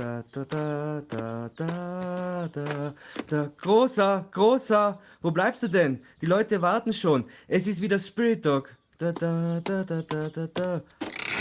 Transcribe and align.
Da, 0.00 0.22
da, 0.32 0.44
da, 0.46 1.02
da, 1.10 1.50
da, 1.58 2.48
da, 2.48 2.94
da. 3.28 3.52
Großer, 3.58 4.26
großer, 4.30 4.98
wo 5.20 5.30
bleibst 5.30 5.62
du 5.62 5.68
denn? 5.68 6.02
Die 6.22 6.26
Leute 6.26 6.62
warten 6.62 6.94
schon. 6.94 7.28
Es 7.48 7.66
ist 7.66 7.82
wieder 7.82 7.98
Spirit 7.98 8.46
Dog. 8.46 8.74
Da, 8.96 9.12
da, 9.12 9.60
da, 9.60 9.84
da, 9.84 10.00
da, 10.00 10.28
da, 10.30 10.46
da. 10.46 10.82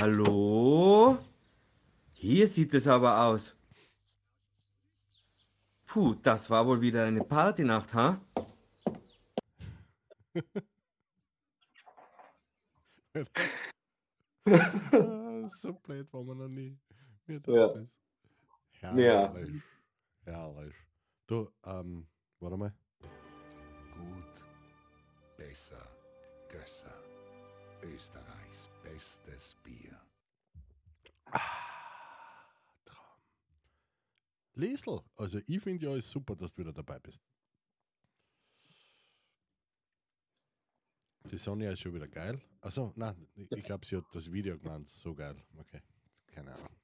Hallo? 0.01 1.17
Hier 2.11 2.45
sieht 2.49 2.73
es 2.73 2.85
aber 2.85 3.21
aus. 3.27 3.55
Puh, 5.85 6.15
das 6.21 6.49
war 6.49 6.67
wohl 6.67 6.81
wieder 6.81 7.05
eine 7.05 7.23
Partynacht, 7.23 7.93
ha? 7.93 8.19
Ah, 14.45 15.47
so 15.47 15.73
blöd 15.73 16.11
war 16.11 16.23
man 16.23 16.37
noch 16.39 16.49
nie. 16.49 16.77
Mir 17.25 17.41
Ja. 17.47 17.67
das. 17.69 18.08
Ja. 18.81 18.95
Herrlich. 18.95 19.61
Herrlich. 20.25 20.75
Du, 21.27 21.51
ähm, 21.63 22.07
warte 22.39 22.57
mal. 22.57 22.73
Gut, 23.91 24.45
besser, 25.37 25.85
Gösser. 26.49 26.93
Österreichs 27.81 28.69
bestes 28.83 29.55
Bier. 29.63 29.99
Traum. 32.85 33.21
Liesl, 34.55 35.01
also 35.15 35.39
ich 35.45 35.61
finde 35.61 35.85
ja 35.85 35.95
ist 35.95 36.09
super, 36.09 36.35
dass 36.35 36.51
du 36.53 36.61
wieder 36.61 36.73
dabei 36.73 36.99
bist. 36.99 37.21
Die 41.31 41.37
Sonja 41.37 41.71
ist 41.71 41.81
schon 41.81 41.93
wieder 41.93 42.07
geil. 42.07 42.41
Also, 42.61 42.91
nein, 42.95 43.27
ich- 43.35 43.49
glaube, 43.63 43.85
sie 43.85 43.97
hat 43.97 44.05
das 44.13 44.31
Video 44.31 44.57
genannt. 44.57 44.89
So 44.89 45.13
geil. 45.13 45.41
Okay. 45.57 45.81
Keine 46.27 46.53
Ahnung. 46.55 46.78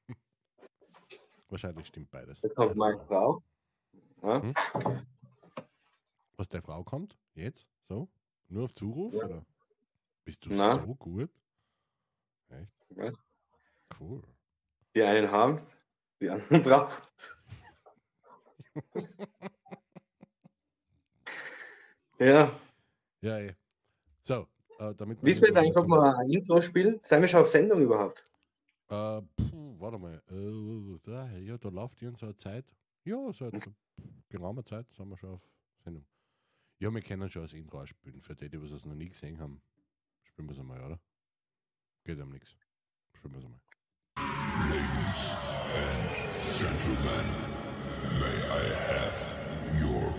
Wahrscheinlich 1.50 1.88
stimmt 1.88 2.10
beides. 2.12 2.42
Jetzt 2.42 2.56
kommt 2.56 2.76
meine 2.76 3.00
Frau. 3.06 3.44
Ja? 4.24 4.42
Hm? 4.42 4.54
Was 6.38 6.50
der 6.50 6.62
Frau 6.62 6.84
kommt? 6.84 7.18
Jetzt? 7.34 7.68
So? 7.84 8.10
Nur 8.50 8.66
auf 8.66 8.74
Zuruf? 8.74 9.14
Ja. 9.14 9.26
Oder? 9.26 9.46
Bist 10.24 10.46
du 10.46 10.50
Na. 10.54 10.74
so 10.74 10.96
gut? 10.96 11.30
Echt? 12.50 12.72
Ja. 12.96 13.12
Cool. 14.00 14.22
Die 14.96 15.04
einen 15.04 15.30
haben 15.30 15.56
es, 15.56 15.68
die 16.20 16.30
anderen 16.30 16.64
brauchen 16.64 16.94
es. 17.18 17.36
ja, 22.20 22.52
Ja, 23.22 23.40
eh. 23.40 23.56
So, 24.22 24.48
äh, 24.80 24.94
damit 24.96 25.24
wissen 25.24 25.42
wir 25.42 25.50
jetzt 25.50 25.58
eigentlich, 25.58 25.78
ob 25.78 25.88
wir 25.88 26.18
ein 26.18 26.30
Intro 26.30 26.62
spielen? 26.62 27.00
Seien 27.04 27.22
wir 27.22 27.28
schon 27.28 27.42
auf 27.42 27.50
Sendung 27.50 27.82
überhaupt? 27.82 28.24
Äh, 28.90 29.22
warte 29.86 30.00
mal. 30.00 30.22
Äh, 30.30 31.00
da, 31.06 31.38
ja, 31.38 31.58
da 31.58 31.70
läuft 31.70 32.02
irgend 32.02 32.18
so 32.18 32.26
eine 32.26 32.36
Zeit. 32.36 32.66
Ja, 33.04 33.32
seit 33.32 33.54
geraumer 34.30 34.66
Zeit 34.66 34.92
sind 34.94 35.10
wir 35.10 35.18
schon 35.18 35.36
auf 35.36 35.48
Sendung. 35.84 36.06
Ja, 36.80 36.92
wir 36.92 37.02
können 37.02 37.30
schon 37.30 37.44
das 37.44 37.54
Intro 37.54 37.86
spielen. 37.86 38.22
Für 38.22 38.36
die, 38.36 38.50
die 38.50 38.62
was 38.62 38.72
es 38.72 38.86
noch 38.86 38.96
nie 38.96 39.10
gesehen 39.10 39.40
haben, 39.40 39.62
spielen 40.24 40.48
wir 40.48 40.54
es 40.54 40.60
einmal, 40.60 40.82
oder? 40.82 41.00
Geht 42.04 42.20
um 42.20 42.32
nichts. 42.32 42.58
Spielen 43.14 43.34
wir 43.34 43.40
es 43.40 43.46
einmal. 43.46 43.62
Gentlemen, 46.58 47.28
may 48.20 48.38
I 48.50 48.74
have 48.90 49.18
your 49.80 50.14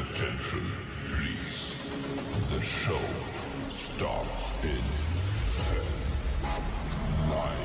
attention, 0.00 0.64
please? 1.10 1.74
The 2.50 2.62
show 2.62 3.00
starts 3.68 4.64
in 4.64 4.82
9, 7.28 7.61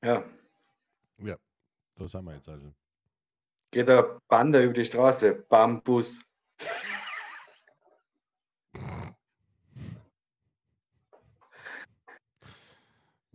Ja. 0.00 0.24
Ja, 1.18 1.36
da 1.96 2.08
sind 2.08 2.24
wir 2.24 2.34
jetzt 2.34 2.48
also. 2.48 2.72
Geht 3.70 3.88
der 3.88 4.18
Panda 4.28 4.60
über 4.60 4.72
die 4.72 4.84
Straße. 4.84 5.34
Bambus. 5.34 6.18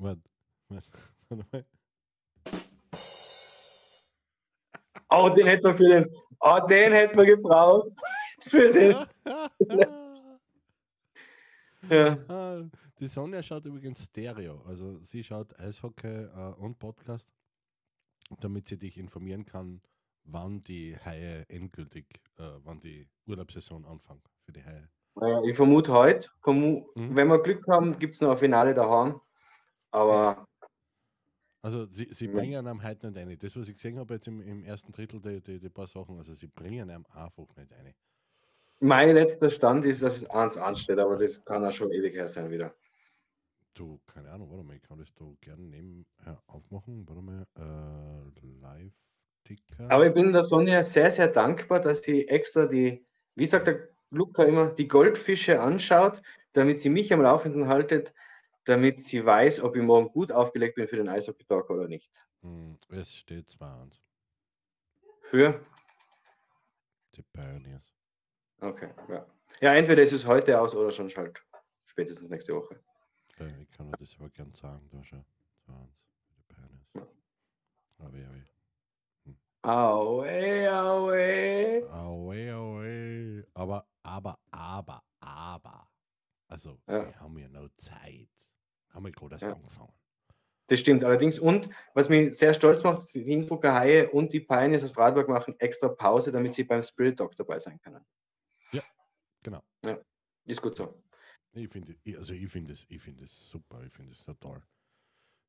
Warte, 0.04 0.22
warte, 0.68 0.92
warte 1.30 1.46
mal. 1.54 1.66
Oh, 5.10 5.30
den 5.30 5.48
hätten 5.48 5.64
wir 5.64 5.78
für 5.78 5.88
den. 5.88 6.16
Oh, 6.42 6.60
den 6.68 6.92
hätten 6.92 7.18
wir 7.18 7.26
gebraucht. 7.26 7.90
Für 8.50 8.74
den. 8.74 8.96
Ja. 11.90 12.18
Ah, 12.30 12.64
Die 12.98 13.08
Sonja 13.08 13.44
schaut 13.44 13.66
übrigens 13.66 14.06
Stereo. 14.06 14.62
Also 14.66 15.00
sie 15.04 15.22
schaut 15.22 15.60
Eishockey 15.60 16.08
äh, 16.08 16.54
und 16.58 16.80
Podcast, 16.80 17.30
damit 18.40 18.68
sie 18.68 18.78
dich 18.78 18.98
informieren 18.98 19.44
kann, 19.44 19.82
wann 20.24 20.62
die 20.62 20.96
Haie 21.04 21.46
endgültig, 21.50 22.06
äh, 22.38 22.44
wann 22.64 22.80
die 22.80 23.10
Urlaubssaison 23.28 23.86
anfängt 23.86 24.30
für 24.46 24.54
die 24.54 24.64
Haie. 24.64 24.90
Ich 25.46 25.58
vermute 25.58 25.92
heute. 25.92 26.30
Vermu 26.42 26.88
Mhm. 26.96 27.16
Wenn 27.18 27.28
wir 27.28 27.44
Glück 27.44 27.68
haben, 27.68 28.00
gibt 28.00 28.16
es 28.16 28.22
noch 28.22 28.32
ein 28.32 28.38
Finale 28.38 28.74
daheim. 28.74 29.20
Aber 29.94 30.48
Also 31.62 31.86
sie, 31.92 32.08
sie 32.14 32.28
bringen 32.28 32.68
einem 32.68 32.84
heute 32.84 33.08
nicht 33.10 33.18
rein. 33.18 33.38
Das, 33.40 33.56
was 33.56 33.70
ich 33.70 33.76
gesehen 33.76 33.98
habe 34.00 34.16
jetzt 34.16 34.28
im, 34.28 34.42
im 34.42 34.64
ersten 34.66 34.92
Drittel, 34.92 35.22
die, 35.22 35.42
die, 35.42 35.60
die 35.60 35.70
paar 35.70 35.88
Sachen, 35.88 36.18
also 36.18 36.34
sie 36.36 36.48
bringen 36.48 36.90
einem 36.90 37.06
einfach 37.14 37.56
nicht 37.56 37.72
rein. 37.72 37.96
mein 38.80 39.16
letzter 39.16 39.50
Stand 39.50 39.86
ist, 39.86 40.04
dass 40.04 40.18
es 40.18 40.30
1 40.30 40.58
ansteht, 40.58 41.00
aber 41.00 41.18
das 41.18 41.44
kann 41.46 41.66
auch 41.66 41.72
schon 41.72 41.92
ewig 41.92 42.16
her 42.16 42.28
sein 42.28 42.52
wieder. 42.52 42.76
Du, 43.76 44.00
keine 44.06 44.32
Ahnung, 44.32 44.52
warte 44.52 44.64
mal, 44.64 44.76
ich 44.76 44.84
kann 44.84 45.00
das 45.00 45.14
da 45.16 45.26
gerne 45.42 45.64
nebenher 45.64 46.42
aufmachen. 46.48 47.08
Warte 47.08 47.22
mal, 47.22 47.48
äh, 47.58 48.48
Live-Ticker. 48.62 49.90
Aber 49.90 50.08
ich 50.08 50.14
bin 50.14 50.34
der 50.34 50.44
Sonja 50.44 50.84
sehr, 50.84 51.10
sehr 51.12 51.30
dankbar, 51.30 51.80
dass 51.80 52.04
sie 52.04 52.28
extra 52.28 52.68
die, 52.68 53.06
wie 53.36 53.46
sagt 53.48 53.68
der 53.68 53.90
Luca 54.12 54.44
immer, 54.44 54.68
die 54.68 54.88
Goldfische 54.88 55.60
anschaut, 55.60 56.22
damit 56.54 56.82
sie 56.82 56.90
mich 56.90 57.12
am 57.14 57.22
Laufenden 57.22 57.68
haltet, 57.68 58.14
damit 58.66 59.02
sie 59.02 59.26
weiß, 59.26 59.60
ob 59.62 59.76
ich 59.76 59.82
morgen 59.82 60.10
gut 60.10 60.32
aufgelegt 60.32 60.76
bin 60.76 60.88
für 60.88 60.96
den 60.98 61.10
Eishockey-Talk 61.10 61.70
oder 61.70 61.88
nicht. 61.88 62.12
Hm, 62.42 62.78
es 62.90 63.16
steht 63.16 63.50
2-1. 63.50 64.00
Für? 65.22 65.66
Die 67.16 67.22
Pioneers. 67.22 67.94
Okay, 68.60 68.90
ja. 69.10 69.26
Ja, 69.62 69.76
entweder 69.76 70.02
ist 70.04 70.12
es 70.14 70.26
heute 70.26 70.60
aus 70.60 70.74
oder 70.76 70.92
schon 70.92 71.10
halt 71.10 71.42
spätestens 71.86 72.30
nächste 72.30 72.56
Woche. 72.56 72.80
Äh, 73.40 73.62
ich 73.62 73.70
kann 73.72 73.92
das 74.00 74.16
aber 74.20 74.30
gern 74.30 74.52
sagen, 74.54 74.90
da 74.92 75.04
schon. 75.04 75.26
2-1 75.68 75.90
für 76.28 76.36
die 76.36 76.42
Pioneers. 76.48 76.88
Ja, 76.96 77.08
Aue, 79.66 80.70
aue. 80.70 81.90
Aue, 81.90 82.54
aue. 82.54 83.48
Aber, 83.54 83.88
aber, 84.04 84.38
aber, 84.52 85.04
aber. 85.22 85.88
Also, 86.50 86.82
Ja. 86.88 87.06
die 87.06 87.16
haben 87.16 87.38
ja 87.38 87.48
noch 87.48 87.70
Zeit. 87.78 88.30
Haben 88.94 89.06
wir 89.06 89.12
gerade 89.12 89.36
erst 89.36 89.44
Ja. 89.44 89.54
angefangen. 89.54 89.92
Das 90.68 90.80
stimmt 90.80 91.04
allerdings. 91.04 91.40
Und 91.40 91.70
was 91.94 92.08
mich 92.08 92.38
sehr 92.38 92.54
stolz 92.54 92.84
macht, 92.84 93.14
die 93.14 93.32
Innsbrucker 93.32 93.74
Haie 93.74 94.10
und 94.10 94.32
die 94.32 94.40
Pioneers 94.40 94.84
aus 94.84 94.92
Freiburg 94.92 95.28
machen 95.28 95.56
extra 95.60 95.90
Pause, 95.90 96.32
damit 96.32 96.54
sie 96.54 96.64
beim 96.64 96.82
Spirit 96.82 97.18
Talk 97.18 97.36
dabei 97.36 97.60
sein 97.60 97.80
können. 97.82 98.04
Genau. 99.44 99.62
Ist 100.46 100.62
gut 100.62 100.78
so. 100.78 101.04
Ich 101.52 101.70
finde, 101.70 101.96
also 102.18 102.34
ich 102.34 102.50
finde 102.50 102.74
es, 102.74 102.86
ich 102.88 103.02
finde 103.02 103.26
es 103.26 103.50
super, 103.50 103.84
ich 103.84 103.92
finde 103.94 104.14
es 104.14 104.24
total. 104.24 104.64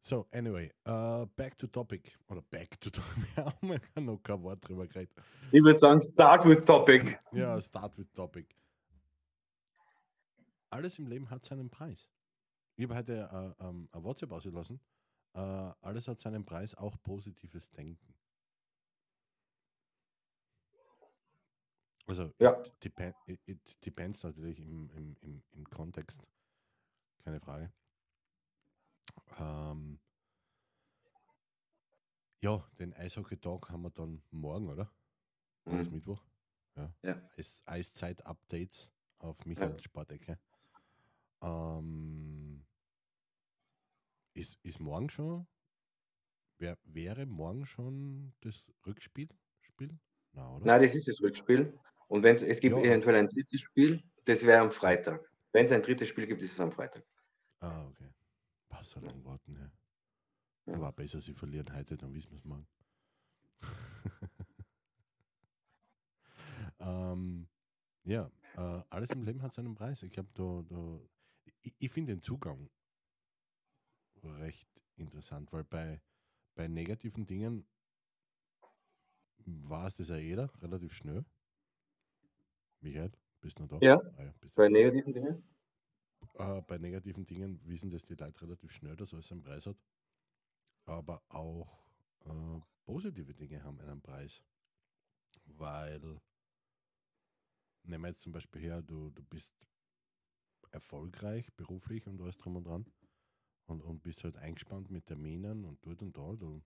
So, 0.02 0.26
anyway, 0.32 0.70
uh, 0.86 1.24
back 1.36 1.56
to 1.56 1.66
topic. 1.66 2.12
Oder 2.28 2.42
back 2.42 2.78
to 2.80 2.90
topic. 2.90 3.24
Wir 3.36 3.44
haben 3.46 3.80
ja 3.96 4.02
noch 4.02 4.22
kein 4.22 4.42
Wort 4.42 4.68
drüber 4.68 4.86
geredet. 4.86 5.14
Ich 5.50 5.62
würde 5.62 5.78
sagen, 5.78 6.02
start 6.02 6.44
with 6.44 6.64
topic. 6.64 7.18
Ja, 7.32 7.58
start 7.60 7.96
with 7.96 8.12
topic. 8.12 8.54
Alles 10.70 10.98
im 10.98 11.06
Leben 11.06 11.30
hat 11.30 11.44
seinen 11.44 11.70
Preis. 11.70 12.10
Ich 12.76 12.84
habe 12.84 12.96
heute 12.96 13.54
äh, 13.60 13.64
ähm, 13.64 13.88
ein 13.92 14.02
WhatsApp 14.02 14.32
ausgelassen. 14.32 14.80
Äh, 15.34 15.38
alles 15.38 16.08
hat 16.08 16.18
seinen 16.18 16.44
Preis, 16.44 16.74
auch 16.74 16.96
positives 17.02 17.70
Denken. 17.70 18.14
Also, 22.06 22.34
Ja. 22.40 22.60
it, 22.60 22.84
depen 22.84 23.14
it, 23.26 23.40
it 23.46 23.84
depends 23.86 24.22
natürlich 24.22 24.60
im, 24.60 24.90
im, 24.90 25.16
im, 25.20 25.42
im 25.52 25.64
Kontext. 25.70 26.22
Keine 27.24 27.40
Frage. 27.40 27.72
Ähm, 29.38 30.00
ja, 32.42 32.68
den 32.78 32.92
Eishockey-Tag 32.92 33.70
haben 33.70 33.82
wir 33.82 33.90
dann 33.90 34.22
morgen, 34.30 34.68
oder? 34.68 34.92
Mhm. 35.64 35.90
Mittwoch? 35.90 36.22
Ja. 36.76 36.92
Ja. 37.02 37.30
Eis, 37.36 37.62
Eiszeit-Updates 37.66 38.90
auf 39.18 39.46
Michaels 39.46 39.82
Sportecke. 39.82 40.38
Ähm, 41.44 42.64
ist, 44.32 44.58
ist 44.62 44.80
morgen 44.80 45.10
schon, 45.10 45.46
wär, 46.58 46.78
wäre 46.84 47.26
morgen 47.26 47.66
schon 47.66 48.32
das 48.40 48.72
Rückspiel? 48.86 49.28
Spiel? 49.60 49.98
Na, 50.32 50.56
oder? 50.56 50.64
Nein, 50.66 50.82
das 50.82 50.94
ist 50.94 51.06
das 51.06 51.20
Rückspiel. 51.20 51.78
Und 52.08 52.22
wenn 52.22 52.36
es, 52.36 52.60
gibt 52.60 52.76
Ja. 52.76 52.82
eventuell 52.82 53.16
ein 53.16 53.28
drittes 53.28 53.60
Spiel, 53.60 54.02
das 54.24 54.44
wäre 54.44 54.60
am 54.60 54.70
Freitag. 54.70 55.30
Wenn 55.52 55.66
es 55.66 55.72
ein 55.72 55.82
drittes 55.82 56.08
Spiel 56.08 56.26
gibt, 56.26 56.42
ist 56.42 56.52
es 56.52 56.60
am 56.60 56.72
Freitag. 56.72 57.04
Ah, 57.60 57.86
okay. 57.86 58.10
Was 58.68 58.90
so 58.90 59.00
lange 59.00 59.24
warten, 59.24 59.54
ja. 59.54 59.70
Ja. 60.66 60.74
Aber 60.74 60.92
besser, 60.92 61.20
sie 61.20 61.34
verlieren 61.34 61.74
heute, 61.74 61.96
dann 61.96 62.14
wissen 62.14 62.30
wir 62.30 62.38
es 62.38 62.44
morgen. 62.44 62.66
ähm, 66.80 67.48
ja, 68.04 68.30
äh, 68.56 68.82
alles 68.90 69.10
im 69.10 69.22
Leben 69.22 69.42
hat 69.42 69.52
seinen 69.52 69.74
Preis. 69.74 70.02
Ich 70.02 70.12
glaube, 70.12 70.30
da, 70.34 70.62
da, 70.68 71.00
ich, 71.62 71.74
ich 71.78 71.90
finde 71.90 72.14
den 72.14 72.22
Zugang 72.22 72.70
recht 74.22 74.68
interessant, 74.96 75.52
weil 75.52 75.64
bei, 75.64 76.00
bei 76.54 76.68
negativen 76.68 77.26
Dingen 77.26 77.66
war 79.46 79.86
es 79.86 79.96
das 79.96 80.08
ja 80.08 80.16
jeder 80.16 80.50
relativ 80.62 80.94
schnell. 80.94 81.24
Michael, 82.80 83.12
bist 83.40 83.58
du 83.58 83.62
noch 83.62 83.68
da? 83.68 83.78
Ja, 83.80 84.00
Ah 84.16 84.24
ja 84.24 84.34
Bei 84.54 84.68
da. 84.68 84.70
negativen 84.70 85.12
Dingen. 85.12 85.42
Äh, 86.34 86.62
bei 86.62 86.78
negativen 86.78 87.26
Dingen 87.26 87.60
wissen 87.64 87.90
das 87.90 88.06
die 88.06 88.14
Leute 88.14 88.42
relativ 88.42 88.72
schnell, 88.72 88.96
dass 88.96 89.12
alles 89.12 89.30
einen 89.32 89.42
Preis 89.42 89.66
hat. 89.66 89.76
Aber 90.86 91.22
auch 91.28 91.86
äh, 92.24 92.60
positive 92.84 93.34
Dinge 93.34 93.62
haben 93.62 93.80
einen 93.80 94.00
Preis. 94.00 94.42
Weil, 95.46 96.00
nehmen 97.84 98.04
wir 98.04 98.08
jetzt 98.08 98.22
zum 98.22 98.32
Beispiel 98.32 98.62
her, 98.62 98.82
du, 98.82 99.10
du 99.10 99.22
bist 99.24 99.54
erfolgreich 100.74 101.52
beruflich 101.54 102.06
und 102.06 102.20
alles 102.20 102.36
drum 102.36 102.56
und 102.56 102.66
dran 102.66 102.84
und, 103.66 103.80
und 103.82 104.02
bist 104.02 104.24
halt 104.24 104.36
eingespannt 104.38 104.90
mit 104.90 105.06
Terminen 105.06 105.64
und 105.64 105.84
dort 105.86 106.02
und 106.02 106.16
da. 106.16 106.34
Du 106.34 106.62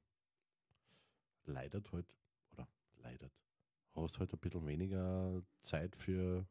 leidet 1.45 1.93
halt, 1.93 2.15
oder 2.53 2.69
leidet, 2.97 3.33
hast 3.95 4.19
halt 4.19 4.33
ein 4.33 4.41
bisschen 4.41 4.67
weniger 4.67 5.43
Zeit 5.61 5.95
für 5.97 6.47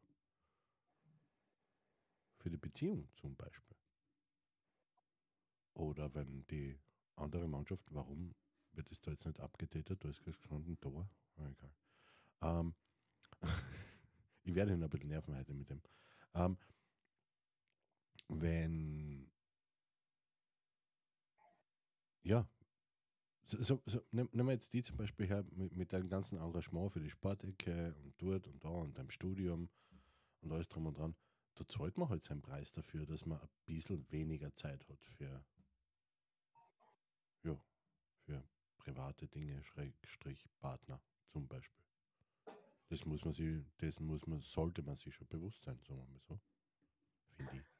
für 2.38 2.50
die 2.50 2.56
Beziehung 2.56 3.08
zum 3.16 3.34
Beispiel. 3.36 3.76
Oder 5.74 6.14
wenn 6.14 6.46
die 6.46 6.78
andere 7.16 7.48
Mannschaft, 7.48 7.84
warum 7.90 8.34
wird 8.72 8.90
es 8.90 9.00
da 9.00 9.10
jetzt 9.10 9.26
nicht 9.26 9.40
abgetätet? 9.40 10.02
Da 10.02 10.08
ist 10.08 10.24
gestanden 10.24 10.78
Tor. 10.80 11.08
Ah, 11.36 11.48
egal. 11.48 11.72
Ähm, 12.42 12.74
ich 14.44 14.54
werde 14.54 14.72
ihn 14.72 14.82
ein 14.82 14.90
bisschen 14.90 15.08
nerven 15.08 15.36
heute 15.36 15.54
mit 15.54 15.68
dem. 15.68 15.82
Ähm, 16.34 16.56
wenn 18.28 19.30
ja, 22.22 22.48
so, 23.46 23.80
so, 23.86 24.02
nehmen 24.10 24.30
wir 24.32 24.52
jetzt 24.52 24.74
die 24.74 24.82
zum 24.82 24.96
Beispiel 24.96 25.26
her 25.26 25.44
mit, 25.52 25.74
mit 25.74 25.92
deinem 25.92 26.08
ganzen 26.08 26.38
Engagement 26.38 26.92
für 26.92 27.00
die 27.00 27.10
Sportecke 27.10 27.94
und 28.02 28.14
dort 28.20 28.46
und 28.46 28.62
da 28.62 28.68
und 28.68 28.98
deinem 28.98 29.10
Studium 29.10 29.70
und 30.42 30.52
alles 30.52 30.68
drum 30.68 30.86
und 30.86 30.98
dran 30.98 31.16
da 31.58 31.68
zahlt 31.68 31.98
man 31.98 32.08
halt 32.08 32.22
seinen 32.22 32.42
Preis 32.42 32.72
dafür, 32.72 33.04
dass 33.04 33.26
man 33.26 33.40
ein 33.40 33.48
bisschen 33.64 34.10
weniger 34.12 34.54
Zeit 34.54 34.88
hat 34.88 35.04
für, 35.04 35.44
ja, 37.42 37.60
für 38.24 38.48
private 38.76 39.26
Dinge, 39.26 39.62
Schrägstrich 39.64 40.44
Partner 40.60 41.00
zum 41.26 41.48
Beispiel. 41.48 41.84
Das 42.88 43.04
muss 43.04 43.24
man 43.24 43.34
sich, 43.34 43.64
das 43.78 43.98
muss 43.98 44.26
man, 44.26 44.40
sollte 44.40 44.82
man 44.82 44.96
sich 44.96 45.14
schon 45.14 45.26
bewusst 45.26 45.62
sein, 45.62 45.78
sagen 45.82 46.00
wir 46.00 46.06
mal 46.06 46.20
so. 46.20 46.40
Finde 47.36 47.56
ich. 47.56 47.77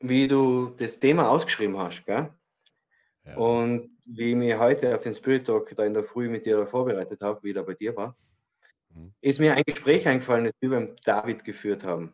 Wie 0.00 0.26
du 0.26 0.70
das 0.78 0.98
Thema 0.98 1.28
ausgeschrieben 1.30 1.78
hast, 1.78 2.04
gell? 2.06 2.30
Ja, 3.24 3.36
Und 3.36 3.96
wie 4.04 4.30
ich 4.30 4.36
mich 4.36 4.58
heute 4.58 4.94
auf 4.94 5.02
den 5.02 5.14
Spirit 5.14 5.46
Talk 5.46 5.74
da 5.76 5.84
in 5.84 5.94
der 5.94 6.02
Früh 6.02 6.28
mit 6.28 6.44
dir 6.44 6.66
vorbereitet 6.66 7.20
habe, 7.22 7.40
wie 7.42 7.50
ich 7.50 7.54
da 7.54 7.62
bei 7.62 7.74
dir 7.74 7.94
war, 7.96 8.16
Mhm. 8.94 9.12
ist 9.20 9.40
mir 9.40 9.54
ein 9.54 9.62
Gespräch 9.64 10.06
eingefallen, 10.06 10.44
das 10.44 10.54
wir 10.60 10.70
beim 10.70 10.94
David 11.04 11.44
geführt 11.44 11.84
haben. 11.84 12.12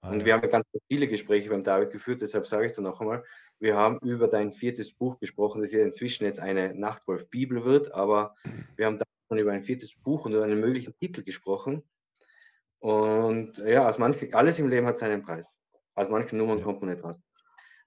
ah, 0.00 0.10
Und 0.10 0.20
ja. 0.20 0.26
wir 0.26 0.32
haben 0.34 0.42
ja 0.42 0.48
ganz 0.48 0.66
viele 0.88 1.08
Gespräche 1.08 1.50
beim 1.50 1.64
David 1.64 1.90
geführt, 1.90 2.22
deshalb 2.22 2.46
sage 2.46 2.66
ich 2.66 2.70
es 2.70 2.76
dir 2.76 2.82
noch 2.82 3.00
einmal. 3.00 3.24
Wir 3.58 3.76
haben 3.76 3.98
über 4.00 4.28
dein 4.28 4.52
viertes 4.52 4.92
Buch 4.92 5.18
gesprochen, 5.18 5.62
das 5.62 5.72
ja 5.72 5.82
inzwischen 5.82 6.24
jetzt 6.24 6.38
eine 6.40 6.74
Nachtwolf-Bibel 6.74 7.64
wird, 7.64 7.92
aber 7.92 8.36
wir 8.76 8.86
haben 8.86 8.98
da 8.98 9.04
schon 9.28 9.38
über 9.38 9.52
ein 9.52 9.62
viertes 9.62 9.94
Buch 9.96 10.24
und 10.24 10.34
über 10.34 10.44
einen 10.44 10.60
möglichen 10.60 10.96
Titel 10.98 11.22
gesprochen. 11.22 11.82
Und 12.80 13.58
ja, 13.58 13.88
aus 13.88 13.98
manchen, 13.98 14.32
alles 14.34 14.58
im 14.58 14.68
Leben 14.68 14.86
hat 14.86 14.98
seinen 14.98 15.22
Preis. 15.22 15.54
Aus 15.94 16.08
manchen 16.08 16.38
Nummern 16.38 16.58
Ja. 16.58 16.64
kommt 16.64 16.80
man 16.80 16.90
nicht 16.90 17.02
raus. 17.04 17.20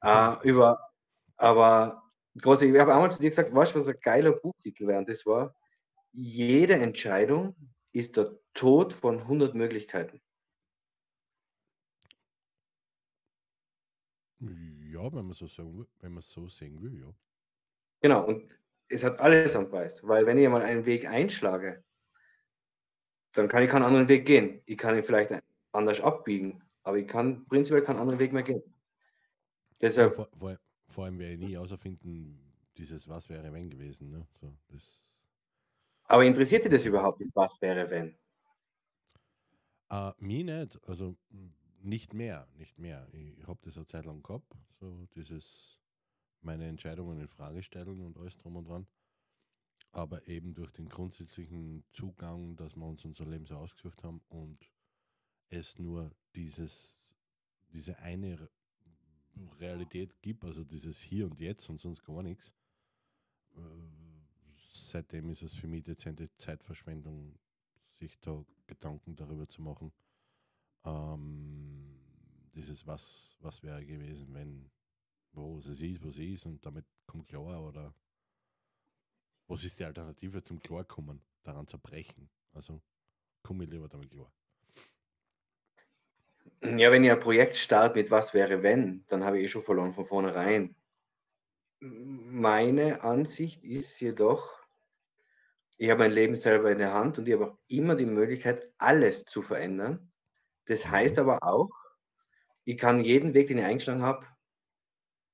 Äh, 0.04 0.48
über, 0.48 0.80
aber 1.38 2.04
große, 2.40 2.66
ich 2.66 2.80
habe 2.80 2.94
einmal 2.94 3.12
zu 3.12 3.20
dir 3.22 3.30
gesagt, 3.30 3.54
weißt 3.54 3.74
du, 3.74 3.80
was 3.80 3.88
ein 3.88 4.00
geiler 4.02 4.34
Buchtitel 4.34 4.88
wäre? 4.88 5.00
Und 5.00 5.10
das 5.10 5.26
war, 5.26 5.56
jede 6.12 6.76
Entscheidung 6.76 7.56
ist 7.94 8.18
der 8.18 8.38
Tod 8.54 8.94
von 8.94 9.22
100 9.22 9.56
Möglichkeiten. 9.56 10.22
ja, 14.40 15.04
wenn 15.14 15.26
man 15.26 15.34
so 15.34 15.48
sagen 15.48 15.78
will, 15.78 15.88
wenn 16.00 16.14
man 16.14 16.22
so 16.22 16.48
sehen 16.48 16.82
will, 16.82 17.00
ja. 17.00 17.14
Genau, 18.02 18.26
und 18.26 18.52
es 18.90 19.04
hat 19.04 19.20
alles 19.20 19.56
am 19.56 19.70
Preis, 19.70 20.02
weil 20.04 20.26
wenn 20.26 20.38
ich 20.38 20.50
mal 20.50 20.64
einen 20.64 20.86
Weg 20.86 21.08
einschlage, 21.08 21.84
dann 23.34 23.48
kann 23.48 23.64
ich 23.64 23.70
keinen 23.70 23.84
anderen 23.84 24.08
Weg 24.08 24.26
gehen. 24.26 24.62
Ich 24.66 24.78
kann 24.78 24.96
ihn 24.96 25.04
vielleicht 25.04 25.32
anders 25.72 26.02
abbiegen, 26.02 26.62
aber 26.84 26.98
ich 26.98 27.08
kann 27.08 27.46
prinzipiell 27.46 27.84
keinen 27.84 28.00
anderen 28.00 28.20
Weg 28.20 28.34
mehr 28.34 28.44
gehen. 28.44 28.62
Deshalb, 29.80 30.14
vor, 30.14 30.30
vor, 30.38 30.58
vor 30.88 31.06
allem 31.06 31.18
werde 31.20 31.34
ich 31.34 31.40
nie 31.40 31.58
außerfinden, 31.58 32.40
dieses 32.78 33.08
Was 33.08 33.30
wäre 33.30 33.52
wenn 33.52 33.70
gewesen. 33.70 34.10
Ne? 34.10 34.28
So, 34.40 34.54
das, 34.68 35.02
aber 36.12 36.26
interessiert 36.26 36.66
dich 36.66 36.72
das 36.72 36.84
überhaupt 36.84 37.22
nicht, 37.22 37.34
was 37.36 37.62
wäre, 37.62 37.90
wenn? 37.90 38.18
Äh, 39.90 40.12
mich 40.18 40.44
nicht, 40.44 40.78
also 40.86 41.16
nicht 41.80 42.14
mehr, 42.14 42.50
nicht 42.58 42.78
mehr. 42.78 43.08
Ich 43.14 43.48
habe 43.48 43.60
das 43.64 43.78
eine 43.78 43.86
Zeit 43.86 44.06
lang 44.06 44.22
gehabt, 44.22 44.54
so 44.78 45.06
dieses 45.16 45.80
meine 46.42 46.68
Entscheidungen 46.68 47.22
in 47.22 47.30
Frage 47.30 47.64
stellen 47.64 48.02
und 48.02 48.18
alles 48.18 48.38
drum 48.38 48.58
und 48.58 48.68
dran. 48.68 48.88
Aber 49.92 50.28
eben 50.28 50.54
durch 50.54 50.72
den 50.72 50.88
grundsätzlichen 50.88 51.84
Zugang, 51.92 52.56
dass 52.56 52.76
wir 52.76 52.86
uns 52.86 53.04
unser 53.04 53.26
Leben 53.26 53.46
so 53.46 53.58
ausgesucht 53.58 54.04
haben 54.04 54.22
und 54.30 54.72
es 55.50 55.78
nur 55.80 56.16
dieses, 56.34 57.06
diese 57.74 57.98
eine 58.00 58.40
Re- 58.40 58.50
Realität 59.60 60.22
gibt, 60.22 60.46
also 60.46 60.64
dieses 60.64 61.00
Hier 61.02 61.26
und 61.26 61.40
Jetzt 61.40 61.70
und 61.70 61.80
sonst 61.80 62.04
gar 62.04 62.24
nichts. 62.24 62.54
Äh, 63.56 63.60
Seitdem 64.74 65.30
ist 65.30 65.42
es 65.42 65.54
für 65.54 65.68
mich 65.68 65.84
dezente 65.84 66.34
Zeitverschwendung, 66.36 67.38
sich 68.00 68.18
da 68.22 68.46
Gedanken 68.68 69.18
darüber 69.18 69.48
zu 69.48 69.62
machen. 69.62 69.92
Ähm, 70.86 72.00
dieses 72.56 72.88
was, 72.88 73.36
was 73.42 73.62
wäre 73.64 73.86
gewesen, 73.86 74.34
wenn, 74.34 74.72
wo 75.34 75.60
es 75.60 75.82
ist, 75.82 76.04
was 76.04 76.18
ist 76.18 76.46
und 76.46 76.66
damit 76.66 76.86
kommt 77.06 77.28
klar 77.28 77.62
oder 77.62 77.94
was 79.52 79.66
ist 79.66 79.80
die 79.80 79.84
Alternative 79.84 80.44
zum 80.44 80.62
Klarkommen, 80.62 81.22
daran 81.44 81.68
zerbrechen. 81.68 82.30
Also 82.54 82.82
komme 83.44 83.66
ich 83.66 83.70
lieber 83.70 83.90
damit 83.90 84.10
klar. 84.10 84.32
Ja, 86.62 86.92
wenn 86.92 87.04
ich 87.04 87.12
ein 87.12 87.20
Projekt 87.20 87.58
starte 87.58 87.98
mit 87.98 88.12
was 88.12 88.34
wäre, 88.34 88.64
wenn, 88.64 89.06
dann 89.08 89.26
habe 89.26 89.40
ich 89.40 89.46
eh 89.46 89.48
schon 89.50 89.62
verloren 89.62 89.92
von 89.92 90.06
vornherein. 90.06 90.76
Meine 91.80 93.04
Ansicht 93.04 93.64
ist 93.64 94.00
jedoch, 94.00 94.50
ich 95.78 95.90
habe 95.90 96.00
mein 96.00 96.12
Leben 96.12 96.36
selber 96.36 96.72
in 96.72 96.78
der 96.78 96.94
Hand 96.94 97.18
und 97.20 97.28
ich 97.28 97.34
habe 97.34 97.52
auch 97.52 97.58
immer 97.68 97.96
die 97.96 98.06
Möglichkeit, 98.06 98.72
alles 98.78 99.26
zu 99.26 99.42
verändern. 99.42 100.12
Das 100.66 100.86
heißt 100.88 101.20
aber 101.20 101.40
auch, 101.42 101.72
ich 102.64 102.78
kann 102.78 103.04
jeden 103.04 103.34
Weg, 103.34 103.48
den 103.48 103.58
ich 103.58 103.66
eingeschlagen 103.66 104.04
habe, 104.04 104.26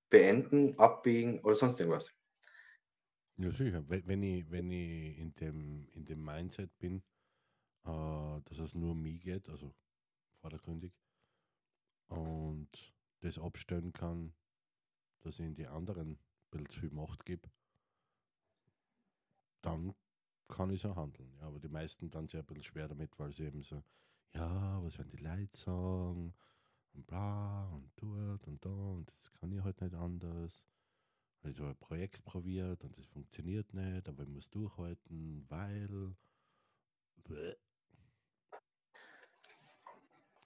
beenden, 0.09 0.79
abbiegen 0.79 1.41
oder 1.41 1.53
sonst 1.53 1.79
irgendwas. 1.79 2.16
Ja, 3.39 3.51
sicher. 3.51 3.87
Wenn, 3.87 4.23
ich, 4.23 4.49
wenn 4.49 4.71
ich 4.71 5.17
in 5.19 5.33
dem, 5.35 5.87
in 5.89 6.05
dem 6.05 6.23
Mindset 6.23 6.77
bin, 6.79 7.03
äh, 7.85 8.41
dass 8.43 8.57
es 8.59 8.73
nur 8.73 8.91
um 8.91 9.01
mich 9.01 9.21
geht, 9.21 9.47
also 9.49 9.73
vordergründig, 10.41 10.93
und 12.07 12.69
das 13.19 13.37
abstellen 13.37 13.93
kann, 13.93 14.33
dass 15.21 15.39
ich 15.39 15.45
in 15.45 15.55
die 15.55 15.67
anderen 15.67 16.11
ein 16.11 16.19
bisschen 16.49 16.69
zu 16.69 16.79
viel 16.79 16.91
Macht 16.91 17.25
gebe, 17.25 17.49
dann 19.61 19.93
kann 20.47 20.71
ich 20.71 20.81
so 20.81 20.95
handeln. 20.95 21.31
Ja, 21.39 21.47
aber 21.47 21.59
die 21.59 21.69
meisten 21.69 22.09
dann 22.09 22.27
sehr 22.27 22.39
ein 22.39 22.45
bisschen 22.45 22.63
schwer 22.63 22.87
damit, 22.87 23.19
weil 23.19 23.33
sie 23.33 23.43
eben 23.43 23.61
so, 23.61 23.83
ja, 24.33 24.81
was 24.83 24.97
werden 24.97 25.09
die 25.11 25.17
Leute 25.23 25.57
sagen? 25.57 26.33
Und 26.93 27.05
bla 27.05 27.69
und 27.73 27.91
dort 27.97 28.47
und 28.47 28.65
da 28.65 28.69
und 28.69 29.11
das 29.11 29.31
kann 29.33 29.51
ich 29.51 29.61
halt 29.61 29.79
nicht 29.81 29.93
anders. 29.93 30.63
Habe 31.55 31.69
ein 31.69 31.75
Projekt 31.77 32.23
probiert 32.25 32.83
und 32.83 32.97
das 32.97 33.05
funktioniert 33.05 33.73
nicht, 33.73 34.07
aber 34.07 34.23
ich 34.23 34.29
muss 34.29 34.49
durchhalten, 34.49 35.45
weil. 35.49 36.15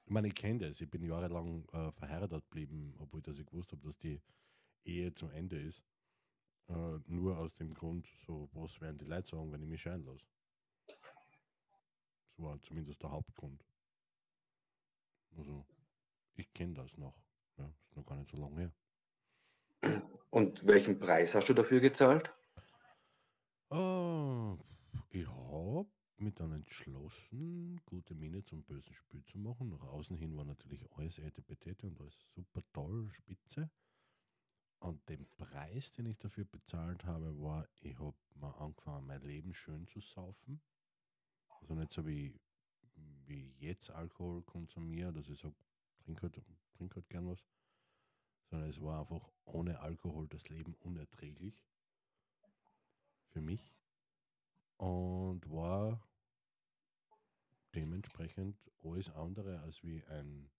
Ich 0.05 0.11
meine, 0.11 0.27
ich 0.27 0.35
kenne 0.35 0.67
das. 0.67 0.81
Ich 0.81 0.89
bin 0.89 1.03
jahrelang 1.03 1.65
äh, 1.71 1.91
verheiratet 1.91 2.43
geblieben, 2.43 2.93
obwohl 2.99 3.21
dass 3.21 3.39
ich 3.39 3.45
gewusst 3.45 3.71
habe, 3.71 3.81
dass 3.83 3.97
die 3.97 4.21
Ehe 4.83 5.13
zum 5.13 5.31
Ende 5.31 5.59
ist. 5.59 5.83
Äh, 6.67 6.99
nur 7.07 7.37
aus 7.37 7.53
dem 7.53 7.73
Grund, 7.73 8.07
so, 8.25 8.49
was 8.53 8.79
werden 8.81 8.97
die 8.97 9.05
Leute 9.05 9.29
sagen, 9.29 9.51
wenn 9.51 9.61
ich 9.61 9.69
mich 9.69 9.81
scheiden 9.81 10.05
lasse. 10.05 10.25
Das 10.85 12.45
war 12.45 12.61
zumindest 12.61 13.01
der 13.01 13.11
Hauptgrund. 13.11 13.63
Also, 15.37 15.65
ich 16.35 16.51
kenne 16.53 16.73
das 16.73 16.97
noch. 16.97 17.15
Ja, 17.57 17.73
ist 17.87 17.95
noch 17.95 18.05
gar 18.05 18.17
nicht 18.17 18.29
so 18.29 18.37
lange 18.37 18.59
her. 18.59 18.73
Und 20.31 20.65
welchen 20.65 20.97
Preis 20.97 21.35
hast 21.35 21.49
du 21.49 21.53
dafür 21.53 21.81
gezahlt? 21.81 22.33
Ah, 23.69 24.57
ich 25.09 25.27
habe 25.27 25.89
mich 26.17 26.33
dann 26.35 26.53
entschlossen, 26.53 27.81
gute 27.85 28.15
Miene 28.15 28.41
zum 28.41 28.63
bösen 28.63 28.93
Spiel 28.93 29.23
zu 29.25 29.37
machen. 29.37 29.69
Nach 29.69 29.81
außen 29.81 30.15
hin 30.15 30.37
war 30.37 30.45
natürlich 30.45 30.89
alles 30.93 31.19
etipetete 31.19 31.85
und 31.85 31.99
alles 31.99 32.17
super 32.33 32.61
toll, 32.71 33.09
spitze. 33.11 33.69
Und 34.79 35.07
den 35.09 35.27
Preis, 35.37 35.91
den 35.91 36.05
ich 36.05 36.17
dafür 36.17 36.45
bezahlt 36.45 37.03
habe, 37.03 37.37
war, 37.41 37.67
ich 37.81 37.99
habe 37.99 38.15
mal 38.35 38.51
angefangen, 38.51 39.07
mein 39.07 39.21
Leben 39.21 39.53
schön 39.53 39.85
zu 39.87 39.99
saufen. 39.99 40.61
Also 41.59 41.75
nicht 41.75 41.91
so 41.91 42.07
wie, 42.07 42.39
wie 43.25 43.53
jetzt 43.59 43.89
Alkohol 43.89 44.43
konsumiere, 44.43 45.11
dass 45.11 45.27
ich 45.27 45.37
sage, 45.37 45.55
trink 45.99 46.21
halt, 46.23 46.41
trink 46.77 46.95
halt 46.95 47.09
gern 47.09 47.27
was. 47.27 47.43
Sondern 48.51 48.69
es 48.69 48.79
war 48.81 48.99
einfach 48.99 49.27
ohne 49.45 49.79
Alkohol 49.79 50.27
das 50.27 50.47
Leben 50.49 50.75
unerträglich. 50.75 51.65
Für 53.29 53.41
mich. 53.41 53.75
Und 54.77 55.49
war 55.49 55.99
dementsprechend 57.73 58.57
alles 58.83 59.09
andere 59.09 59.61
als 59.61 59.83
wie 59.83 60.03
ein 60.05 60.49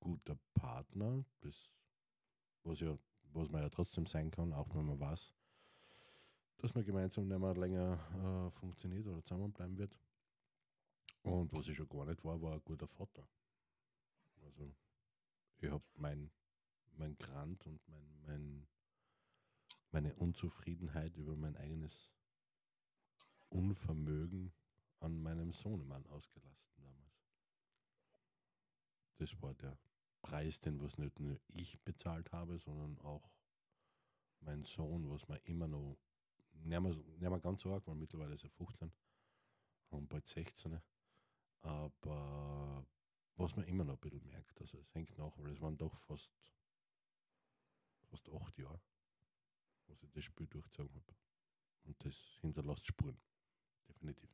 guter 0.00 0.36
Partner, 0.54 1.24
das, 1.40 1.70
was, 2.62 2.80
ja, 2.80 2.96
was 3.32 3.48
man 3.50 3.62
ja 3.62 3.68
trotzdem 3.68 4.06
sein 4.06 4.30
kann, 4.30 4.52
auch 4.52 4.74
wenn 4.74 4.86
man 4.86 5.00
weiß, 5.00 5.32
dass 6.58 6.74
man 6.74 6.84
gemeinsam 6.84 7.28
nicht 7.28 7.38
mehr 7.38 7.54
länger 7.54 7.98
äh, 8.48 8.50
funktioniert 8.50 9.06
oder 9.06 9.22
zusammenbleiben 9.22 9.76
wird. 9.76 9.98
Und 11.22 11.52
was 11.52 11.68
ich 11.68 11.76
schon 11.76 11.88
gar 11.88 12.04
nicht 12.06 12.24
war, 12.24 12.40
war 12.40 12.54
ein 12.54 12.64
guter 12.64 12.86
Vater. 12.86 13.26
Also 14.42 14.74
ich 15.58 15.70
habe 15.70 15.84
mein, 15.96 16.30
mein 16.98 17.16
Grant 17.16 17.66
und 17.66 17.86
mein, 17.88 18.20
mein, 18.26 18.66
meine 19.90 20.14
Unzufriedenheit 20.14 21.16
über 21.16 21.36
mein 21.36 21.56
eigenes 21.56 22.10
Unvermögen 23.48 24.52
an 25.00 25.22
meinem 25.22 25.52
Sohnemann 25.52 26.06
ausgelassen 26.06 26.72
damals. 26.76 27.28
Das 29.16 29.40
war 29.42 29.54
der 29.54 29.78
Preis, 30.22 30.60
den 30.60 30.80
was 30.80 30.98
nicht 30.98 31.20
nur 31.20 31.38
ich 31.48 31.80
bezahlt 31.82 32.32
habe, 32.32 32.58
sondern 32.58 32.98
auch 33.00 33.30
mein 34.40 34.64
Sohn, 34.64 35.10
was 35.10 35.28
mir 35.28 35.38
immer 35.44 35.68
noch, 35.68 35.98
nicht 36.52 36.80
mehr, 36.80 36.80
nicht 36.80 37.20
mehr 37.20 37.40
ganz 37.40 37.60
so 37.60 37.72
arg, 37.72 37.86
weil 37.86 37.94
mittlerweile 37.94 38.34
ist 38.34 38.44
er 38.44 38.50
15 38.50 38.92
und 39.90 40.08
bald 40.08 40.26
16. 40.26 40.80
Aber 41.60 42.86
was 43.36 43.56
man 43.56 43.66
immer 43.66 43.84
noch 43.84 43.94
ein 43.94 44.00
bisschen 44.00 44.24
merkt, 44.24 44.60
also 44.60 44.78
es 44.78 44.94
hängt 44.94 45.16
nach, 45.18 45.36
weil 45.38 45.50
es 45.50 45.60
waren 45.60 45.76
doch 45.76 45.96
fast, 45.98 46.32
fast 48.14 48.30
acht 48.30 48.58
Jahre, 48.58 48.80
was 49.88 50.02
ich 50.02 50.10
das 50.10 50.24
Spiel 50.24 50.46
durchgezogen 50.46 50.94
habe. 50.94 51.14
Und 51.84 52.04
das 52.04 52.38
hinterlässt 52.40 52.86
Spuren. 52.86 53.20
Definitiv. 53.88 54.30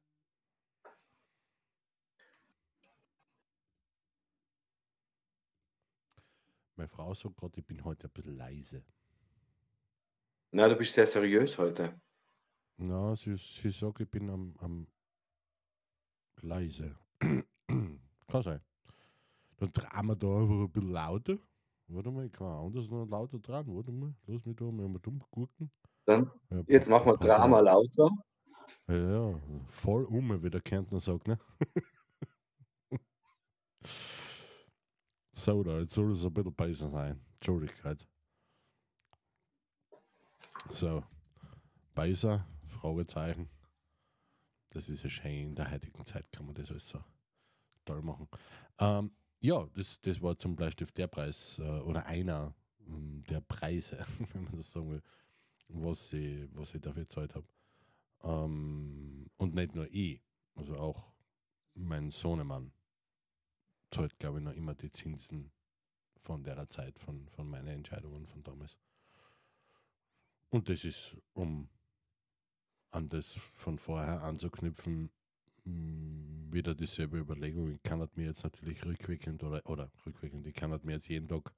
Meine 6.77 6.89
Frau 6.89 7.15
sagt 7.15 7.37
gerade, 7.37 7.61
ich 7.61 7.67
bin 7.67 7.83
heute 7.85 8.07
ein 8.07 8.13
bisschen 8.13 8.37
leise. 8.37 8.85
Na, 10.53 10.69
du 10.69 10.77
bist 10.77 10.95
sehr 10.95 11.07
seriös 11.07 11.57
heute. 11.59 12.01
Na, 12.77 13.15
sie, 13.17 13.37
sie 13.37 13.71
sagt, 13.71 14.01
ich 14.01 14.11
bin 14.11 14.31
am, 14.31 14.57
am 14.59 14.87
leise. 16.41 16.99
kann 17.19 18.43
sein. 18.43 18.61
Dann 19.57 19.73
drehen 19.73 20.07
wir 20.07 20.17
da 20.17 20.41
einfach 20.41 20.55
ein 20.55 20.73
bisschen 20.73 20.91
lauter. 20.91 21.39
Warte 21.93 22.11
mal, 22.13 22.27
ich 22.27 22.33
kann 22.33 22.47
anders 22.47 22.89
noch 22.89 23.05
lauter 23.07 23.39
dran. 23.41 23.67
Warte 23.67 23.91
mal, 23.91 24.15
lass 24.27 24.45
mich 24.47 24.57
da 24.57 24.65
mal 24.65 24.89
dumm 25.01 25.21
gucken. 25.31 25.71
Dann, 26.05 26.31
Ja, 26.51 26.63
jetzt 26.69 26.89
machen 26.89 27.07
wir. 27.07 27.17
Drama 27.17 27.61
lauter. 27.61 28.11
Ja, 28.89 28.97
ja, 28.97 29.41
voll 29.69 30.05
um, 30.05 30.43
wie 30.43 30.51
der 30.51 30.61
Kärntner 30.61 31.01
sagt, 31.01 31.27
ne? 31.27 31.39
so, 35.33 35.63
da, 35.65 35.81
jetzt 35.81 35.95
soll 35.95 36.13
es 36.13 36.25
ein 36.25 36.33
bisschen 36.33 36.55
besser 36.55 36.91
sein. 36.91 37.21
Entschuldigkeit. 37.35 38.07
So, 40.73 41.03
besser, 41.95 42.47
Fragezeichen. 42.69 43.49
Das 44.71 44.89
ist 44.89 45.03
ja 45.03 45.11
schön, 45.11 45.49
in 45.49 45.55
der 45.57 45.71
heutigen 45.71 46.05
Zeit 46.05 46.31
kann 46.31 46.47
man 46.47 46.55
das 46.55 46.71
alles 46.71 46.89
so 46.89 47.03
toll 47.85 48.03
machen. 48.03 48.29
Ähm, 48.79 49.11
ja, 49.41 49.67
das, 49.75 50.01
das 50.01 50.21
war 50.23 50.37
zum 50.39 50.57
Bleistift 50.57 50.97
der 50.99 51.07
Preis 51.07 51.59
äh, 51.59 51.63
oder 51.63 52.07
einer 52.07 52.55
ähm, 52.87 53.25
der 53.29 53.41
Preise, 53.41 54.05
wenn 54.33 54.45
man 54.45 54.57
das 54.57 54.71
sagen 54.71 54.91
will, 54.91 55.03
was 55.69 56.13
ich, 56.13 56.49
was 56.55 56.75
ich 56.75 56.81
dafür 56.81 57.05
gezahlt 57.05 57.35
habe. 57.35 57.47
Ähm, 58.23 59.31
und 59.37 59.55
nicht 59.55 59.75
nur 59.75 59.89
ich, 59.91 60.21
also 60.55 60.77
auch 60.77 61.13
mein 61.75 62.11
Sohnemann 62.11 62.73
zahlt, 63.91 64.19
glaube 64.19 64.39
ich, 64.39 64.45
noch 64.45 64.55
immer 64.55 64.75
die 64.75 64.91
Zinsen 64.91 65.51
von 66.23 66.43
der 66.43 66.69
Zeit, 66.69 66.99
von, 66.99 67.29
von 67.29 67.49
meinen 67.49 67.69
Entscheidungen 67.69 68.27
von 68.27 68.43
damals. 68.43 68.77
Und 70.51 70.69
das 70.69 70.85
ist, 70.85 71.17
um 71.33 71.69
an 72.91 73.09
das 73.09 73.35
von 73.35 73.79
vorher 73.79 74.23
anzuknüpfen, 74.23 75.11
wieder 75.65 76.75
dieselbe 76.75 77.19
Überlegung. 77.19 77.71
Ich 77.73 77.83
kann 77.83 78.01
halt 78.01 78.17
mir 78.17 78.27
jetzt 78.27 78.45
natürlich 78.45 78.85
rückwirkend 78.85 79.43
oder, 79.43 79.65
oder 79.69 79.91
rückwirkend, 80.07 80.47
ich 80.47 80.55
kann 80.55 80.71
halt 80.71 80.85
mir 80.85 80.93
jetzt 80.93 81.09
jeden 81.09 81.29
Tag 81.29 81.55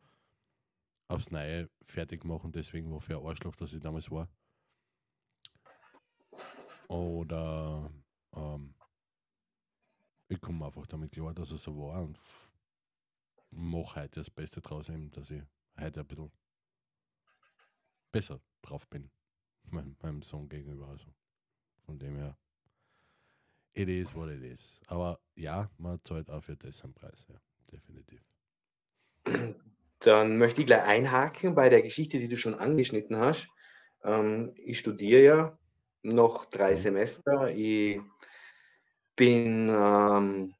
aufs 1.09 1.31
Neue 1.31 1.69
fertig 1.83 2.25
machen, 2.25 2.53
deswegen, 2.53 2.91
wofür 2.91 3.19
ein 3.19 3.27
Arschloch, 3.27 3.55
dass 3.57 3.73
ich 3.73 3.81
damals 3.81 4.11
war. 4.11 4.29
Oder 6.89 7.91
ähm, 8.35 8.75
ich 10.29 10.41
komme 10.41 10.67
einfach 10.67 10.87
damit 10.87 11.13
klar, 11.13 11.35
dass 11.35 11.51
es 11.51 11.63
so 11.63 11.77
war 11.77 12.03
und 12.03 12.19
mache 13.51 14.01
heute 14.01 14.21
das 14.21 14.31
Beste 14.31 14.61
draus, 14.61 14.89
eben, 14.89 15.11
dass 15.11 15.31
ich 15.31 15.43
heute 15.79 16.01
ein 16.01 16.07
bisschen 16.07 16.33
besser 18.11 18.41
drauf 18.63 18.89
bin, 18.89 19.11
meinem, 19.65 19.97
meinem 20.01 20.23
Sohn 20.23 20.49
gegenüber. 20.49 20.89
Also 20.89 21.13
von 21.85 21.99
dem 21.99 22.17
her, 22.17 22.37
it 23.75 23.89
is 23.89 24.15
what 24.15 24.29
it 24.31 24.43
is. 24.43 24.81
Aber 24.87 25.21
ja, 25.35 25.71
man 25.79 26.01
zahlt 26.05 26.31
auch 26.31 26.43
für 26.43 26.57
das 26.57 26.83
einen 26.85 26.95
Preis, 26.95 27.27
ja, 27.29 27.41
definitiv. 27.71 28.23
Dann 30.01 30.37
möchte 30.39 30.61
ich 30.61 30.67
gleich 30.67 30.85
einhaken 30.85 31.55
bei 31.55 31.69
der 31.69 31.83
Geschichte, 31.83 32.19
die 32.19 32.29
du 32.29 32.37
schon 32.37 32.55
angeschnitten 32.55 33.17
hast. 33.17 33.49
Ähm, 34.05 34.53
ich 34.57 34.79
studiere 34.79 35.23
ja 35.23 35.59
noch 36.03 36.47
drei 36.47 36.73
Mhm. 36.73 36.77
Semester. 36.77 37.51
Ich 37.55 38.01
bin, 39.17 39.69
ähm, 39.71 40.55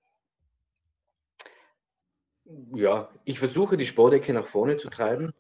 ja, 2.75 3.09
ich 3.25 3.39
versuche 3.39 3.77
die 3.77 3.87
Sportecke 3.87 4.33
nach 4.33 4.47
vorne 4.47 4.77
zu 4.77 4.89
treiben. 4.89 5.33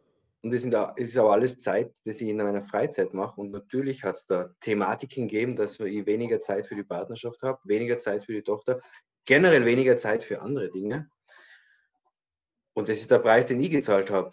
Und 0.42 0.52
es 0.52 0.64
ist 0.64 1.16
aber 1.18 1.32
alles 1.32 1.58
Zeit, 1.58 1.94
das 2.04 2.20
ich 2.20 2.28
in 2.28 2.36
meiner 2.36 2.62
Freizeit 2.62 3.14
mache. 3.14 3.40
Und 3.40 3.52
natürlich 3.52 4.02
hat 4.02 4.16
es 4.16 4.26
da 4.26 4.52
Thematiken 4.60 5.28
gegeben, 5.28 5.54
dass 5.54 5.78
ich 5.78 6.06
weniger 6.06 6.40
Zeit 6.40 6.66
für 6.66 6.74
die 6.74 6.82
Partnerschaft 6.82 7.42
habe, 7.42 7.60
weniger 7.64 7.98
Zeit 8.00 8.24
für 8.24 8.32
die 8.32 8.42
Tochter, 8.42 8.80
generell 9.24 9.64
weniger 9.64 9.96
Zeit 9.98 10.24
für 10.24 10.42
andere 10.42 10.68
Dinge. 10.70 11.08
Und 12.74 12.88
das 12.88 12.98
ist 12.98 13.10
der 13.10 13.20
Preis, 13.20 13.46
den 13.46 13.62
ich 13.62 13.70
gezahlt 13.70 14.10
habe. 14.10 14.32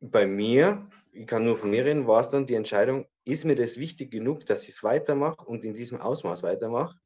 Bei 0.00 0.26
mir, 0.26 0.86
ich 1.12 1.26
kann 1.26 1.44
nur 1.44 1.56
von 1.56 1.70
mir 1.70 1.86
reden, 1.86 2.06
war 2.06 2.20
es 2.20 2.28
dann 2.28 2.46
die 2.46 2.54
Entscheidung, 2.54 3.06
ist 3.24 3.46
mir 3.46 3.54
das 3.54 3.78
wichtig 3.78 4.10
genug, 4.10 4.44
dass 4.44 4.64
ich 4.64 4.70
es 4.70 4.82
weitermache 4.82 5.44
und 5.46 5.64
in 5.64 5.72
diesem 5.72 6.00
Ausmaß 6.00 6.42
weitermache? 6.42 6.98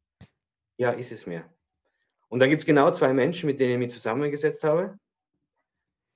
Ja, 0.76 0.91
ist 0.91 1.12
es 1.12 1.26
mir. 1.26 1.45
Und 2.29 2.41
dann 2.41 2.50
gibt 2.50 2.62
es 2.62 2.67
genau 2.67 2.91
zwei 2.91 3.12
Menschen, 3.12 3.47
mit 3.47 3.61
denen 3.61 3.75
ich 3.75 3.79
mich 3.79 3.95
zusammengesetzt 3.95 4.64
habe. 4.64 4.99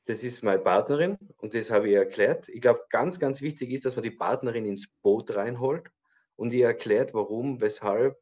Das 0.09 0.25
ist 0.25 0.43
meine 0.43 0.61
Partnerin 0.61 1.19
und 1.37 1.53
das 1.53 1.71
habe 1.71 1.91
ich 1.91 1.95
erklärt. 1.95 2.49
Ich 2.49 2.63
glaube, 2.63 2.87
ganz, 2.89 3.19
ganz 3.19 3.43
wichtig 3.43 3.71
ist, 3.73 3.85
dass 3.85 3.95
man 3.95 4.05
die 4.05 4.11
Partnerin 4.11 4.65
ins 4.65 4.89
Boot 5.03 5.37
reinholt 5.37 5.91
und 6.35 6.55
ihr 6.55 6.65
erklärt, 6.65 7.13
warum, 7.13 7.61
weshalb, 7.61 8.19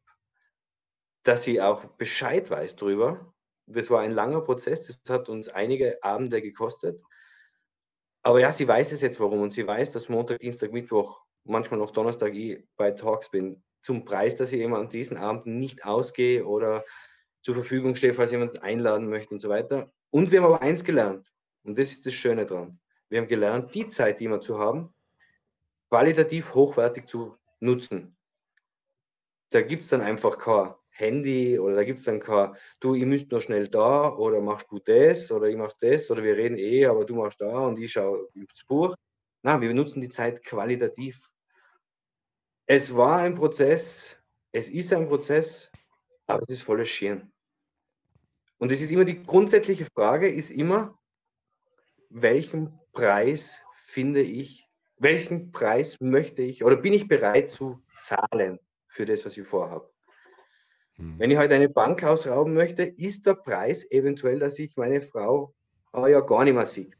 dass 1.23 1.45
sie 1.45 1.61
auch 1.61 1.85
Bescheid 1.95 2.49
weiß 2.49 2.75
drüber. 2.75 3.33
Das 3.67 3.89
war 3.89 4.01
ein 4.01 4.11
langer 4.11 4.41
Prozess, 4.41 4.85
das 4.85 4.99
hat 5.07 5.29
uns 5.29 5.47
einige 5.47 6.03
Abende 6.03 6.41
gekostet. 6.41 7.01
Aber 8.21 8.41
ja, 8.41 8.51
sie 8.51 8.67
weiß 8.67 8.91
es 8.91 8.99
jetzt 8.99 9.21
warum 9.21 9.39
und 9.39 9.53
sie 9.53 9.65
weiß, 9.65 9.91
dass 9.91 10.09
Montag, 10.09 10.39
Dienstag, 10.39 10.73
Mittwoch, 10.73 11.21
manchmal 11.45 11.79
noch 11.79 11.91
Donnerstag 11.91 12.35
ich 12.35 12.67
bei 12.75 12.91
Talks 12.91 13.29
bin 13.29 13.63
zum 13.79 14.03
Preis, 14.03 14.35
dass 14.35 14.51
ich 14.51 14.59
eben 14.59 14.75
an 14.75 14.89
diesen 14.89 15.15
Abenden 15.15 15.57
nicht 15.57 15.85
ausgehe 15.85 16.45
oder 16.45 16.83
zur 17.43 17.55
Verfügung 17.55 17.95
stehe, 17.95 18.13
falls 18.13 18.31
jemand 18.31 18.61
einladen 18.61 19.07
möchte 19.07 19.33
und 19.33 19.39
so 19.39 19.47
weiter. 19.47 19.89
Und 20.09 20.31
wir 20.31 20.41
haben 20.41 20.53
aber 20.53 20.61
eins 20.61 20.83
gelernt, 20.83 21.31
und 21.67 21.77
das 21.77 21.91
ist 21.91 22.05
das 22.05 22.13
Schöne 22.13 22.45
dran. 22.45 22.79
Wir 23.09 23.19
haben 23.19 23.27
gelernt, 23.27 23.75
die 23.75 23.87
Zeit, 23.87 24.19
die 24.19 24.29
wir 24.29 24.39
zu 24.39 24.57
haben, 24.57 24.93
qualitativ 25.89 26.53
hochwertig 26.53 27.07
zu 27.07 27.37
nutzen. 27.59 28.17
Da 29.49 29.61
gibt 29.61 29.83
es 29.83 29.89
dann 29.89 30.01
einfach 30.01 30.37
kein 30.37 30.73
Handy 30.89 31.59
oder 31.59 31.75
da 31.75 31.83
gibt 31.83 31.99
es 31.99 32.05
dann 32.05 32.19
kein, 32.19 32.55
du, 32.79 32.95
ich 32.95 33.05
müsst 33.05 33.31
nur 33.31 33.41
schnell 33.41 33.67
da 33.67 34.09
oder 34.09 34.41
machst 34.41 34.71
du 34.71 34.79
das 34.79 35.31
oder 35.31 35.47
ich 35.47 35.55
mach 35.55 35.73
das 35.79 36.09
oder 36.09 36.23
wir 36.23 36.35
reden 36.35 36.57
eh, 36.57 36.85
aber 36.85 37.05
du 37.05 37.15
machst 37.15 37.39
da 37.39 37.59
und 37.59 37.77
ich 37.77 37.91
schaue 37.91 38.27
ins 38.33 38.63
Buch. 38.65 38.95
Nein, 39.43 39.61
wir 39.61 39.73
nutzen 39.73 40.01
die 40.01 40.09
Zeit 40.09 40.43
qualitativ. 40.43 41.19
Es 42.65 42.93
war 42.95 43.19
ein 43.19 43.35
Prozess, 43.35 44.17
es 44.51 44.69
ist 44.69 44.91
ein 44.91 45.07
Prozess, 45.07 45.71
aber 46.25 46.43
es 46.43 46.57
ist 46.57 46.63
volles 46.63 46.89
Schirn. 46.89 47.31
Und 48.57 48.71
es 48.71 48.81
ist 48.81 48.91
immer 48.91 49.05
die 49.05 49.23
grundsätzliche 49.23 49.85
Frage, 49.85 50.29
ist 50.29 50.51
immer, 50.51 50.96
welchen 52.09 52.79
Preis 52.93 53.61
finde 53.71 54.21
ich, 54.21 54.67
welchen 54.97 55.51
Preis 55.51 55.97
möchte 55.99 56.41
ich 56.41 56.63
oder 56.63 56.75
bin 56.75 56.93
ich 56.93 57.07
bereit 57.07 57.49
zu 57.49 57.83
zahlen 57.99 58.59
für 58.87 59.05
das, 59.05 59.25
was 59.25 59.37
ich 59.37 59.47
vorhabe? 59.47 59.91
Hm. 60.95 61.19
Wenn 61.19 61.31
ich 61.31 61.37
heute 61.37 61.55
eine 61.55 61.69
Bank 61.69 62.03
ausrauben 62.03 62.53
möchte, 62.53 62.83
ist 62.83 63.25
der 63.25 63.35
Preis 63.35 63.89
eventuell, 63.91 64.39
dass 64.39 64.57
ich 64.59 64.75
meine 64.77 65.01
Frau 65.01 65.53
aber 65.91 66.09
ja 66.09 66.19
gar 66.21 66.43
nicht 66.43 66.53
mehr 66.53 66.65
sehe. 66.65 66.91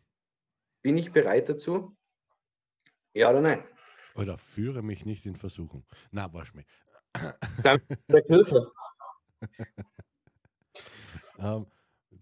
Bin 0.82 0.98
ich 0.98 1.12
bereit 1.12 1.50
dazu? 1.50 1.96
Ja 3.14 3.30
oder 3.30 3.42
nein? 3.42 3.64
Oder 4.16 4.38
führe 4.38 4.82
mich 4.84 5.06
nicht 5.06 5.26
in 5.26 5.36
Versuchung. 5.36 5.86
Na, 6.12 6.32
wasch 6.34 6.54
mich. 6.54 6.66
Danke, 7.64 7.98
der 8.08 8.24
Hilfe. 8.28 8.72
Ähm, 11.40 11.68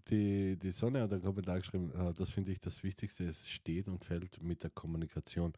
die, 0.08 0.56
die 0.56 0.70
Sonne 0.70 1.02
hat 1.02 1.12
einen 1.12 1.22
Kommentar 1.22 1.58
geschrieben, 1.58 1.90
äh, 1.92 2.14
das 2.14 2.30
finde 2.30 2.52
ich 2.52 2.60
das 2.60 2.82
Wichtigste, 2.82 3.24
es 3.24 3.48
steht 3.48 3.88
und 3.88 4.04
fällt 4.04 4.40
mit 4.42 4.62
der 4.62 4.70
Kommunikation. 4.70 5.52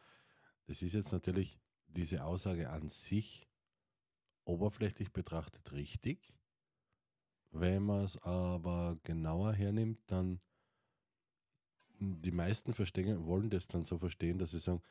Das 0.66 0.82
ist 0.82 0.94
jetzt 0.94 1.12
natürlich 1.12 1.58
diese 1.86 2.24
Aussage 2.24 2.70
an 2.70 2.88
sich 2.88 3.46
oberflächlich 4.44 5.12
betrachtet 5.12 5.72
richtig. 5.72 6.34
Wenn 7.50 7.84
man 7.84 8.04
es 8.04 8.16
aber 8.22 8.98
genauer 9.02 9.54
hernimmt, 9.54 10.00
dann 10.06 10.40
die 12.00 12.30
meisten 12.30 12.74
verstehen, 12.74 13.26
wollen 13.26 13.50
das 13.50 13.66
dann 13.66 13.84
so 13.84 13.98
verstehen, 13.98 14.38
dass 14.38 14.50
sie 14.50 14.60
sagen, 14.60 14.82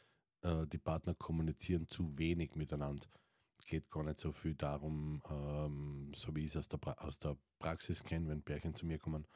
äh, 0.42 0.66
die 0.68 0.78
Partner 0.78 1.14
kommunizieren 1.16 1.88
zu 1.88 2.18
wenig 2.18 2.56
miteinander. 2.56 3.08
Es 3.68 3.72
geht 3.72 3.92
gar 3.92 4.04
nicht 4.04 4.18
so 4.18 4.32
viel 4.32 4.56
darum, 4.56 5.22
ähm, 5.30 6.14
so 6.16 6.34
wie 6.34 6.46
ich 6.46 6.52
es 6.52 6.56
aus 6.56 6.70
der, 6.70 6.78
pra 6.78 6.94
aus 7.00 7.20
der 7.20 7.38
Praxis 7.60 8.02
kenne, 8.02 8.30
wenn 8.30 8.42
Pärchen 8.42 8.74
zu 8.74 8.86
mir 8.86 8.98
kommen, 8.98 9.28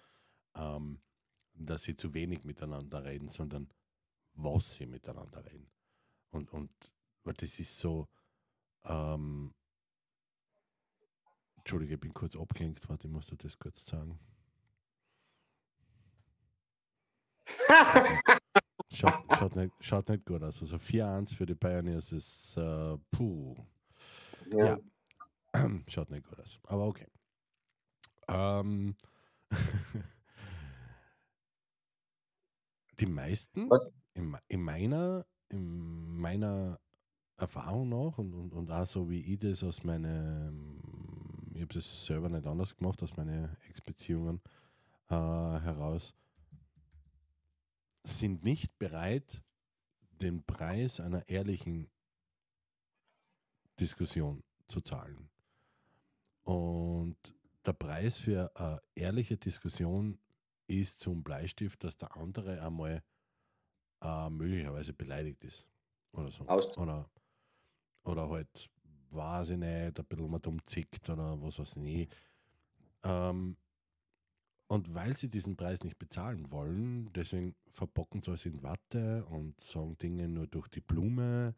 ähm, 0.56 1.02
dass 1.54 1.84
sie 1.84 1.98
zu 1.98 2.14
wenig 2.14 2.46
miteinander 2.46 3.04
reden, 3.04 3.28
sondern 3.28 3.68
was 4.36 4.76
sie 4.76 4.86
miteinander 4.86 5.46
reden. 5.46 5.70
Und, 6.30 6.50
und 6.54 6.72
weil 7.26 7.34
das 7.34 7.60
ist 7.60 7.78
so, 7.78 8.08
ähm, 8.86 9.54
Entschuldige, 11.58 11.96
ich 11.96 12.00
bin 12.00 12.14
kurz 12.14 12.38
abgelenkt, 12.38 12.88
warte, 12.88 13.08
ich 13.08 13.14
muss 13.14 13.28
dir 13.28 13.36
das 13.36 13.60
kurz 13.60 13.86
sagen. 13.86 14.18
Schaut, 18.94 19.24
schaut, 19.38 19.56
nicht, 19.58 19.74
schaut 19.82 20.10
nicht 20.10 20.26
gut 20.26 20.44
aus. 20.44 20.62
Also 20.62 20.78
4-1 20.78 21.34
für 21.34 21.46
die 21.46 21.56
Pioneers 21.56 22.12
ist 22.14 22.56
äh, 22.56 22.98
puh. 23.10 23.56
Ja. 24.51 24.65
Ja. 24.65 24.79
Schaut 25.88 26.10
nicht 26.10 26.27
gut 26.27 26.39
aus. 26.39 26.60
Aber 26.63 26.88
okay. 26.88 27.08
Ähm, 28.27 28.96
die 33.00 33.05
meisten 33.05 33.70
in, 34.14 34.37
in, 34.48 34.61
meiner, 34.61 35.25
in 35.50 36.18
meiner 36.18 36.79
Erfahrung 37.37 37.90
nach 37.90 38.18
und, 38.18 38.33
und, 38.33 38.53
und 38.53 38.72
auch 38.72 38.85
so 38.85 39.09
wie 39.09 39.33
ich 39.33 39.40
das 39.40 39.64
aus 39.64 39.83
meinen, 39.83 40.79
ich 41.53 41.61
habe 41.61 41.74
das 41.74 42.05
selber 42.05 42.29
nicht 42.29 42.46
anders 42.46 42.75
gemacht, 42.75 43.01
aus 43.03 43.18
meinen 43.18 43.57
Ex-Beziehungen 43.68 44.42
äh, 45.09 45.16
heraus, 45.16 46.14
sind 48.03 48.44
nicht 48.44 48.77
bereit, 48.79 49.42
den 50.22 50.44
Preis 50.44 51.00
einer 51.00 51.27
ehrlichen 51.27 51.90
Diskussion 53.79 54.44
zu 54.68 54.81
zahlen. 54.81 55.29
Und 56.44 57.18
der 57.66 57.74
Preis 57.74 58.18
für 58.18 58.51
eine 58.55 58.81
ehrliche 58.96 59.38
Diskussion 59.38 60.18
ist 60.68 61.00
zum 61.00 61.24
Bleistift, 61.24 61.84
dass 61.84 61.98
der 61.98 62.16
andere 62.16 62.62
einmal 62.62 63.03
äh, 64.01 64.29
möglicherweise 64.29 64.94
beleidigt 64.94 65.44
ist. 65.44 65.68
Oder 66.14 66.31
so. 66.31 66.48
Aus. 66.48 66.77
Oder, 66.77 67.10
oder 68.03 68.29
halt, 68.29 68.70
weiß 69.12 69.51
ich 69.51 69.57
nicht, 69.57 70.00
ein 70.00 70.05
bisschen 70.05 70.31
mal 70.31 70.40
dumm 70.40 70.64
zickt 70.66 71.10
oder 71.10 71.42
was 71.42 71.60
weiß 71.60 71.72
ich 71.72 71.77
nicht. 71.77 72.16
Ähm, 73.03 73.57
und 74.68 74.94
weil 74.94 75.18
sie 75.18 75.29
diesen 75.29 75.57
Preis 75.57 75.84
nicht 75.84 76.00
bezahlen 76.00 76.50
wollen, 76.50 77.12
deswegen 77.14 77.55
verbocken 77.68 78.22
sie 78.22 78.31
es 78.31 78.46
in 78.46 78.64
Watte 78.64 79.25
und 79.25 79.60
sagen 79.60 79.98
Dinge 79.98 80.29
nur 80.29 80.48
durch 80.48 80.70
die 80.70 80.81
Blume 80.81 81.55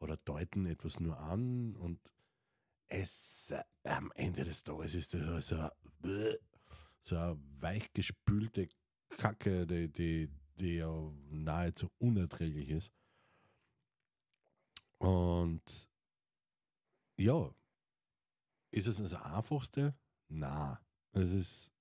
oder 0.00 0.16
deuten 0.16 0.66
etwas 0.66 1.00
nur 1.00 1.18
an 1.18 1.74
und 1.76 2.00
es 2.88 3.50
äh, 3.50 3.62
am 3.84 4.12
Ende 4.12 4.44
des 4.44 4.62
Tages 4.62 4.94
ist 4.94 5.14
das 5.14 5.48
so, 5.48 5.56
ein- 5.56 6.36
so 7.02 7.16
eine 7.16 7.38
weichgespülte 7.60 8.68
Kacke, 9.10 9.66
die, 9.66 9.88
die, 9.90 10.28
die 10.56 10.76
ja 10.76 11.12
nahezu 11.30 11.90
unerträglich 11.98 12.68
ist. 12.70 12.92
Und 14.98 15.88
ja, 17.18 17.54
ist 18.70 18.86
es 18.86 18.96
das 18.98 19.14
Einfachste? 19.14 19.96
Na, 20.28 20.80
es 21.12 21.30
ist 21.32 21.72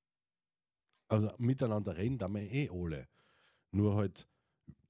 also 1.09 1.33
miteinander 1.37 1.95
reden, 1.97 2.17
da 2.17 2.27
wir 2.27 2.41
eh 2.41 2.69
alle. 2.69 3.07
Nur 3.71 3.95
halt 3.95 4.27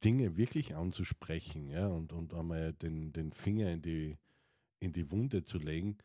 Dinge 0.04 0.38
wirklich 0.38 0.76
anzusprechen, 0.76 1.70
ja, 1.70 1.88
und, 1.88 2.14
und 2.14 2.34
einmal 2.34 2.74
den, 2.74 3.14
den 3.14 3.32
Finger 3.32 3.72
in 3.72 3.82
die, 3.82 4.18
in 4.80 4.94
die 4.94 5.12
Wunde 5.12 5.44
zu 5.44 5.58
legen, 5.58 5.98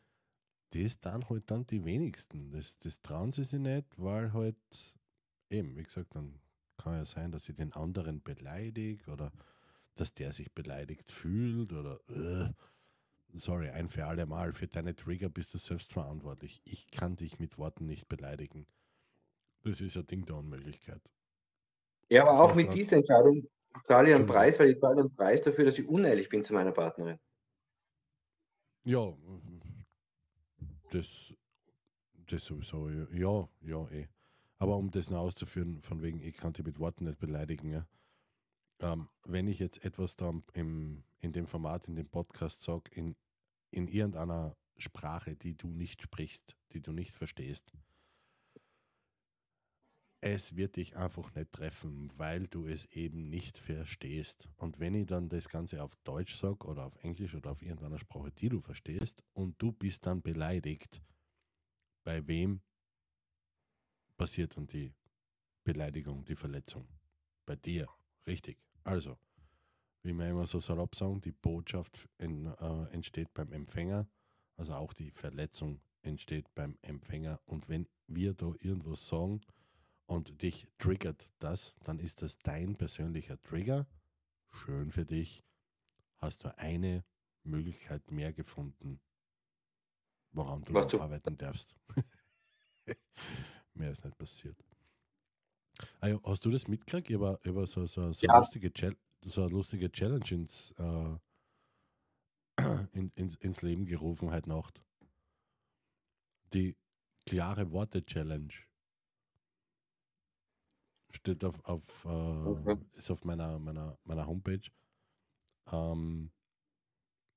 das 0.70 1.00
dann 1.00 1.28
halt 1.28 1.50
dann 1.50 1.66
die 1.66 1.84
wenigsten. 1.84 2.50
Das, 2.50 2.78
das 2.78 3.02
trauen 3.02 3.32
sie 3.32 3.44
sich 3.44 3.60
nicht, 3.60 3.86
weil 3.98 4.32
halt 4.32 4.56
eben, 5.50 5.76
wie 5.76 5.82
gesagt, 5.82 6.14
dann 6.14 6.40
kann 6.78 6.94
ja 6.94 7.04
sein, 7.04 7.30
dass 7.30 7.44
sie 7.44 7.52
den 7.52 7.72
anderen 7.72 8.22
beleidigt 8.22 9.08
oder 9.08 9.30
dass 9.94 10.14
der 10.14 10.32
sich 10.32 10.52
beleidigt 10.52 11.10
fühlt 11.10 11.72
oder 11.72 12.00
äh, 12.08 12.48
sorry, 13.34 13.68
ein 13.68 13.88
für 13.88 14.06
alle 14.06 14.26
Mal, 14.26 14.52
für 14.54 14.66
deine 14.66 14.96
Trigger 14.96 15.28
bist 15.28 15.52
du 15.54 15.58
selbst 15.58 15.92
verantwortlich. 15.92 16.60
Ich 16.64 16.90
kann 16.90 17.16
dich 17.16 17.38
mit 17.38 17.58
Worten 17.58 17.84
nicht 17.84 18.08
beleidigen. 18.08 18.66
Das 19.62 19.80
ist 19.80 19.96
ein 19.96 20.06
Ding 20.06 20.24
der 20.24 20.36
Unmöglichkeit. 20.36 21.02
Ja, 22.08 22.22
aber 22.26 22.40
auch 22.40 22.54
mit 22.54 22.72
dieser 22.74 22.96
Entscheidung 22.96 23.46
zahle 23.86 24.08
ich 24.08 24.14
einen 24.14 24.22
Entschuldigung. 24.22 24.26
Preis, 24.26 24.58
weil 24.58 24.70
ich 24.70 24.80
zahle 24.80 25.00
einen 25.00 25.14
Preis 25.14 25.42
dafür, 25.42 25.64
dass 25.64 25.78
ich 25.78 25.88
unehrlich 25.88 26.28
bin 26.28 26.44
zu 26.44 26.52
meiner 26.54 26.72
Partnerin. 26.72 27.18
Ja, 28.84 29.12
das, 30.90 31.32
das 32.14 32.44
sowieso, 32.44 32.88
ja, 32.88 33.48
ja, 33.60 33.88
eh. 33.90 34.08
Aber 34.58 34.76
um 34.76 34.90
das 34.90 35.10
noch 35.10 35.20
auszuführen, 35.20 35.82
von 35.82 36.02
wegen, 36.02 36.20
ich 36.20 36.36
kann 36.36 36.52
dich 36.52 36.64
mit 36.64 36.78
Worten 36.78 37.04
nicht 37.04 37.18
beleidigen, 37.18 37.70
ja. 37.70 37.86
Ähm, 38.80 39.08
wenn 39.24 39.46
ich 39.46 39.58
jetzt 39.58 39.84
etwas 39.84 40.16
da 40.16 40.32
im, 40.52 41.04
in 41.20 41.32
dem 41.32 41.46
Format, 41.46 41.88
in 41.88 41.94
dem 41.94 42.08
Podcast 42.08 42.62
sage, 42.62 42.90
in, 42.92 43.16
in 43.70 43.88
irgendeiner 43.88 44.56
Sprache, 44.76 45.36
die 45.36 45.56
du 45.56 45.68
nicht 45.68 46.02
sprichst, 46.02 46.56
die 46.72 46.80
du 46.80 46.92
nicht 46.92 47.14
verstehst, 47.14 47.72
es 50.22 50.54
wird 50.54 50.76
dich 50.76 50.96
einfach 50.96 51.34
nicht 51.34 51.50
treffen, 51.50 52.08
weil 52.16 52.46
du 52.46 52.68
es 52.68 52.86
eben 52.92 53.28
nicht 53.28 53.58
verstehst. 53.58 54.48
Und 54.56 54.78
wenn 54.78 54.94
ich 54.94 55.06
dann 55.06 55.28
das 55.28 55.48
Ganze 55.48 55.82
auf 55.82 55.96
Deutsch 56.04 56.36
sage 56.36 56.64
oder 56.64 56.86
auf 56.86 56.96
Englisch 57.02 57.34
oder 57.34 57.50
auf 57.50 57.60
irgendeiner 57.60 57.98
Sprache, 57.98 58.30
die 58.30 58.48
du 58.48 58.60
verstehst, 58.60 59.24
und 59.32 59.60
du 59.60 59.72
bist 59.72 60.06
dann 60.06 60.22
beleidigt, 60.22 61.02
bei 62.04 62.24
wem 62.28 62.60
passiert 64.16 64.56
dann 64.56 64.68
die 64.68 64.94
Beleidigung, 65.64 66.24
die 66.24 66.36
Verletzung? 66.36 66.86
Bei 67.44 67.56
dir, 67.56 67.88
richtig. 68.24 68.58
Also, 68.84 69.18
wie 70.04 70.12
wir 70.12 70.28
immer 70.28 70.46
so 70.46 70.60
salopp 70.60 70.94
sagen, 70.94 71.20
die 71.20 71.32
Botschaft 71.32 72.08
in, 72.18 72.46
äh, 72.46 72.84
entsteht 72.92 73.34
beim 73.34 73.52
Empfänger, 73.52 74.08
also 74.56 74.74
auch 74.74 74.92
die 74.92 75.10
Verletzung 75.10 75.80
entsteht 76.02 76.54
beim 76.54 76.78
Empfänger. 76.82 77.40
Und 77.44 77.68
wenn 77.68 77.88
wir 78.06 78.34
da 78.34 78.52
irgendwas 78.60 79.08
sagen, 79.08 79.40
und 80.12 80.42
dich 80.42 80.68
triggert 80.78 81.30
das, 81.38 81.74
dann 81.84 81.98
ist 81.98 82.20
das 82.22 82.38
dein 82.38 82.76
persönlicher 82.76 83.40
Trigger. 83.40 83.86
Schön 84.50 84.90
für 84.92 85.06
dich. 85.06 85.42
Hast 86.18 86.44
du 86.44 86.56
eine 86.58 87.04
Möglichkeit 87.44 88.10
mehr 88.10 88.32
gefunden, 88.32 89.00
woran 90.32 90.62
du 90.64 90.74
du- 90.74 91.00
arbeiten 91.00 91.36
darfst. 91.36 91.74
Mehr 93.74 93.90
ist 93.90 94.04
nicht 94.04 94.18
passiert. 94.18 94.62
Ja, 96.02 96.20
hast 96.24 96.44
du 96.44 96.50
das 96.50 96.68
mitgekriegt? 96.68 97.10
Habe 97.10 97.40
über 97.44 97.66
so, 97.66 97.86
so, 97.86 98.12
so, 98.12 98.26
Ja. 98.26 98.34
eine 98.34 98.40
lustige 98.42 98.68
Chal- 98.70 98.96
so 99.24 99.48
lustige 99.48 99.90
Challenge 99.90 100.30
ins, 100.30 100.72
äh, 100.72 101.16
in, 102.92 103.10
ins, 103.14 103.34
ins 103.36 103.62
Leben 103.62 103.86
gerufen 103.86 104.30
heute 104.30 104.50
Nacht. 104.50 104.84
Die 106.52 106.76
klare 107.24 107.72
Worte 107.72 108.04
Challenge. 108.04 108.52
Steht 111.12 111.44
auf, 111.44 111.62
auf, 111.64 112.04
äh, 112.04 112.08
Okay. 112.08 112.76
ist 112.94 113.10
auf 113.10 113.24
meiner, 113.24 113.58
meiner, 113.58 113.98
meiner 114.04 114.26
Homepage. 114.26 114.62
Ähm, 115.70 116.30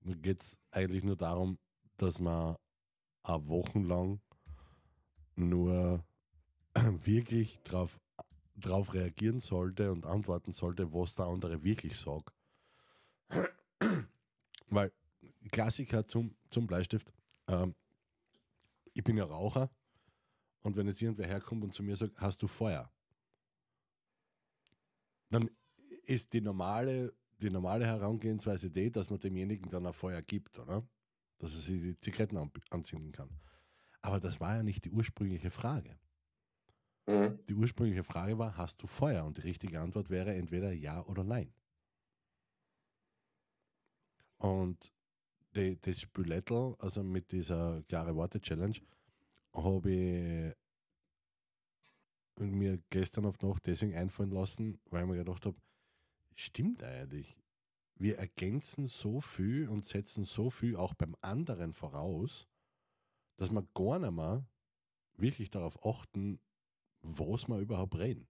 da 0.01 0.13
geht 0.13 0.41
es 0.41 0.59
eigentlich 0.71 1.03
nur 1.03 1.15
darum, 1.17 1.57
dass 1.97 2.19
man 2.19 2.55
eine 3.23 3.47
Wochen 3.47 3.83
lang 3.83 4.21
nur 5.35 6.03
wirklich 7.03 7.59
drauf, 7.63 7.99
drauf 8.55 8.93
reagieren 8.93 9.39
sollte 9.39 9.91
und 9.91 10.05
antworten 10.05 10.51
sollte, 10.51 10.93
was 10.93 11.15
der 11.15 11.25
andere 11.25 11.63
wirklich 11.63 11.99
sagt. 11.99 12.33
Weil 14.69 14.91
Klassiker 15.51 16.07
zum, 16.07 16.35
zum 16.49 16.67
Bleistift, 16.67 17.11
ähm, 17.47 17.75
ich 18.93 19.03
bin 19.03 19.17
ja 19.17 19.25
Raucher 19.25 19.69
und 20.63 20.75
wenn 20.75 20.87
jetzt 20.87 21.01
irgendwer 21.01 21.27
herkommt 21.27 21.63
und 21.63 21.73
zu 21.73 21.83
mir 21.83 21.95
sagt, 21.97 22.19
hast 22.19 22.41
du 22.41 22.47
Feuer? 22.47 22.89
Dann 25.35 25.51
ist 26.05 26.31
die 26.31 26.39
normale, 26.39 27.13
die 27.41 27.49
normale 27.49 27.85
Herangehensweise 27.85 28.69
die, 28.69 28.89
dass 28.89 29.09
man 29.09 29.19
demjenigen 29.19 29.69
dann 29.69 29.85
ein 29.85 29.91
Feuer 29.91 30.21
gibt, 30.21 30.57
oder? 30.57 30.87
Dass 31.39 31.53
er 31.53 31.59
sich 31.59 31.81
die 31.81 31.99
Zigaretten 31.99 32.37
an, 32.37 32.49
anzünden 32.69 33.11
kann. 33.11 33.29
Aber 34.01 34.21
das 34.21 34.39
war 34.39 34.55
ja 34.55 34.63
nicht 34.63 34.85
die 34.85 34.91
ursprüngliche 34.91 35.51
Frage. 35.51 35.99
Mhm. 37.07 37.37
Die 37.49 37.53
ursprüngliche 37.53 38.05
Frage 38.05 38.37
war, 38.37 38.55
hast 38.55 38.81
du 38.81 38.87
Feuer? 38.87 39.25
Und 39.25 39.35
die 39.37 39.41
richtige 39.41 39.81
Antwort 39.81 40.09
wäre 40.09 40.33
entweder 40.33 40.71
ja 40.71 41.05
oder 41.05 41.25
nein. 41.25 41.53
Und 44.37 44.93
die, 45.53 45.77
das 45.81 45.99
Spülettel, 45.99 46.75
also 46.79 47.03
mit 47.03 47.33
dieser 47.33 47.83
klare 47.89 48.15
Worte-Challenge, 48.15 48.77
habe 49.53 49.91
ich 49.91 50.55
mir 52.39 52.79
gestern 52.89 53.25
auf 53.25 53.39
Nacht 53.41 53.65
deswegen 53.65 53.95
einfallen 53.95 54.31
lassen, 54.31 54.79
weil 54.89 55.05
mir 55.05 55.17
gedacht 55.17 55.45
habe, 55.45 55.57
stimmt 56.35 56.83
eigentlich. 56.83 57.37
Wir 57.95 58.17
ergänzen 58.17 58.87
so 58.87 59.21
viel 59.21 59.69
und 59.69 59.85
setzen 59.85 60.25
so 60.25 60.49
viel 60.49 60.75
auch 60.75 60.93
beim 60.93 61.15
anderen 61.21 61.73
voraus, 61.73 62.47
dass 63.37 63.51
wir 63.51 63.65
gar 63.73 63.99
nicht 63.99 64.11
mehr 64.11 64.45
wirklich 65.17 65.49
darauf 65.49 65.83
achten, 65.85 66.39
was 67.01 67.47
wir 67.47 67.59
überhaupt 67.59 67.95
reden. 67.95 68.27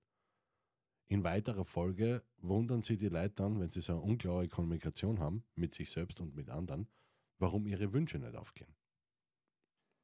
In 1.07 1.23
weiterer 1.23 1.65
Folge 1.65 2.23
wundern 2.37 2.81
sich 2.81 2.97
die 2.97 3.09
Leute 3.09 3.35
dann, 3.35 3.59
wenn 3.59 3.69
sie 3.69 3.81
so 3.81 3.93
eine 3.93 4.01
unklare 4.01 4.47
Kommunikation 4.47 5.19
haben 5.19 5.43
mit 5.55 5.73
sich 5.73 5.91
selbst 5.91 6.19
und 6.19 6.35
mit 6.35 6.49
anderen, 6.49 6.87
warum 7.37 7.67
ihre 7.67 7.93
Wünsche 7.93 8.17
nicht 8.17 8.35
aufgehen. 8.35 8.73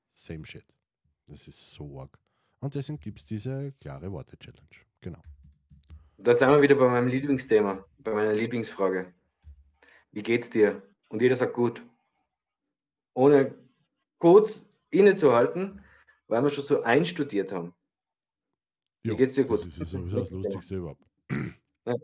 Same 0.09 0.45
shit. 0.45 0.65
Das 1.25 1.47
ist 1.47 1.71
so 1.71 1.99
arg. 1.99 2.20
Und 2.61 2.75
deswegen 2.75 2.99
gibt 2.99 3.19
es 3.19 3.25
diese 3.25 3.73
klare 3.81 4.11
Worte-Challenge. 4.11 4.69
Genau. 5.01 5.21
Da 6.17 6.35
sind 6.35 6.49
wir 6.49 6.61
wieder 6.61 6.75
bei 6.75 6.87
meinem 6.87 7.07
Lieblingsthema, 7.07 7.83
bei 7.97 8.13
meiner 8.13 8.33
Lieblingsfrage. 8.33 9.11
Wie 10.11 10.21
geht's 10.21 10.49
dir? 10.49 10.81
Und 11.09 11.21
jeder 11.21 11.35
sagt 11.35 11.53
gut. 11.53 11.81
Ohne 13.13 13.55
kurz 14.19 14.69
innezuhalten, 14.91 15.83
weil 16.27 16.43
wir 16.43 16.49
schon 16.51 16.63
so 16.63 16.83
einstudiert 16.83 17.51
haben. 17.51 17.73
Wie 19.03 19.15
geht's 19.15 19.33
dir 19.33 19.45
gut? 19.45 19.65
Das 19.65 19.77
ist 19.77 19.89
sowieso 19.89 20.19
das 20.19 20.29
Lustigste 20.29 20.75
überhaupt. 20.75 21.03
Ja. 21.85 21.95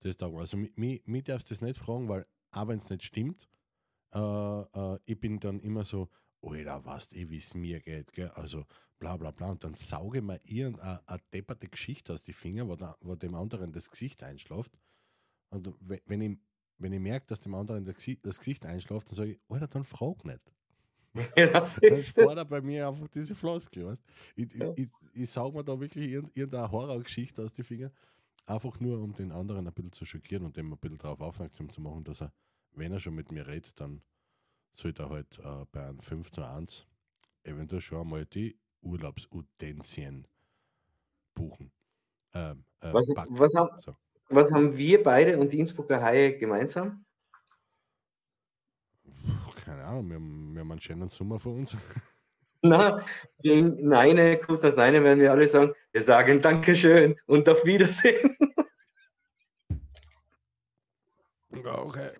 Das 0.00 0.16
mir. 0.16 0.40
Also, 0.40 0.56
mich, 0.56 0.76
mich, 0.76 1.06
mich 1.06 1.24
darfst 1.24 1.48
du 1.50 1.54
das 1.54 1.60
nicht 1.60 1.78
fragen, 1.78 2.08
weil, 2.08 2.26
auch 2.50 2.66
wenn 2.66 2.78
es 2.78 2.90
nicht 2.90 3.04
stimmt, 3.04 3.48
äh, 4.12 4.18
äh, 4.18 4.98
ich 5.04 5.20
bin 5.20 5.38
dann 5.38 5.60
immer 5.60 5.84
so, 5.84 6.08
Alter, 6.42 6.84
weißt 6.84 7.14
eh, 7.14 7.30
wie 7.30 7.36
es 7.36 7.54
mir 7.54 7.80
geht, 7.80 8.12
gell? 8.12 8.30
Also, 8.34 8.64
bla 8.98 9.16
bla 9.16 9.30
bla. 9.30 9.50
Und 9.50 9.64
dann 9.64 9.74
sauge 9.74 10.18
ich 10.18 10.24
mir 10.24 10.40
irgendeine 10.44 11.06
eine 11.08 11.20
depperte 11.32 11.68
Geschichte 11.68 12.12
aus 12.12 12.22
die 12.22 12.32
Finger, 12.32 12.68
wo, 12.68 12.76
der, 12.76 12.96
wo 13.00 13.14
dem 13.14 13.34
anderen 13.34 13.72
das 13.72 13.90
Gesicht 13.90 14.22
einschläft. 14.22 14.78
Und 15.50 15.74
we- 15.80 16.02
wenn 16.06 16.20
ich, 16.20 16.38
wenn 16.78 16.92
ich 16.92 17.00
merke, 17.00 17.26
dass 17.26 17.40
dem 17.40 17.54
anderen 17.54 17.84
das 17.84 18.38
Gesicht, 18.38 18.64
einschläft, 18.66 19.08
dann 19.10 19.16
sage 19.16 19.32
ich, 19.32 19.40
Alter, 19.48 19.68
dann 19.68 19.84
frag 19.84 20.24
nicht. 20.24 20.52
Ja, 21.36 21.60
das 21.60 21.74
Dann 21.80 21.92
ist 21.94 22.08
spart 22.08 22.36
er 22.36 22.44
bei 22.44 22.60
mir 22.60 22.88
einfach 22.88 23.08
diese 23.08 23.34
Floskel, 23.34 23.86
weißt 23.86 24.02
Ich, 24.34 24.52
Ja. 24.54 24.72
ich, 24.76 24.88
ich 25.14 25.30
saug 25.30 25.54
mir 25.54 25.64
da 25.64 25.78
wirklich 25.80 26.08
irgend- 26.10 26.36
irgendeine 26.36 26.70
Horrorgeschichte 26.70 27.42
aus 27.42 27.52
die 27.52 27.62
Finger, 27.62 27.90
einfach 28.44 28.78
nur 28.80 29.00
um 29.00 29.14
den 29.14 29.32
anderen 29.32 29.66
ein 29.66 29.72
bisschen 29.72 29.92
zu 29.92 30.04
schockieren 30.04 30.44
und 30.44 30.56
dem 30.58 30.70
ein 30.72 30.78
bisschen 30.78 30.98
darauf 30.98 31.20
aufmerksam 31.20 31.70
zu 31.70 31.80
machen, 31.80 32.04
dass 32.04 32.20
er, 32.20 32.34
wenn 32.72 32.92
er 32.92 33.00
schon 33.00 33.14
mit 33.14 33.32
mir 33.32 33.46
redet, 33.46 33.80
dann 33.80 34.02
sollte 34.74 35.04
er 35.04 35.08
halt 35.10 35.38
äh, 35.38 35.64
bei 35.72 35.88
einem 35.88 36.00
5 36.00 36.30
zu 36.30 36.44
1 36.46 36.86
eventuell 37.44 37.80
schon 37.80 38.02
einmal 38.02 38.26
die 38.26 38.58
Urlaubsutensien 38.86 40.26
buchen. 41.34 41.72
Ähm, 42.34 42.64
äh, 42.80 42.92
Was, 42.92 43.08
was, 43.08 43.54
haben, 43.54 43.80
So. 43.80 43.96
was 44.28 44.50
haben 44.52 44.76
wir 44.76 45.02
beide 45.02 45.38
und 45.38 45.52
die 45.52 45.58
Innsbrucker 45.58 46.00
Haie 46.00 46.38
gemeinsam? 46.38 47.04
Keine 49.64 49.84
Ahnung, 49.84 50.08
wir 50.08 50.14
haben, 50.16 50.54
wir 50.54 50.60
haben 50.60 50.70
einen 50.70 50.80
schönen 50.80 51.08
Sommer 51.08 51.40
vor 51.40 51.54
uns. 51.54 51.76
Na, 52.62 53.04
in 53.42 53.88
Neine, 53.88 54.38
kurz 54.38 54.62
nach 54.62 54.74
Neine 54.74 55.02
werden 55.02 55.20
wir 55.20 55.30
alle 55.30 55.46
sagen, 55.46 55.72
wir 55.92 56.00
sagen 56.00 56.40
Dankeschön 56.40 57.18
und 57.26 57.48
auf 57.48 57.64
Wiedersehen. 57.64 58.36
Okay. 61.50 62.10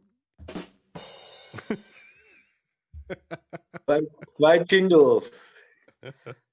Zwei, 3.85 4.01
zwei 4.37 4.57
Jingles. 4.59 5.31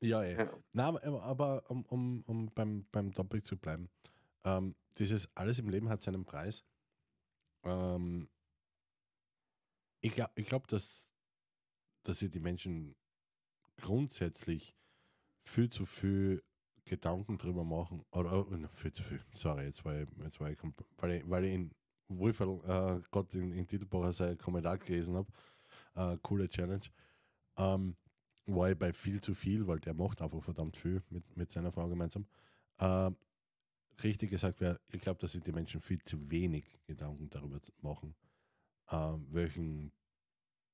Ja, 0.00 0.22
ey. 0.22 0.36
Ja. 0.36 0.52
Na, 0.72 0.88
aber, 0.88 1.22
aber 1.22 1.70
um, 1.70 1.84
um, 1.86 2.22
um 2.26 2.46
beim, 2.54 2.86
beim 2.92 3.12
Topic 3.12 3.42
zu 3.42 3.56
bleiben, 3.56 3.88
ähm, 4.44 4.74
dieses 4.98 5.28
alles 5.36 5.58
im 5.58 5.68
Leben 5.68 5.88
hat 5.88 6.02
seinen 6.02 6.24
Preis. 6.24 6.64
Ähm, 7.64 8.28
ich 10.00 10.12
glaube, 10.12 10.32
ich 10.36 10.46
glaub, 10.46 10.66
dass, 10.68 11.10
dass 12.02 12.18
sich 12.18 12.30
die 12.30 12.40
Menschen 12.40 12.94
grundsätzlich 13.80 14.76
viel 15.44 15.70
zu 15.70 15.86
viel 15.86 16.42
Gedanken 16.84 17.38
drüber 17.38 17.64
machen. 17.64 18.04
Oder 18.10 18.32
oh, 18.32 18.68
viel 18.74 18.92
zu 18.92 19.02
viel. 19.02 19.20
Sorry, 19.34 19.64
jetzt 19.64 19.84
war 19.84 19.98
ich, 19.98 20.08
jetzt 20.22 20.40
war 20.40 20.50
ich, 20.50 20.58
weil 20.98 21.10
ich, 21.12 21.30
weil 21.30 21.44
ich 21.44 21.54
in 21.54 21.70
Wolferl 22.08 22.60
äh, 22.64 23.00
gerade 23.10 23.38
in, 23.38 23.52
in 23.52 23.66
Titelbacher 23.66 24.12
seinen 24.12 24.38
Kommentar 24.38 24.78
gelesen 24.78 25.16
habe. 25.16 25.32
Äh, 25.94 26.18
coole 26.22 26.48
Challenge. 26.48 26.84
Ähm, 27.56 27.96
war 28.46 28.70
ich 28.70 28.78
bei 28.78 28.92
viel 28.92 29.20
zu 29.20 29.34
viel, 29.34 29.66
weil 29.66 29.80
der 29.80 29.94
macht 29.94 30.20
einfach 30.20 30.42
verdammt 30.42 30.76
viel 30.76 31.02
mit, 31.10 31.36
mit 31.36 31.50
seiner 31.50 31.72
Frau 31.72 31.88
gemeinsam. 31.88 32.26
Ähm, 32.78 33.16
richtig 34.02 34.30
gesagt 34.30 34.60
wäre, 34.60 34.80
ich 34.88 35.00
glaube, 35.00 35.20
dass 35.20 35.32
sich 35.32 35.42
die 35.42 35.52
Menschen 35.52 35.80
viel 35.80 36.02
zu 36.02 36.30
wenig 36.30 36.64
Gedanken 36.86 37.30
darüber 37.30 37.60
machen, 37.80 38.14
ähm, 38.90 39.26
welchen 39.30 39.92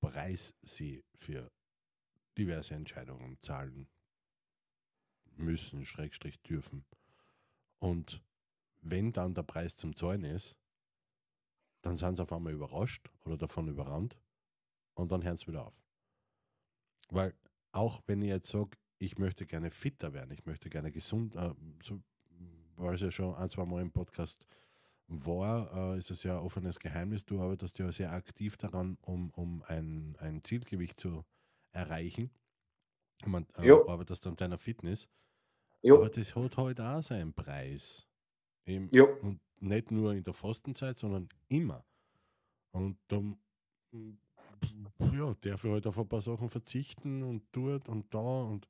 Preis 0.00 0.54
sie 0.62 1.04
für 1.14 1.50
diverse 2.37 2.74
Entscheidungen 2.74 3.38
zahlen 3.40 3.88
müssen, 5.37 5.85
Schrägstrich 5.85 6.40
dürfen. 6.42 6.85
Und 7.78 8.22
wenn 8.80 9.12
dann 9.12 9.35
der 9.35 9.42
Preis 9.42 9.76
zum 9.76 9.94
Zahlen 9.94 10.24
ist, 10.24 10.56
dann 11.83 11.96
sind 11.96 12.16
sie 12.16 12.22
auf 12.22 12.33
einmal 12.33 12.52
überrascht 12.52 13.11
oder 13.24 13.37
davon 13.37 13.68
überrannt 13.68 14.18
und 14.94 15.12
dann 15.12 15.22
hören 15.22 15.37
sie 15.37 15.46
wieder 15.46 15.66
auf. 15.66 15.74
Weil 17.09 17.35
auch 17.72 18.02
wenn 18.06 18.22
ich 18.22 18.28
jetzt 18.28 18.48
sage, 18.48 18.70
ich 18.98 19.18
möchte 19.18 19.46
gerne 19.46 19.70
fitter 19.70 20.12
werden, 20.12 20.33
ich 20.33 20.44
möchte 20.44 20.68
gerne 20.70 20.92
gesund, 20.92 21.37
äh, 21.37 21.54
so, 21.83 22.02
weil 22.76 22.94
es 22.94 23.00
ja 23.00 23.11
schon 23.11 23.35
ein, 23.35 23.48
zwei 23.48 23.64
Mal 23.64 23.83
im 23.83 23.92
Podcast 23.92 24.44
war, 25.06 25.94
äh, 25.94 25.98
ist 25.98 26.11
es 26.11 26.22
ja 26.22 26.38
ein 26.38 26.44
offenes 26.44 26.78
Geheimnis. 26.78 27.24
Du 27.24 27.40
arbeitest 27.40 27.78
ja 27.78 27.90
sehr 27.90 28.12
aktiv 28.12 28.56
daran, 28.56 28.96
um, 29.02 29.30
um 29.30 29.62
ein, 29.66 30.16
ein 30.20 30.42
Zielgewicht 30.44 31.00
zu 31.00 31.24
erreichen. 31.72 32.30
Man 33.26 33.46
äh, 33.59 33.66
Jo. 33.66 33.88
arbeitest 33.88 34.26
an 34.26 34.37
deiner 34.37 34.59
Fitness. 34.59 35.09
Jo, 35.83 35.96
Aber 35.96 36.09
das 36.11 36.35
hat 36.35 36.56
halt 36.56 36.80
auch 36.80 37.02
seinen 37.02 37.33
Preis. 37.33 38.06
Im, 38.64 38.88
und 39.22 39.40
nicht 39.61 39.90
nur 39.90 40.14
in 40.14 40.22
der 40.22 40.35
Fastenzeit, 40.35 40.96
sondern 40.96 41.28
immer. 41.48 41.85
Und 42.70 42.98
dann 43.09 43.38
mm, 43.92 44.12
ja, 45.12 45.35
darf 45.35 45.64
ich 45.64 45.70
halt 45.70 45.87
auf 45.87 45.99
ein 45.99 46.09
paar 46.09 46.20
Sachen 46.20 46.51
verzichten 46.51 47.23
und 47.23 47.44
dort 47.53 47.88
und 47.88 48.12
da 48.14 48.42
und 48.42 48.68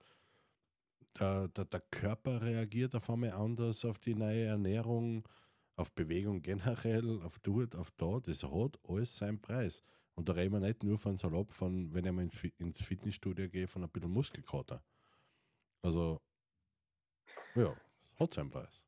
der, 1.18 1.48
der, 1.48 1.64
der 1.64 1.81
Körper 1.90 2.42
reagiert 2.42 2.94
auf 2.94 3.11
einmal 3.11 3.33
anders 3.33 3.85
auf 3.85 3.98
die 3.98 4.14
neue 4.14 4.44
Ernährung, 4.44 5.26
auf 5.76 5.92
Bewegung 5.92 6.42
generell, 6.42 7.20
auf 7.22 7.38
dort, 7.40 7.74
auf 7.74 7.90
da. 7.92 8.20
Das 8.20 8.42
hat 8.42 8.79
alles 8.88 9.16
seinen 9.16 9.40
Preis. 9.40 9.83
Und 10.14 10.29
da 10.29 10.35
reden 10.35 10.53
wir 10.53 10.61
nicht 10.61 10.83
nur 10.83 10.98
von 10.98 11.16
salopp, 11.16 11.53
von 11.53 11.92
wenn 11.94 12.05
ich 12.05 12.12
mal 12.12 12.22
ins, 12.22 12.37
Fi- 12.37 12.55
ins 12.59 12.83
Fitnessstudio 12.83 13.48
gehe, 13.48 13.66
von 13.66 13.83
ein 13.83 13.90
bisschen 13.90 14.11
Muskelkater. 14.11 14.83
Also, 15.83 16.20
ja, 17.55 17.74
hat 18.18 18.35
seinen 18.35 18.50
Preis. 18.50 18.83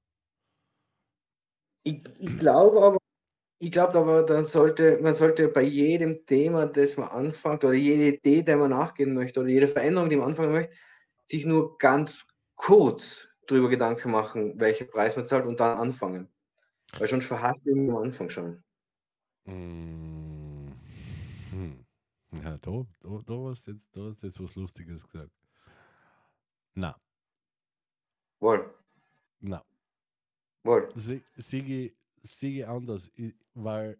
Ich, 1.84 2.02
ich 2.18 2.38
glaube 2.38 2.82
aber, 2.82 2.98
ich 3.62 3.70
glaube 3.70 3.96
aber, 3.96 4.24
dann 4.24 4.44
sollte, 4.44 4.98
man 5.00 5.14
sollte 5.14 5.46
bei 5.48 5.62
jedem 5.62 6.26
Thema, 6.26 6.66
das 6.66 6.96
man 6.96 7.08
anfängt, 7.10 7.62
oder 7.64 7.74
jede 7.74 8.16
Idee, 8.16 8.42
der 8.42 8.56
man 8.56 8.70
nachgehen 8.70 9.14
möchte, 9.14 9.38
oder 9.38 9.50
jede 9.50 9.68
Veränderung, 9.68 10.10
die 10.10 10.16
man 10.16 10.28
anfangen 10.28 10.50
möchte, 10.50 10.74
sich 11.26 11.46
nur 11.46 11.78
ganz 11.78 12.26
kurz 12.56 13.28
darüber 13.46 13.68
Gedanken 13.68 14.10
machen, 14.10 14.58
welchen 14.58 14.90
Preis 14.90 15.14
man 15.14 15.24
zahlt 15.24 15.46
und 15.46 15.60
dann 15.60 15.78
anfangen. 15.78 16.28
Weil 16.98 17.08
sonst 17.08 17.26
verhasst 17.26 17.64
man 17.64 17.88
am 17.90 17.96
Anfang 18.02 18.28
schon. 18.28 18.64
Mm, 19.44 20.72
hm. 21.52 21.86
Ja, 22.42 22.58
da, 22.58 22.86
da, 23.00 23.20
da 23.26 23.34
hast 23.48 23.68
du 23.68 23.72
jetzt, 23.72 23.96
da 23.96 24.00
hast 24.02 24.22
du 24.22 24.26
jetzt 24.26 24.42
was 24.42 24.56
Lustiges 24.56 25.06
gesagt. 25.08 25.30
Na, 26.74 26.96
Wohl, 28.40 28.74
na, 29.40 29.62
wohl. 30.64 30.88
sie- 30.96 31.22
siege 32.22 32.68
anders, 32.68 33.10
weil 33.54 33.98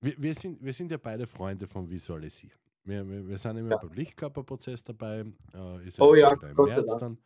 wir, 0.00 0.14
wir, 0.18 0.34
sind, 0.34 0.62
wir 0.62 0.72
sind 0.72 0.90
ja 0.90 0.98
beide 0.98 1.26
Freunde 1.26 1.66
vom 1.66 1.88
Visualisieren. 1.88 2.58
Wir, 2.84 3.08
wir, 3.08 3.26
wir 3.28 3.38
sind 3.38 3.56
immer 3.56 3.70
Ja. 3.72 3.78
beim 3.78 3.92
Lichtkörperprozess 3.92 4.84
dabei. 4.84 5.24
Äh, 5.54 5.86
ist 5.86 6.00
Oh 6.00 6.14
jetzt 6.14 6.20
ja, 6.20 6.30
wieder 6.30 6.50
im 6.50 6.56
März 6.62 6.96
dann. 6.98 7.18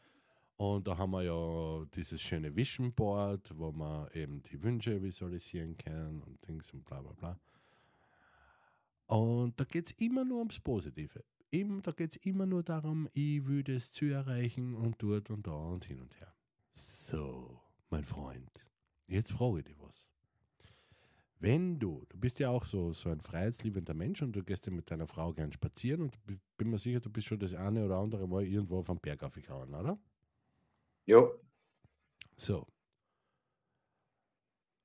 Und 0.56 0.86
da 0.86 0.96
haben 0.96 1.10
wir 1.12 1.22
ja 1.22 1.84
dieses 1.94 2.20
schöne 2.20 2.54
Vision 2.54 2.92
Board, 2.94 3.50
wo 3.56 3.72
man 3.72 4.08
eben 4.12 4.42
die 4.42 4.62
Wünsche 4.62 5.02
visualisieren 5.02 5.76
kann 5.76 6.22
und 6.22 6.46
Dings 6.48 6.72
und 6.72 6.84
bla 6.84 7.00
bla 7.02 7.12
bla. 7.12 7.40
Und 9.06 9.58
da 9.58 9.64
geht 9.64 9.86
es 9.90 9.92
immer 9.98 10.24
nur 10.24 10.38
ums 10.38 10.60
Positive. 10.60 11.24
Im, 11.50 11.82
da 11.82 11.92
geht 11.92 12.12
es 12.16 12.16
immer 12.24 12.46
nur 12.46 12.62
darum, 12.62 13.08
ich 13.12 13.44
würde 13.46 13.74
es 13.74 13.90
zu 13.90 14.04
erreichen 14.06 14.74
und 14.74 15.02
dort 15.02 15.30
und 15.30 15.46
da 15.46 15.52
und 15.52 15.84
hin 15.84 16.00
und 16.00 16.18
her. 16.20 16.32
So, 16.70 17.59
mein 17.90 18.04
Freund, 18.04 18.50
jetzt 19.06 19.32
frage 19.32 19.58
ich 19.58 19.64
dich 19.64 19.80
was. 19.80 20.06
Wenn 21.38 21.78
du, 21.78 22.04
du 22.10 22.18
bist 22.18 22.38
ja 22.38 22.50
auch 22.50 22.66
so, 22.66 22.92
so 22.92 23.08
ein 23.10 23.20
freiheitsliebender 23.20 23.94
Mensch 23.94 24.20
und 24.22 24.32
du 24.32 24.44
gehst 24.44 24.66
ja 24.66 24.72
mit 24.72 24.90
deiner 24.90 25.06
Frau 25.06 25.32
gern 25.32 25.52
spazieren 25.52 26.02
und 26.02 26.18
bin 26.58 26.70
mir 26.70 26.78
sicher, 26.78 27.00
du 27.00 27.10
bist 27.10 27.28
schon 27.28 27.38
das 27.38 27.54
eine 27.54 27.84
oder 27.84 27.96
andere 27.96 28.28
Mal 28.28 28.44
irgendwo 28.44 28.78
auf 28.80 28.86
dem 28.88 29.00
Berg 29.00 29.22
aufgehauen, 29.22 29.74
oder? 29.74 29.98
Jo, 31.06 31.40
So. 32.36 32.66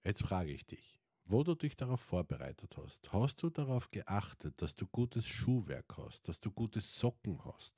Jetzt 0.05 0.21
frage 0.23 0.51
ich 0.53 0.65
dich, 0.65 0.99
wo 1.25 1.43
du 1.43 1.55
dich 1.55 1.75
darauf 1.75 1.99
vorbereitet 1.99 2.77
hast. 2.77 3.11
Hast 3.11 3.41
du 3.43 3.49
darauf 3.49 3.89
geachtet, 3.91 4.61
dass 4.61 4.75
du 4.75 4.87
gutes 4.87 5.25
Schuhwerk 5.27 5.97
hast, 5.97 6.27
dass 6.27 6.39
du 6.39 6.51
gute 6.51 6.79
Socken 6.79 7.43
hast, 7.43 7.73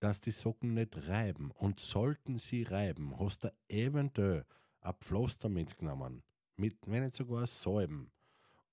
dass 0.00 0.20
die 0.20 0.30
Socken 0.30 0.74
nicht 0.74 0.96
reiben 1.08 1.50
und 1.52 1.80
sollten 1.80 2.38
sie 2.38 2.62
reiben, 2.64 3.18
hast 3.18 3.44
du 3.44 3.52
eventuell 3.68 4.44
ein 4.86 4.94
Pflaster 5.00 5.48
mitgenommen, 5.48 6.24
mit, 6.56 6.78
wenn 6.86 7.04
nicht 7.04 7.14
sogar 7.16 7.46
Salben 7.46 8.12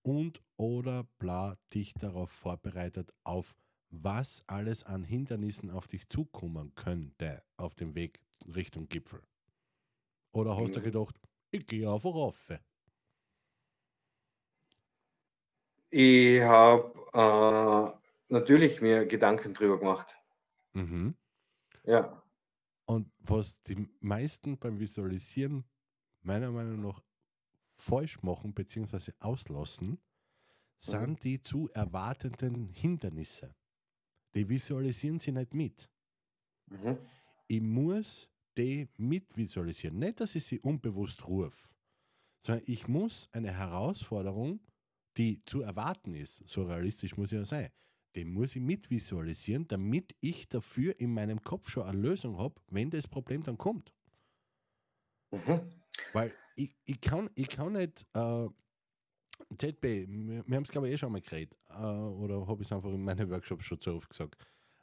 und 0.03 0.41
oder 0.57 1.05
bla 1.19 1.57
dich 1.73 1.93
darauf 1.95 2.31
vorbereitet, 2.31 3.13
auf 3.23 3.55
was 3.89 4.43
alles 4.47 4.83
an 4.83 5.03
Hindernissen 5.03 5.69
auf 5.71 5.87
dich 5.87 6.09
zukommen 6.09 6.75
könnte 6.75 7.43
auf 7.57 7.75
dem 7.75 7.95
Weg 7.95 8.25
Richtung 8.55 8.87
Gipfel. 8.89 9.21
Oder 10.33 10.57
hast 10.57 10.75
du 10.75 10.81
Mhm. 10.81 10.83
gedacht, 10.83 11.19
ich 11.51 11.65
gehe 11.65 11.89
einfach 11.91 12.13
rauf? 12.13 12.49
ich 15.91 16.41
habe 16.41 16.93
äh, 17.13 18.33
natürlich 18.33 18.81
mir 18.81 19.05
Gedanken 19.05 19.53
drüber 19.53 19.79
gemacht. 19.79 20.13
Mhm. 20.75 21.13
Ja, 21.83 22.23
Und 22.85 23.11
was 23.19 23.61
die 23.63 23.87
meisten 24.01 24.57
beim 24.57 24.79
Visualisieren 24.79 25.65
meiner 26.23 26.51
Meinung 26.51 26.81
nach 26.81 27.01
falsch 27.73 28.21
machen 28.21 28.53
bzw. 28.53 29.11
auslassen, 29.19 29.99
sind 30.79 31.23
die 31.23 31.41
zu 31.41 31.69
erwartenden 31.73 32.67
Hindernisse. 32.67 33.55
Die 34.35 34.47
visualisieren 34.47 35.19
sie 35.19 35.31
nicht 35.31 35.53
mit. 35.53 35.89
mhm. 36.69 36.97
Ich 37.47 37.61
muss 37.61 38.29
die 38.57 38.87
mitvisualisieren. 38.97 39.97
Nicht, 39.97 40.19
dass 40.19 40.35
ich 40.35 40.45
sie 40.45 40.59
unbewusst 40.59 41.27
rufe, 41.27 41.69
sondern 42.45 42.63
ich 42.67 42.87
muss 42.87 43.29
eine 43.31 43.51
Herausforderung, 43.51 44.59
die 45.17 45.43
zu 45.45 45.61
erwarten 45.61 46.13
ist, 46.13 46.47
so 46.47 46.63
realistisch 46.63 47.15
muss 47.17 47.31
ich 47.31 47.37
ja 47.37 47.45
sein, 47.45 47.69
die 48.15 48.25
muss 48.25 48.55
ich 48.55 48.61
mitvisualisieren, 48.61 49.67
damit 49.67 50.15
ich 50.19 50.47
dafür 50.47 50.99
in 50.99 51.13
meinem 51.13 51.41
Kopf 51.41 51.69
schon 51.69 51.83
eine 51.83 51.99
Lösung 51.99 52.37
habe, 52.37 52.61
wenn 52.67 52.89
das 52.89 53.07
Problem 53.07 53.43
dann 53.43 53.57
kommt. 53.57 53.93
Mhm. 55.31 55.61
Weil 56.13 56.33
ich, 56.55 56.75
ich, 56.85 57.01
kann, 57.01 57.29
ich 57.35 57.49
kann 57.49 57.73
nicht 57.73 58.05
äh, 58.13 58.47
ZB, 59.57 60.07
wir, 60.07 60.47
wir 60.47 60.55
haben 60.55 60.63
es 60.63 60.71
glaube 60.71 60.87
ich 60.87 60.93
eh 60.93 60.97
schon 60.97 61.11
mal 61.11 61.21
geredet, 61.21 61.59
äh, 61.69 61.83
oder 61.83 62.47
habe 62.47 62.61
ich 62.61 62.67
es 62.67 62.71
einfach 62.71 62.89
in 62.89 63.03
meinen 63.03 63.29
Workshops 63.29 63.65
schon 63.65 63.79
zu 63.79 63.95
oft 63.95 64.09
gesagt, 64.09 64.35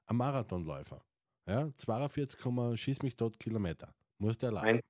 ein 0.06 0.16
Marathonläufer, 0.16 1.04
ja, 1.46 1.70
42, 1.76 2.38
schieß 2.80 3.02
mich 3.02 3.16
dort 3.16 3.38
Kilometer, 3.38 3.94
muss 4.18 4.38
der 4.38 4.52
laufen. 4.52 4.80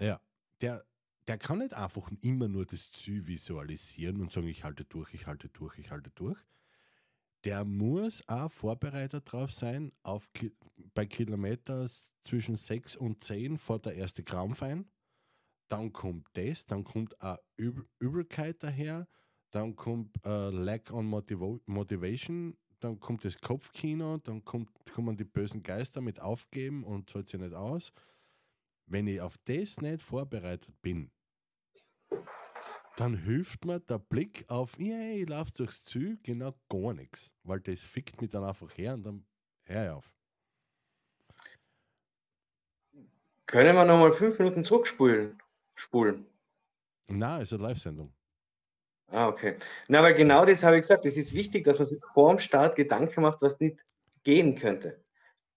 Ja, 0.00 0.20
der, 0.60 0.84
der 1.26 1.38
kann 1.38 1.58
nicht 1.58 1.74
einfach 1.74 2.10
immer 2.22 2.48
nur 2.48 2.64
das 2.66 2.90
Ziel 2.92 3.26
visualisieren 3.26 4.20
und 4.20 4.32
sagen, 4.32 4.48
ich 4.48 4.64
halte 4.64 4.84
durch, 4.84 5.12
ich 5.14 5.26
halte 5.26 5.48
durch, 5.48 5.78
ich 5.78 5.90
halte 5.90 6.10
durch. 6.10 6.38
Der 7.44 7.64
muss 7.64 8.26
auch 8.28 8.50
vorbereitet 8.50 9.30
drauf 9.30 9.52
sein, 9.52 9.92
auf 10.02 10.28
bei 10.94 11.06
Kilometer 11.06 11.84
s- 11.84 12.12
zwischen 12.22 12.56
6 12.56 12.96
und 12.96 13.22
10 13.22 13.58
vor 13.58 13.78
der 13.78 13.94
erste 13.94 14.24
Krampf 14.24 14.62
ein. 14.62 14.90
Dann 15.68 15.92
kommt 15.92 16.26
das, 16.32 16.66
dann 16.66 16.82
kommt 16.82 17.20
eine 17.22 17.38
Üb 17.58 17.86
Übelkeit 18.00 18.62
daher, 18.62 19.06
dann 19.50 19.76
kommt 19.76 20.16
äh, 20.24 20.50
Lack 20.50 20.90
on 20.92 21.06
Motivo 21.06 21.60
Motivation, 21.66 22.56
dann 22.80 22.98
kommt 22.98 23.24
das 23.24 23.38
Kopfkino, 23.40 24.18
dann 24.18 24.44
kommt, 24.44 24.70
kommen 24.92 25.16
die 25.16 25.24
bösen 25.24 25.62
Geister 25.62 26.00
mit 26.00 26.20
Aufgeben 26.20 26.84
und 26.84 27.08
zahlt 27.10 27.28
sich 27.28 27.40
nicht 27.40 27.54
aus. 27.54 27.92
Wenn 28.86 29.06
ich 29.06 29.20
auf 29.20 29.36
das 29.44 29.80
nicht 29.80 30.02
vorbereitet 30.02 30.72
bin, 30.80 31.10
dann 32.98 33.16
hilft 33.16 33.64
mir 33.64 33.78
der 33.78 33.98
Blick 33.98 34.44
auf, 34.48 34.78
ja, 34.78 34.98
ich 35.14 35.28
laufe 35.28 35.52
durchs 35.56 35.84
Ziel, 35.84 36.18
genau 36.22 36.54
gar 36.68 36.94
nichts. 36.94 37.34
Weil 37.44 37.60
das 37.60 37.82
fickt 37.82 38.20
mich 38.20 38.30
dann 38.30 38.44
einfach 38.44 38.76
her 38.76 38.94
und 38.94 39.04
dann 39.04 39.26
hör 39.64 39.84
ich 39.84 39.90
auf. 39.90 40.14
können 43.46 43.74
wir 43.74 43.84
nochmal 43.84 44.12
fünf 44.12 44.38
Minuten 44.38 44.64
zurückspulen? 44.64 45.40
Spulen. 45.74 46.26
Na, 47.08 47.38
ist 47.38 47.52
eine 47.52 47.62
Live-Sendung. 47.62 48.12
Ah, 49.10 49.28
okay. 49.28 49.56
Na, 49.88 50.02
weil 50.02 50.14
genau 50.14 50.44
das 50.44 50.62
habe 50.62 50.76
ich 50.76 50.82
gesagt. 50.82 51.06
Es 51.06 51.16
ist 51.16 51.32
wichtig, 51.32 51.64
dass 51.64 51.78
man 51.78 51.88
sich 51.88 51.98
vorm 52.12 52.38
Start 52.38 52.76
Gedanken 52.76 53.22
macht, 53.22 53.40
was 53.40 53.58
nicht 53.58 53.78
gehen 54.24 54.56
könnte. 54.56 55.02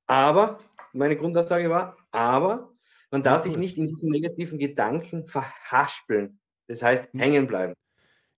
Aber, 0.06 0.60
meine 0.93 1.17
Grundaussage 1.17 1.69
war, 1.69 1.97
aber 2.12 2.71
man 3.10 3.23
darf 3.23 3.43
sich 3.43 3.58
nicht 3.58 3.77
in 3.77 3.88
diesen 3.88 4.10
negativen 4.10 4.58
Gedanken 4.58 5.27
verhaspeln. 5.27 6.39
Das 6.72 6.82
heißt, 6.82 7.12
Hm. 7.12 7.20
hängen 7.20 7.48
bleiben. 7.48 7.74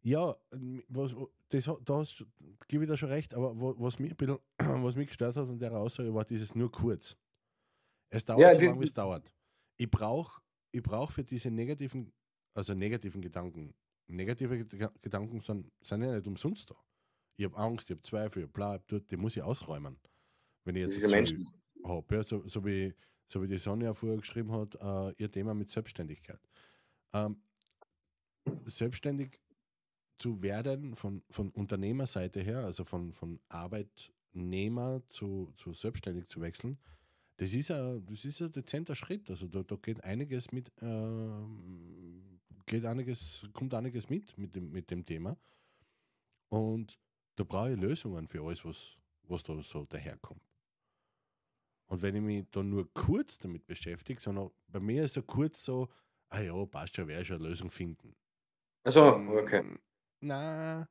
Ja, 0.02 0.36
ähm, 0.52 0.84
was, 0.90 1.14
das, 1.50 1.68
hat- 1.68 1.78
da 1.86 1.98
hast, 2.00 2.26
gebe 2.68 2.84
ich 2.84 2.90
da 2.90 2.98
schon 2.98 3.10
recht, 3.10 3.34
aber 3.34 3.56
wa- 3.60 3.76
was 3.78 4.00
mich, 4.00 4.12
ein 4.12 4.18
bisschen, 4.18 4.40
was 4.86 4.96
mich 4.96 5.08
gestört 5.08 5.36
hat 5.36 5.48
an 5.48 5.60
der 5.60 5.72
Aussage 5.74 6.14
war 6.14 6.26
dieses 6.26 6.56
nur 6.56 6.72
kurz. 6.72 7.16
Es 8.10 8.26
dauert 8.26 8.42
Ja, 8.42 8.54
so 8.54 8.60
das- 8.60 8.68
lange, 8.68 8.80
wie 8.82 8.86
es 8.86 8.94
dauert. 8.94 9.32
Ich 9.78 9.90
brauche 9.90 10.42
ich 10.72 10.82
brauch 10.82 11.12
für 11.12 11.24
diese 11.24 11.52
negativen, 11.52 12.12
also 12.56 12.74
negativen 12.74 13.22
Gedanken, 13.22 13.76
negative 14.08 14.56
Ged- 14.56 14.92
Gedanken 15.04 15.40
sind, 15.40 15.72
sind 15.82 16.02
ja 16.02 16.16
nicht 16.16 16.26
umsonst 16.28 16.72
da. 16.72 16.76
Ich 17.38 17.46
habe 17.46 17.56
Angst, 17.58 17.90
ich 17.92 17.96
habe 17.96 18.02
Zweifel, 18.02 18.44
ich 18.46 18.52
bla, 18.52 18.76
ich 18.78 18.82
hab- 18.92 19.08
die 19.08 19.18
muss 19.18 19.38
ich 19.38 19.44
ausräumen. 19.44 20.00
Wenn 20.66 20.76
ich 20.76 20.82
jetzt 20.82 20.96
Diese 20.96 21.08
Menschen. 21.08 21.48
Habe, 21.86 22.16
ja, 22.16 22.24
so, 22.24 22.42
so, 22.48 22.66
wie, 22.66 22.94
so 23.28 23.42
wie 23.44 23.48
die 23.48 23.58
Sonja 23.60 23.94
vorher 23.94 24.18
geschrieben 24.18 24.52
hat, 24.52 24.74
äh, 24.76 25.14
ihr 25.22 25.30
Thema 25.32 25.54
mit 25.54 25.70
Selbstständigkeit. 25.70 26.40
Ähm, 27.14 27.38
selbstständig 28.66 29.40
zu 30.18 30.42
werden 30.42 30.96
von, 30.96 31.24
von 31.30 31.50
Unternehmerseite 31.52 32.42
her, 32.42 32.60
also 32.60 32.86
von, 32.86 33.14
von 33.14 33.40
Arbeitnehmer 33.50 35.02
zu, 35.08 35.52
zu 35.56 35.74
selbstständig 35.74 36.28
zu 36.28 36.42
wechseln, 36.42 36.78
das 37.38 37.54
ist 37.54 37.70
ja, 37.70 38.00
das 38.00 38.26
ist 38.26 38.42
ein 38.42 38.52
dezenter 38.52 38.96
Schritt. 38.96 39.30
Also 39.30 39.48
da, 39.48 39.64
da 39.64 39.76
geht 39.76 40.04
einiges 40.04 40.52
mit, 40.52 40.72
ähm, 40.82 42.40
geht 42.66 42.86
einiges, 42.86 43.48
kommt 43.54 43.74
einiges 43.74 44.10
mit 44.10 44.38
mit 44.38 44.56
dem, 44.56 44.72
mit 44.72 44.90
dem 44.92 45.04
Thema. 45.04 45.38
Und 46.50 47.00
da 47.36 47.44
brauche 47.44 47.74
ich 47.74 47.80
Lösungen 47.80 48.28
für 48.28 48.44
alles, 48.46 48.64
was, 48.64 48.98
was 49.24 49.44
da 49.44 49.62
so 49.64 49.86
daherkommt. 49.86 50.42
Und 51.88 52.02
wenn 52.02 52.16
ich 52.16 52.22
mich 52.22 52.46
da 52.52 52.64
nur 52.64 52.92
kurz 52.94 53.40
damit 53.40 53.66
beschäftige, 53.66 54.22
sondern 54.22 54.52
bei 54.68 54.80
mir 54.80 55.04
ist 55.04 55.14
so 55.14 55.24
kurz 55.24 55.64
so, 55.64 55.90
ah 56.30 56.40
ja, 56.40 56.66
passt 56.66 56.96
schon, 56.96 57.08
werde 57.08 57.24
ich 57.24 57.32
eine 57.32 57.44
Lösung 57.44 57.72
finden. 57.72 58.16
Also, 58.86 59.02
okay. 59.40 59.64
Mm, 59.64 59.78
na, 60.22 60.88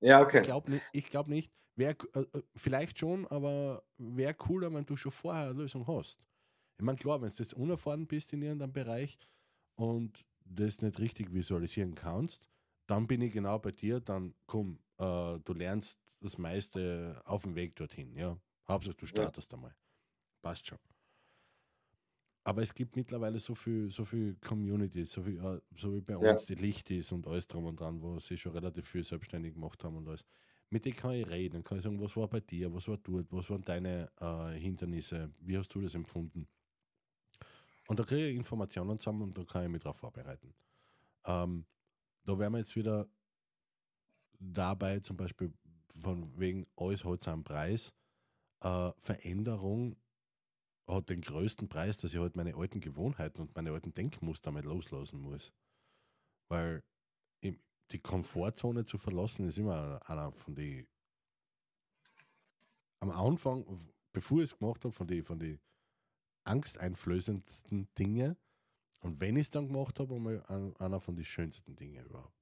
Ja, 0.00 0.20
ich 0.30 0.40
okay. 0.40 0.42
glaube 0.42 0.70
nicht. 0.70 0.86
Ich 0.92 1.10
glaub 1.10 1.28
nicht. 1.28 1.52
Wär, 1.76 1.96
äh, 2.14 2.20
äh, 2.20 2.42
vielleicht 2.56 2.98
schon, 2.98 3.26
aber 3.28 3.84
wäre 3.98 4.34
cooler, 4.34 4.72
wenn 4.74 4.84
du 4.86 4.96
schon 4.96 5.12
vorher 5.12 5.44
eine 5.50 5.52
Lösung 5.54 5.86
hast. 5.86 6.18
Ich 6.78 6.84
meine, 6.84 6.98
klar, 6.98 7.22
wenn 7.22 7.30
du 7.30 7.34
jetzt 7.36 7.54
unerfahren 7.54 8.06
bist 8.06 8.32
in 8.32 8.42
irgendeinem 8.42 8.72
Bereich 8.72 9.18
und 9.76 10.26
das 10.44 10.82
nicht 10.82 10.98
richtig 11.00 11.32
visualisieren 11.34 11.94
kannst, 11.94 12.48
dann 12.88 13.06
bin 13.06 13.22
ich 13.22 13.32
genau 13.32 13.58
bei 13.60 13.72
dir, 13.72 14.00
dann 14.00 14.34
komm, 14.46 14.80
äh, 14.98 15.38
du 15.40 15.54
lernst 15.54 16.00
das 16.20 16.38
meiste 16.38 17.22
auf 17.26 17.42
dem 17.44 17.56
Weg 17.56 17.76
dorthin, 17.76 18.16
ja. 18.16 18.38
Hauptsache 18.68 18.96
du 18.96 19.06
startest 19.06 19.54
einmal. 19.54 19.76
Passt 20.42 20.66
schon. 20.68 20.78
Aber 22.44 22.62
es 22.62 22.74
gibt 22.74 22.96
mittlerweile 22.96 23.38
so 23.38 23.54
viel, 23.54 23.90
so 23.90 24.04
viel 24.04 24.36
Communities, 24.36 25.12
so, 25.12 25.22
viel, 25.22 25.38
äh, 25.44 25.60
so 25.76 25.94
wie 25.94 26.00
bei 26.00 26.16
Ja. 26.20 26.40
uns 26.40 26.46
die 26.46 26.54
Lichtis 26.54 27.12
und 27.12 27.26
alles 27.26 27.46
drum 27.48 27.66
und 27.66 27.78
dran, 27.78 28.00
wo 28.02 28.18
sie 28.18 28.38
schon 28.38 28.52
relativ 28.52 28.88
viel 28.88 29.04
selbstständig 29.04 29.54
gemacht 29.54 29.84
haben 29.84 29.96
und 29.96 30.08
alles. 30.08 30.24
Mit 30.70 30.84
denen 30.84 30.96
kann 30.96 31.12
ich 31.12 31.28
reden, 31.28 31.64
kann 31.64 31.78
ich 31.78 31.84
sagen, 31.84 32.00
was 32.00 32.16
war 32.16 32.28
bei 32.28 32.40
dir, 32.40 32.72
was 32.72 32.88
war 32.88 32.96
dort, 32.98 33.26
was 33.32 33.50
waren 33.50 33.62
deine 33.62 34.10
äh, 34.20 34.52
Hindernisse, 34.58 35.32
wie 35.40 35.58
hast 35.58 35.74
du 35.74 35.80
das 35.82 35.94
empfunden? 35.94 36.48
Und 37.88 37.98
da 37.98 38.04
kriege 38.04 38.28
ich 38.28 38.36
Informationen 38.36 38.98
zusammen 38.98 39.22
und 39.22 39.38
da 39.38 39.44
kann 39.44 39.64
ich 39.64 39.68
mich 39.70 39.82
darauf 39.82 39.96
vorbereiten. 39.98 40.54
Ähm, 41.26 41.66
da 42.24 42.38
wären 42.38 42.52
wir 42.54 42.58
jetzt 42.60 42.76
wieder 42.76 43.08
dabei, 44.38 45.00
zum 45.00 45.16
Beispiel 45.16 45.52
von 46.00 46.38
wegen 46.38 46.66
alles 46.76 47.04
hat 47.04 47.22
seinen 47.22 47.44
Preis. 47.44 47.92
Äh, 48.62 48.92
Veränderung 48.98 49.96
hat 50.92 51.08
den 51.10 51.20
größten 51.20 51.68
Preis, 51.68 51.98
dass 51.98 52.12
ich 52.12 52.20
halt 52.20 52.36
meine 52.36 52.54
alten 52.56 52.80
Gewohnheiten 52.80 53.40
und 53.42 53.54
meine 53.56 53.72
alten 53.72 53.94
Denkmuster 53.94 54.50
mal 54.52 54.64
loslassen 54.64 55.20
muss. 55.20 55.52
Weil 56.48 56.82
die 57.92 57.98
Komfortzone 57.98 58.84
zu 58.84 58.98
verlassen 58.98 59.48
ist 59.48 59.58
immer 59.58 60.00
einer 60.08 60.32
von 60.32 60.54
den 60.54 60.86
am 63.00 63.10
Anfang, 63.10 63.64
bevor 64.12 64.38
ich 64.38 64.44
es 64.44 64.58
gemacht 64.58 64.84
habe, 64.84 64.92
von 64.92 65.06
den 65.06 65.24
von 65.24 65.38
die 65.38 65.58
angsteinflößendsten 66.44 67.88
Dinge. 67.98 68.36
Und 69.00 69.20
wenn 69.20 69.36
ich 69.36 69.44
es 69.44 69.50
dann 69.50 69.68
gemacht 69.68 69.98
habe, 69.98 70.14
einmal 70.14 70.44
ein- 70.46 70.76
einer 70.76 71.00
von 71.00 71.16
den 71.16 71.24
schönsten 71.24 71.74
Dinge 71.74 72.02
überhaupt. 72.02 72.36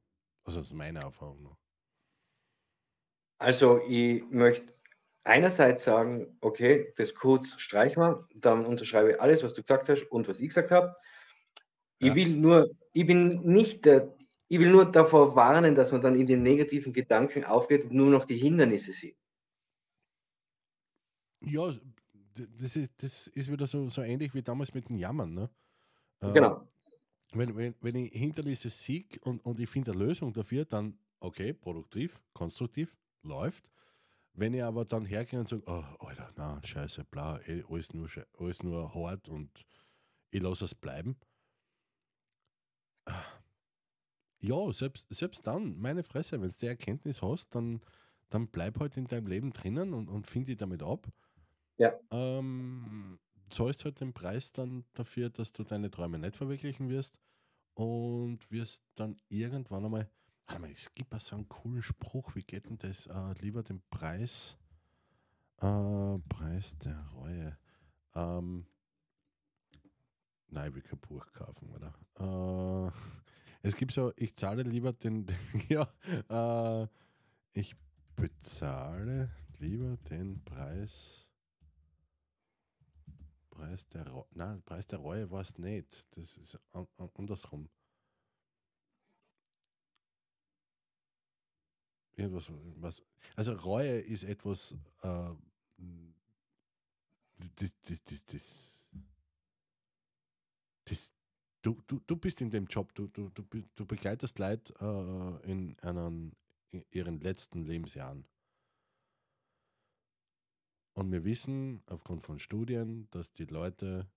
Also 0.45 0.61
aus 0.61 0.73
meiner 0.73 1.01
Erfahrung 1.01 1.43
noch. 1.43 1.59
Also 3.39 3.81
ich 3.87 4.25
möchte 4.31 4.75
einerseits 5.29 5.85
sagen, 5.85 6.37
okay, 6.41 6.93
das 6.97 7.15
kurz 7.15 7.61
streichen 7.61 8.03
wir, 8.03 8.27
dann 8.35 8.67
unterschreibe 8.67 9.13
ich 9.13 9.21
alles, 9.21 9.45
was 9.45 9.55
du 9.55 9.63
gesagt 9.63 9.89
hast 9.89 10.05
und 10.11 10.27
was 10.29 10.41
ich 10.41 10.49
gesagt 10.49 10.71
habe. 10.71 10.97
Ja. 12.01 12.09
Ich 12.09 12.15
will 12.15 12.37
nur, 12.37 12.71
ich 12.93 13.07
bin 13.07 13.43
nicht 13.43 13.85
der, 13.85 14.15
ich 14.49 14.59
will 14.59 14.71
nur 14.71 14.91
davor 14.91 15.37
warnen, 15.37 15.75
dass 15.75 15.93
man 15.93 16.01
dann 16.01 16.15
in 16.15 16.27
den 16.27 16.43
negativen 16.43 16.93
Gedanken 16.93 17.45
aufgeht 17.45 17.85
und 17.85 17.93
nur 17.93 18.11
noch 18.11 18.25
die 18.25 18.37
Hindernisse 18.37 18.93
sieht. 18.93 19.17
Ja, 21.41 21.73
das 22.61 22.77
ist, 22.77 23.03
das 23.03 23.27
ist 23.29 23.51
wieder 23.51 23.67
so, 23.67 23.89
so 23.89 24.03
ähnlich 24.03 24.35
wie 24.35 24.43
damals 24.43 24.73
mit 24.75 24.89
dem 24.89 24.97
Jammern. 24.97 25.35
Ne? 25.35 25.51
Äh, 26.21 26.33
Genau. 26.33 26.67
Wenn, 27.35 27.55
wenn, 27.57 27.75
wenn 27.83 27.95
ich 27.95 28.13
Hindernisse 28.13 28.71
sehe 28.71 29.05
und, 29.23 29.45
und 29.45 29.61
ich 29.61 29.69
finde 29.69 29.91
eine 29.93 30.03
Lösung 30.03 30.33
dafür, 30.33 30.65
dann 30.65 30.99
okay, 31.21 31.53
produktiv, 31.53 32.23
konstruktiv, 32.33 32.97
läuft. 33.23 33.71
Wenn 34.39 34.55
ich 34.55 34.63
aber 34.63 34.85
dann 34.85 35.05
hergehe 35.05 35.41
und 35.41 35.49
sage, 35.49 35.65
oh, 35.67 36.07
Alter, 36.07 36.33
na, 36.37 36.61
scheiße, 36.63 37.05
bla, 37.07 37.41
eh, 37.49 37.65
alles, 37.69 37.93
nur, 37.93 38.09
alles 38.39 38.63
nur 38.63 38.95
hart 38.95 39.29
und 39.29 39.51
ich 40.31 40.41
lasse 40.41 40.67
es 40.67 40.77
bleiben. 40.77 41.17
Ja, 44.41 44.73
selbst, 44.73 45.07
selbst 45.11 45.45
dann, 45.45 45.77
meine 45.81 46.05
Fresse, 46.05 46.41
wenn 46.41 46.51
du 46.51 46.57
die 46.57 46.67
Erkenntnis 46.67 47.21
hast, 47.21 47.53
dann, 47.57 47.81
dann 48.29 48.47
bleib 48.47 48.79
halt 48.79 48.97
in 48.97 49.09
deinem 49.09 49.27
Leben 49.27 49.53
drinnen 49.53 49.93
und, 49.93 50.09
und 50.09 50.29
finde 50.29 50.47
dich 50.47 50.59
damit 50.59 50.85
ab. 50.85 51.09
Ja. 51.77 51.99
Ähm, 52.13 53.19
zahlst 53.51 53.85
halt 53.85 54.01
den 54.01 54.13
Preis 54.13 54.53
dann 54.53 54.85
dafür, 54.93 55.31
dass 55.31 55.53
du 55.53 55.65
deine 55.65 55.91
Träume 55.91 56.21
nicht 56.21 56.37
verwirklichen 56.37 56.89
wirst 56.89 57.19
und 57.75 58.39
wirst 58.53 58.85
dann 58.95 59.17
irgendwann 59.29 59.85
einmal, 59.85 60.09
es 60.73 60.95
gibt 60.95 61.15
auch 61.15 61.21
so 61.21 61.37
einen 61.37 61.49
coolen 61.49 61.83
Spruch, 61.83 62.35
wie 62.35 62.43
geht 62.43 62.69
denn 62.69 62.79
das? 62.79 63.07
Äh, 63.07 63.33
lieber 63.41 63.63
den 63.63 63.83
Preis, 63.91 64.57
äh, 65.61 66.19
Preis 66.29 66.79
der 66.79 66.99
Reue. 67.15 67.59
Ähm, 68.15 68.67
nein, 70.49 70.69
ich 70.69 70.75
will 70.75 70.83
kein 70.83 70.99
Buch 71.01 71.33
kaufen, 71.33 71.71
oder? 71.71 71.95
Äh, 72.19 72.93
es 73.63 73.77
gibt 73.77 73.93
so, 73.93 74.13
ich 74.17 74.37
zahle 74.37 74.63
lieber 74.63 74.93
den, 74.93 75.27
ja, 75.69 75.89
äh, 76.29 76.89
ich 77.53 77.77
bezahle 78.17 79.31
lieber 79.59 79.97
den 80.09 80.43
Preis. 80.45 81.27
Preis 83.51 83.89
der 83.89 84.09
Reue. 84.09 84.27
Nein, 84.35 84.63
Preis 84.63 84.87
der 84.87 85.01
Reue 85.01 85.31
war 85.31 85.41
es 85.41 85.59
nicht. 85.59 86.07
Das 86.17 86.37
ist 86.37 86.61
an, 86.73 86.87
an, 86.97 87.11
andersrum. 87.17 87.69
Irgendwas, 92.19 92.51
was, 92.81 93.01
also 93.37 93.53
Reue 93.53 94.01
ist 94.01 94.25
etwas, 94.25 94.73
äh, 95.03 95.31
das, 97.55 97.73
das, 97.83 98.03
das, 98.03 98.27
das, 98.27 98.89
das, 100.85 101.13
du, 101.63 101.81
du, 101.87 102.01
du 102.01 102.17
bist 102.17 102.41
in 102.41 102.51
dem 102.51 102.67
Job, 102.67 102.93
du, 102.95 103.07
du, 103.07 103.29
du, 103.29 103.45
du 103.73 103.87
begleitest 103.87 104.41
Leute 104.41 104.75
äh, 104.81 105.49
in, 105.49 105.79
einen, 105.79 106.35
in 106.73 106.85
ihren 106.91 107.21
letzten 107.21 107.63
Lebensjahren. 107.63 108.27
Und 110.95 111.13
wir 111.13 111.25
wissen 111.25 111.85
aufgrund 111.87 112.25
von 112.25 112.41
Studien, 112.41 113.09
dass 113.11 113.33
die 113.33 113.45
Leute 113.45 114.11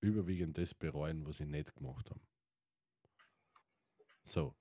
überwiegend 0.00 0.56
das 0.56 0.72
bereuen, 0.72 1.26
was 1.26 1.38
sie 1.38 1.46
nicht 1.46 1.74
gemacht 1.74 2.08
haben. 2.10 2.22
So, 4.22 4.54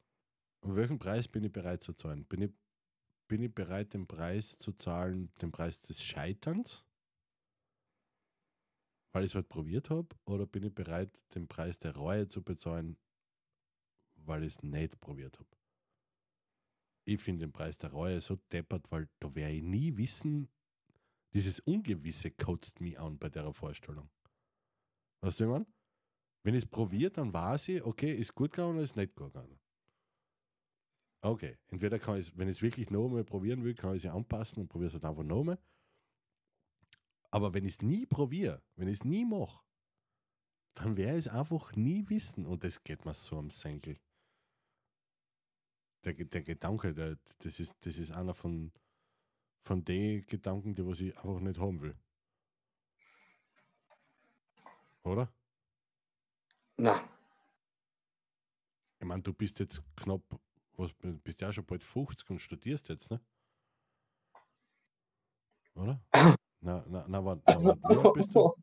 welchen 0.61 0.99
Preis 0.99 1.27
bin 1.27 1.43
ich 1.43 1.51
bereit 1.51 1.83
zu 1.83 1.93
zahlen? 1.93 2.25
Bin 2.25 2.41
ich, 2.41 2.51
bin 3.27 3.41
ich 3.41 3.53
bereit, 3.53 3.93
den 3.93 4.07
Preis 4.07 4.57
zu 4.57 4.73
zahlen, 4.73 5.33
den 5.41 5.51
Preis 5.51 5.81
des 5.81 6.03
Scheiterns, 6.03 6.85
weil 9.13 9.23
ich 9.23 9.31
es 9.31 9.35
halt 9.35 9.49
probiert 9.49 9.89
habe? 9.89 10.09
Oder 10.25 10.45
bin 10.45 10.63
ich 10.63 10.73
bereit, 10.73 11.21
den 11.35 11.47
Preis 11.47 11.79
der 11.79 11.95
Reue 11.95 12.27
zu 12.27 12.43
bezahlen, 12.43 12.97
weil 14.15 14.43
ich 14.43 14.55
es 14.55 14.63
nicht 14.63 14.99
probiert 14.99 15.39
habe? 15.39 15.49
Ich 17.05 17.21
finde 17.21 17.45
den 17.45 17.51
Preis 17.51 17.77
der 17.77 17.91
Reue 17.91 18.21
so 18.21 18.35
deppert, 18.51 18.91
weil 18.91 19.09
da 19.19 19.33
werde 19.33 19.55
ich 19.55 19.63
nie 19.63 19.97
wissen, 19.97 20.49
dieses 21.33 21.59
Ungewisse 21.59 22.31
kotzt 22.31 22.81
mich 22.81 22.99
an 22.99 23.17
bei 23.17 23.29
der 23.29 23.53
Vorstellung. 23.53 24.09
Weißt 25.21 25.39
du, 25.39 25.45
ich 25.45 25.49
meine? 25.49 25.65
Wenn 26.43 26.55
ich 26.55 26.63
es 26.63 26.69
probiere, 26.69 27.11
dann 27.11 27.33
weiß 27.33 27.69
ich, 27.69 27.83
okay, 27.83 28.13
ist 28.13 28.33
gut 28.33 28.51
gegangen 28.51 28.75
oder 28.75 28.83
ist 28.83 28.95
nicht 28.95 29.15
gut 29.15 29.33
gegangen. 29.33 29.59
Okay, 31.21 31.57
entweder 31.67 31.99
kann 31.99 32.17
ich 32.17 32.37
wenn 32.37 32.47
ich 32.47 32.57
es 32.57 32.61
wirklich 32.61 32.89
nochmal 32.91 33.23
probieren 33.25 33.63
will, 33.63 33.75
kann 33.75 33.95
ich 33.95 34.05
es 34.05 34.11
anpassen 34.11 34.61
und 34.61 34.69
probiere 34.69 34.87
es 34.87 34.93
halt 34.93 35.05
einfach 35.05 35.23
nochmal. 35.23 35.59
Aber 37.31 37.53
wenn 37.53 37.65
ich 37.65 37.75
es 37.75 37.81
nie 37.81 38.05
probiere, 38.05 38.61
wenn 38.75 38.87
ich 38.87 38.95
es 38.95 39.03
nie 39.03 39.25
mache, 39.25 39.63
dann 40.75 40.95
werde 40.97 41.19
ich 41.19 41.25
es 41.25 41.31
einfach 41.31 41.75
nie 41.75 42.07
wissen. 42.09 42.45
Und 42.45 42.63
das 42.63 42.83
geht 42.83 43.05
mir 43.05 43.13
so 43.13 43.37
am 43.37 43.49
Senkel. 43.51 43.99
Der, 46.05 46.13
der 46.13 46.41
Gedanke, 46.41 46.93
der, 46.93 47.17
das, 47.39 47.59
ist, 47.59 47.85
das 47.85 47.97
ist 47.97 48.11
einer 48.11 48.33
von, 48.33 48.71
von 49.65 49.83
den 49.83 50.25
Gedanken, 50.25 50.73
die 50.73 50.85
was 50.85 51.01
ich 51.01 51.15
einfach 51.17 51.41
nicht 51.41 51.59
haben 51.59 51.81
will. 51.81 51.95
Oder? 55.03 55.31
Na, 56.77 57.03
Ich 58.99 59.05
meine, 59.05 59.21
du 59.21 59.33
bist 59.33 59.59
jetzt 59.59 59.81
knapp, 59.95 60.21
was, 60.79 60.93
bist 61.23 61.41
ja 61.41 61.51
schon 61.51 61.65
bald 61.65 61.83
50 61.83 62.29
und 62.29 62.41
studierst 62.41 62.89
jetzt, 62.89 63.11
ne? 63.11 63.19
Oder? 65.75 66.01
Na, 66.61 66.83
na, 66.89 67.05
na, 67.05 67.05
na, 67.07 67.23
warte, 67.23 67.41
wie 67.47 67.97
alt 67.97 68.13
bist 68.13 68.35
du? 68.35 68.53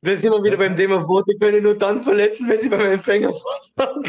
Da 0.00 0.16
sind 0.16 0.32
wir 0.32 0.42
wieder 0.42 0.56
beim 0.56 0.74
Thema, 0.74 1.06
Worte 1.06 1.36
können 1.38 1.62
nur 1.62 1.76
dann 1.76 2.02
verletzen, 2.02 2.48
wenn 2.48 2.58
sie 2.58 2.70
beim 2.70 2.92
Empfänger 2.92 3.34
vorkommen. 3.34 4.04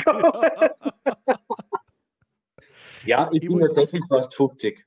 Ja, 3.05 3.30
ich 3.34 3.43
Ich 3.43 3.49
bin 3.49 3.59
tatsächlich 3.59 4.01
fast 4.07 4.34
50. 4.36 4.86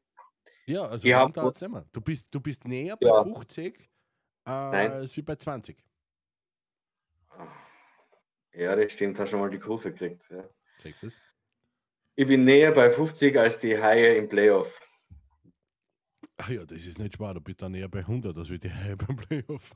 Ja, 0.67 0.87
also 0.87 1.09
haben 1.11 1.33
da. 1.33 1.53
Du 1.93 2.01
bist, 2.01 2.35
du 2.35 2.41
bist 2.41 2.67
näher 2.67 2.97
bei 2.97 3.09
Ja. 3.09 3.23
50 3.23 3.91
äh, 4.47 4.51
als 4.51 5.17
wie 5.17 5.23
bei 5.23 5.37
20. 5.37 5.77
Ja, 8.55 8.77
das 8.77 8.93
stimmt, 8.93 9.19
hast 9.19 9.31
schon 9.31 9.41
mal 9.41 9.51
die 9.51 9.59
Kurve 9.59 9.93
gekriegt. 9.93 10.23
Ja. 10.31 10.45
Das? 10.83 11.21
Ich 12.15 12.27
bin 12.27 12.45
näher 12.45 12.73
bei 12.73 12.91
50 12.91 13.39
als 13.39 13.59
die 13.59 13.79
Haie 13.79 14.17
im 14.17 14.29
Playoff. 14.29 14.81
Ah 16.37 16.51
ja, 16.51 16.65
das 16.65 16.87
ist 16.87 16.99
nicht 16.99 17.15
schwer. 17.15 17.35
Du 17.35 17.41
bist 17.41 17.63
da 17.63 17.69
näher 17.69 17.89
bei 17.89 18.01
100 18.01 18.37
als 18.37 18.51
wie 18.51 18.59
die 18.59 18.73
Haie 18.73 18.97
beim 18.97 19.17
Playoff. 19.17 19.73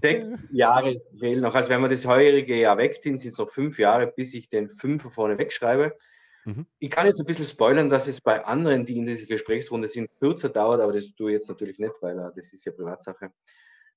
Sechs 0.00 0.30
Jahre 0.50 1.00
fehlen 1.18 1.40
noch. 1.40 1.54
Also 1.54 1.68
wenn 1.68 1.80
wir 1.80 1.88
das 1.88 2.06
heurige 2.06 2.56
Jahr 2.56 2.78
wegziehen, 2.78 3.18
sind 3.18 3.32
es 3.32 3.38
noch 3.38 3.50
fünf 3.50 3.78
Jahre, 3.78 4.06
bis 4.06 4.34
ich 4.34 4.48
den 4.48 4.68
Fünfer 4.68 5.10
vorne 5.10 5.38
wegschreibe. 5.38 5.96
Mhm. 6.44 6.66
Ich 6.78 6.90
kann 6.90 7.06
jetzt 7.06 7.18
ein 7.18 7.26
bisschen 7.26 7.44
spoilern, 7.44 7.90
dass 7.90 8.06
es 8.06 8.20
bei 8.20 8.44
anderen, 8.44 8.86
die 8.86 8.96
in 8.96 9.06
dieser 9.06 9.26
Gesprächsrunde 9.26 9.88
sind, 9.88 10.08
kürzer 10.18 10.48
dauert, 10.48 10.80
aber 10.80 10.92
das 10.92 11.12
tue 11.14 11.32
ich 11.32 11.34
jetzt 11.34 11.48
natürlich 11.48 11.78
nicht, 11.78 11.94
weil 12.00 12.18
äh, 12.18 12.30
das 12.34 12.52
ist 12.52 12.64
ja 12.64 12.72
Privatsache. 12.72 13.32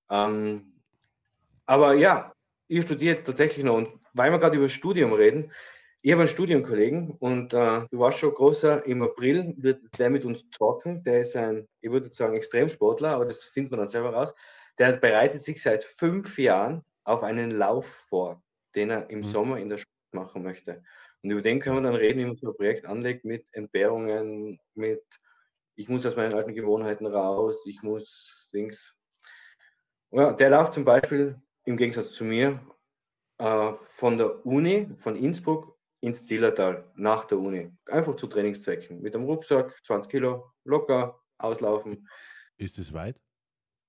Ähm, 0.10 0.74
aber 1.68 1.94
ja, 1.94 2.34
ich 2.70 2.84
studiere 2.84 3.16
jetzt 3.16 3.26
tatsächlich 3.26 3.66
noch 3.66 3.76
und 3.76 4.00
weil 4.14 4.32
wir 4.32 4.40
gerade 4.40 4.56
über 4.56 4.66
das 4.66 4.74
Studium 4.74 5.14
reden, 5.14 5.52
ich 6.02 6.12
habe 6.14 6.22
einen 6.22 6.30
Studienkollegen 6.30 7.12
und 7.12 7.54
äh, 7.54 7.82
du 7.92 8.00
warst 8.00 8.20
schon 8.20 8.34
großer, 8.34 8.86
im 8.86 9.02
April 9.02 9.54
wird 9.58 9.82
der 9.98 10.10
mit 10.10 10.24
uns 10.24 10.50
talken. 10.52 11.04
Der 11.04 11.20
ist 11.20 11.36
ein, 11.36 11.68
ich 11.82 11.92
würde 11.92 12.10
sagen, 12.14 12.36
Extremsportler, 12.38 13.10
aber 13.10 13.26
das 13.26 13.44
findet 13.44 13.72
man 13.72 13.80
dann 13.80 13.88
selber 13.88 14.14
raus. 14.14 14.34
Der 14.78 14.96
bereitet 14.98 15.42
sich 15.42 15.62
seit 15.62 15.84
fünf 15.84 16.38
Jahren 16.38 16.86
auf 17.04 17.22
einen 17.22 17.52
Lauf 17.52 17.86
vor, 17.86 18.42
den 18.76 18.92
er 18.92 19.10
im 19.10 19.20
Mhm. 19.20 19.24
Sommer 19.24 19.58
in 19.58 19.68
der 19.68 19.80
Schule 19.80 20.24
machen 20.24 20.42
möchte. 20.42 20.84
Und 21.22 21.32
über 21.32 21.42
den 21.42 21.60
können 21.60 21.78
wir 21.78 21.82
dann 21.92 22.00
reden, 22.00 22.20
wie 22.20 22.26
man 22.26 22.38
so 22.38 22.52
ein 22.52 22.56
Projekt 22.56 22.86
anlegt 22.86 23.26
mit 23.26 23.46
Entbehrungen, 23.52 24.58
mit 24.76 25.04
ich 25.76 25.90
muss 25.90 26.06
aus 26.06 26.16
meinen 26.16 26.34
alten 26.34 26.54
Gewohnheiten 26.54 27.08
raus, 27.08 27.66
ich 27.66 27.82
muss 27.82 28.50
Dings. 28.54 28.96
Ja, 30.12 30.32
der 30.32 30.50
läuft 30.50 30.74
zum 30.74 30.86
Beispiel 30.86 31.42
im 31.66 31.78
Gegensatz 31.78 32.12
zu 32.14 32.24
mir 32.24 32.60
äh, 33.38 33.74
von 33.80 34.18
der 34.18 34.46
Uni, 34.46 34.90
von 34.98 35.16
Innsbruck 35.16 35.78
ins 36.02 36.26
Zillertal 36.26 36.90
nach 36.96 37.26
der 37.26 37.40
Uni. 37.40 37.72
Einfach 37.88 38.16
zu 38.16 38.28
Trainingszwecken. 38.28 39.02
Mit 39.02 39.14
dem 39.14 39.24
Rucksack, 39.26 39.78
20 39.86 40.10
Kilo, 40.12 40.52
locker, 40.64 41.22
auslaufen. 41.38 42.08
Ist 42.58 42.78
es 42.80 42.94
weit? 42.94 43.20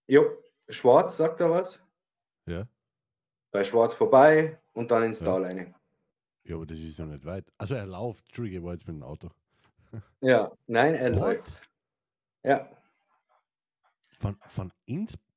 Jo, 0.08 0.24
Schwarz, 0.68 1.16
sagt 1.16 1.40
er 1.40 1.50
was? 1.50 1.84
Ja. 2.46 2.66
Bei 3.52 3.62
Schwarz 3.64 3.94
vorbei 3.94 4.60
und 4.72 4.90
dann 4.90 5.04
ins 5.04 5.20
Ja. 5.20 5.26
Tal 5.26 5.44
rein. 5.44 5.74
Ja, 6.44 6.56
aber 6.56 6.66
das 6.66 6.78
ist 6.78 6.98
ja 6.98 7.04
nicht 7.04 7.24
weit. 7.24 7.44
Also 7.58 7.74
er 7.74 7.86
läuft, 7.86 8.24
Entschuldige, 8.26 8.58
ich 8.58 8.64
war 8.64 8.72
jetzt 8.72 8.86
mit 8.88 8.96
dem 8.96 9.02
Auto. 9.02 9.28
Ja, 10.20 10.50
nein, 10.66 10.94
er 10.94 11.12
What? 11.14 11.20
läuft. 11.20 11.70
Ja, 12.42 12.70
Von, 14.18 14.36
von 14.48 14.72
Innsbruck? 14.86 15.29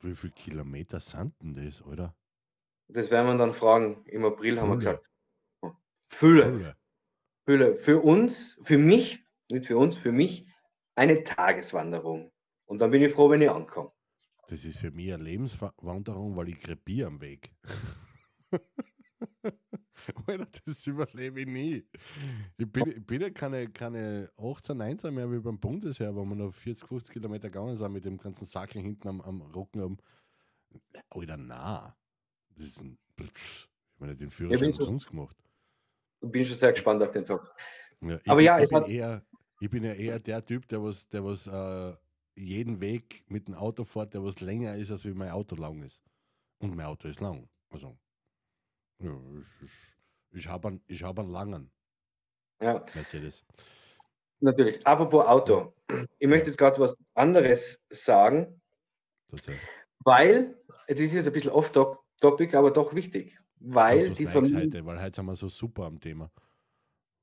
Wie 0.00 0.14
viele 0.14 0.32
Kilometer 0.32 1.00
sind 1.00 1.34
denn 1.42 1.54
das, 1.54 1.82
oder? 1.82 2.14
das 2.92 3.10
werden 3.10 3.26
wir 3.26 3.36
dann 3.36 3.54
fragen. 3.54 4.04
Im 4.06 4.24
April 4.24 4.60
haben 4.60 4.70
wir 4.70 4.80
Fülle. 4.80 5.00
gesagt. 5.00 5.10
Fülle. 6.08 6.44
Fülle. 6.44 6.76
Fülle. 7.44 7.74
Für 7.74 8.00
uns, 8.00 8.58
für 8.62 8.78
mich, 8.78 9.24
nicht 9.50 9.66
für 9.66 9.78
uns, 9.78 9.96
für 9.96 10.12
mich 10.12 10.46
eine 10.94 11.22
Tageswanderung. 11.22 12.32
Und 12.66 12.80
dann 12.80 12.90
bin 12.90 13.02
ich 13.02 13.12
froh, 13.12 13.30
wenn 13.30 13.42
ich 13.42 13.50
ankomme. 13.50 13.92
Das 14.48 14.64
ist 14.64 14.78
für 14.78 14.90
mich 14.90 15.12
eine 15.12 15.22
Lebenswanderung, 15.22 16.36
weil 16.36 16.48
ich 16.48 16.58
krepiere 16.58 17.08
am 17.08 17.20
Weg. 17.20 17.52
Alter, 20.26 20.46
das 20.64 20.86
überlebe 20.86 21.40
ich 21.40 21.46
nie. 21.46 21.84
Ich 22.56 22.70
bin, 22.70 22.86
ich 22.88 23.06
bin 23.06 23.20
ja 23.20 23.30
keine, 23.30 23.68
keine 23.68 24.30
18, 24.36 24.76
19 24.76 25.14
mehr 25.14 25.30
wie 25.30 25.38
beim 25.40 25.58
Bundesheer, 25.58 26.14
wo 26.14 26.24
wir 26.24 26.34
noch 26.36 26.52
40, 26.52 26.86
50 26.88 27.12
Kilometer 27.12 27.50
gegangen 27.50 27.76
sind 27.76 27.92
mit 27.92 28.04
dem 28.04 28.18
ganzen 28.18 28.44
Sackel 28.46 28.82
hinten 28.82 29.08
am, 29.08 29.20
am 29.20 29.40
Rücken. 29.42 29.98
Alter, 31.10 31.36
na. 31.36 31.96
Das 32.56 32.66
ist 32.66 32.80
ein, 32.80 32.98
pff, 33.20 33.68
ich 33.94 34.00
meine, 34.00 34.16
den 34.16 34.30
Führerschein 34.30 34.68
bin 34.68 34.72
so- 34.72 34.84
umsonst 34.84 35.08
gemacht. 35.08 35.36
Ich 36.22 36.30
bin 36.30 36.44
schon 36.44 36.56
sehr 36.56 36.72
gespannt 36.72 37.02
auf 37.02 37.10
den 37.10 37.24
Tag. 37.24 37.54
Ja, 38.02 38.16
ich 38.22 38.28
Aber 38.30 38.36
bin, 38.36 38.44
ja, 38.46 38.58
ich 38.60 38.68
bin, 38.68 38.82
eher, 38.84 39.24
ich 39.60 39.70
bin 39.70 39.84
ja 39.84 39.92
eher 39.94 40.18
der 40.20 40.44
Typ, 40.44 40.66
der 40.68 40.82
was, 40.82 41.08
der 41.08 41.24
was 41.24 41.46
äh, 41.46 41.96
jeden 42.36 42.80
Weg 42.80 43.24
mit 43.28 43.48
dem 43.48 43.54
Auto 43.54 43.84
fährt, 43.84 44.14
der 44.14 44.22
was 44.22 44.40
länger 44.40 44.76
ist, 44.76 44.90
als 44.90 45.04
wie 45.04 45.14
mein 45.14 45.30
Auto 45.30 45.56
lang 45.56 45.82
ist. 45.82 46.02
Und 46.58 46.76
mein 46.76 46.86
Auto 46.86 47.08
ist 47.08 47.20
lang. 47.20 47.48
Also, 47.70 47.96
ja, 49.00 49.10
ich, 49.40 49.62
ich, 49.66 49.96
ich 50.32 50.48
habe 50.48 50.68
einen, 50.68 50.80
ich 50.86 51.02
hab 51.02 51.18
einen 51.18 51.30
langen 51.30 51.70
Ja, 52.60 52.84
Mercedes. 52.94 53.44
natürlich. 54.40 54.86
Apropos 54.86 55.26
Auto. 55.26 55.72
Ich 56.18 56.28
möchte 56.28 56.46
jetzt 56.46 56.56
gerade 56.56 56.78
was 56.80 56.96
anderes 57.14 57.80
sagen, 57.90 58.60
Tatsächlich. 59.28 59.68
weil, 60.04 60.56
das 60.88 61.00
ist 61.00 61.14
jetzt 61.14 61.26
ein 61.26 61.32
bisschen 61.32 61.50
off-topic, 61.52 62.54
aber 62.56 62.70
doch 62.70 62.94
wichtig. 62.94 63.36
Weil 63.60 64.08
die 64.10 64.26
Familie. 64.26 64.58
heute, 64.58 64.86
weil 64.86 65.02
heute 65.02 65.16
sind 65.16 65.26
wir 65.26 65.36
so 65.36 65.48
super 65.48 65.84
am 65.84 66.00
Thema. 66.00 66.30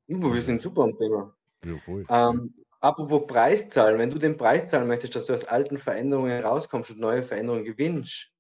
Wir 0.08 0.42
sind 0.42 0.62
super 0.62 0.84
am 0.84 0.98
Thema. 0.98 1.36
Ja, 1.64 1.78
voll. 1.78 2.06
Ähm, 2.10 2.54
apropos 2.80 3.26
Preiszahlen, 3.28 3.98
wenn 3.98 4.12
du 4.12 4.20
den 4.20 4.38
Preis 4.38 4.70
zahlen 4.70 4.88
möchtest, 4.88 5.16
dass 5.16 5.26
du 5.26 5.34
aus 5.34 5.44
alten 5.46 5.78
Veränderungen 5.78 6.44
rauskommst 6.44 6.92
und 6.92 7.00
neue 7.00 7.24
Veränderungen 7.24 7.66
gewinnst. 7.66 8.32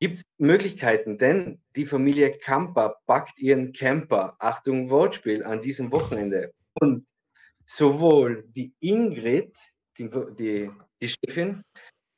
Gibt 0.00 0.18
es 0.18 0.22
Möglichkeiten, 0.38 1.18
denn 1.18 1.60
die 1.76 1.86
Familie 1.86 2.30
Kamper 2.30 2.96
packt 3.06 3.38
ihren 3.38 3.72
Camper, 3.72 4.36
Achtung 4.38 4.90
Wortspiel, 4.90 5.44
an 5.44 5.60
diesem 5.60 5.90
Wochenende. 5.90 6.52
Und 6.80 7.06
sowohl 7.66 8.44
die 8.48 8.72
Ingrid, 8.80 9.56
die, 9.98 10.08
die, 10.38 10.70
die 11.02 11.08
Chefin, 11.08 11.62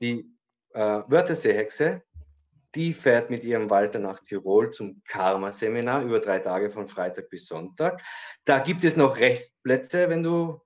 die 0.00 0.30
äh, 0.74 1.02
Wörterseehexe, 1.06 2.02
die 2.74 2.92
fährt 2.92 3.30
mit 3.30 3.42
ihrem 3.42 3.68
Walter 3.68 3.98
nach 3.98 4.20
Tirol 4.20 4.70
zum 4.70 5.02
Karma-Seminar 5.06 6.04
über 6.04 6.20
drei 6.20 6.38
Tage 6.38 6.70
von 6.70 6.86
Freitag 6.86 7.28
bis 7.28 7.46
Sonntag. 7.46 8.00
Da 8.44 8.60
gibt 8.60 8.84
es 8.84 8.96
noch 8.96 9.16
Rechtsplätze, 9.16 10.08
wenn 10.08 10.22
du 10.22 10.60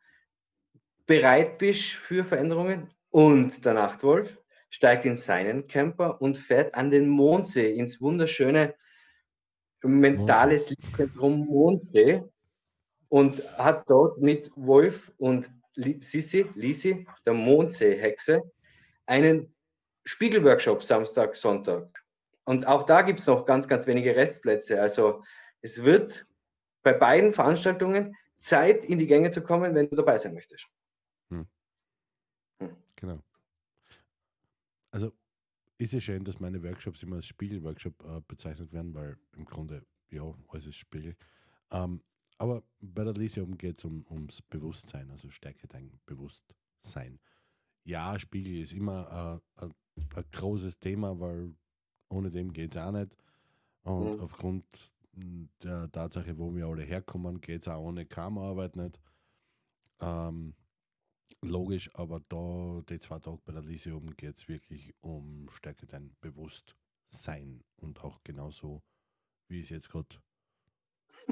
bereit 1.07 1.59
bist 1.59 1.93
für 1.93 2.25
Veränderungen. 2.25 2.93
Und 3.11 3.65
der 3.65 3.75
Nachtwolf 3.75 4.39
steigt 4.75 5.05
in 5.05 5.15
seinen 5.15 5.69
Camper 5.69 6.21
und 6.21 6.37
fährt 6.37 6.75
an 6.75 6.91
den 6.91 7.09
Mondsee, 7.09 7.73
ins 7.77 8.01
wunderschöne 8.01 8.75
mentales 9.85 10.69
Lichtzentrum 10.69 11.47
Mondsee 11.47 12.25
und 13.09 13.41
hat 13.57 13.89
dort 13.89 14.21
mit 14.21 14.51
Wolf 14.57 15.13
und 15.19 15.49
Sissi, 15.77 16.51
Lisi, 16.57 17.07
der 17.25 17.35
Mondsee-Hexe, 17.35 18.43
einen 19.07 19.55
Spiegelworkshop 20.05 20.83
Samstag, 20.83 21.37
Sonntag. 21.37 22.03
Und 22.43 22.67
auch 22.67 22.83
da 22.83 23.03
gibt 23.03 23.21
es 23.21 23.29
noch 23.29 23.47
ganz, 23.47 23.69
ganz 23.69 23.87
wenige 23.87 24.17
Restplätze. 24.17 24.83
Also 24.83 25.23
es 25.61 25.85
wird 25.85 26.27
bei 26.83 26.95
beiden 26.95 27.33
Veranstaltungen 27.33 28.17
Zeit, 28.41 28.85
in 28.85 28.99
die 28.99 29.07
Gänge 29.07 29.31
zu 29.31 29.41
kommen, 29.41 29.77
wenn 29.77 29.89
du 29.89 29.95
dabei 29.95 30.19
sein 30.19 30.35
möchtest. 30.35 30.67
Genau. 32.97 33.21
Also 34.95 35.13
ist 35.77 35.93
es 35.93 36.05
schön, 36.05 36.23
dass 36.23 36.39
meine 36.39 36.63
Workshops 36.63 37.03
immer 37.03 37.17
als 37.17 37.27
Spiegelworkshop 37.27 38.01
äh, 38.05 38.21
bezeichnet 38.29 38.73
werden, 38.73 38.95
weil 38.95 39.17
im 39.37 39.45
Grunde, 39.45 39.85
ja, 40.09 40.23
alles 40.51 40.67
ist 40.67 40.77
Spiegel. 40.77 41.17
Ähm, 41.73 42.01
aber 42.39 42.63
bei 42.81 43.03
der 43.03 43.15
Lysium 43.15 43.59
geht 43.59 43.79
es 43.79 43.85
um, 43.85 44.07
ums 44.09 44.41
Bewusstsein, 44.41 45.11
also 45.11 45.31
stärke 45.31 45.67
dein 45.67 45.99
Bewusstsein. 46.07 47.19
Ja, 47.83 48.17
Spiegel 48.21 48.63
ist 48.63 48.73
immer 48.73 49.43
äh, 49.59 49.65
ein, 49.65 49.75
ein 50.15 50.25
großes 50.31 50.79
Thema, 50.79 51.19
weil 51.19 51.53
ohne 52.09 52.31
dem 52.31 52.53
geht 52.53 52.77
es 52.77 52.81
auch 52.81 52.93
nicht. 52.93 53.17
Und 53.83 54.15
Mhm. 54.15 54.21
aufgrund 54.21 54.65
der 55.65 55.91
Tatsache, 55.91 56.39
wo 56.39 56.55
wir 56.55 56.67
alle 56.67 56.85
herkommen, 56.85 57.41
geht 57.41 57.63
es 57.63 57.69
auch 57.69 57.83
ohne 57.83 58.07
Karma-Arbeit 58.07 58.77
nicht. 58.77 59.01
Ähm, 60.01 60.55
logisch, 61.43 61.91
aber 61.95 62.21
da, 62.29 62.83
die 62.89 62.99
zwei 62.99 63.19
Tage 63.19 63.39
bei 63.45 63.53
der 63.53 63.63
Lysium 63.63 64.17
geht 64.17 64.37
es 64.37 64.49
wirklich 64.49 64.95
um 65.01 65.49
Stärke 65.51 65.87
dein 65.87 66.15
Bewusstsein 66.21 67.63
und 67.77 68.03
auch 68.05 68.23
genauso, 68.25 68.83
wie 69.49 69.59
ich 69.59 69.65
es 69.65 69.71
jetzt 69.71 69.91
gerade 69.91 70.17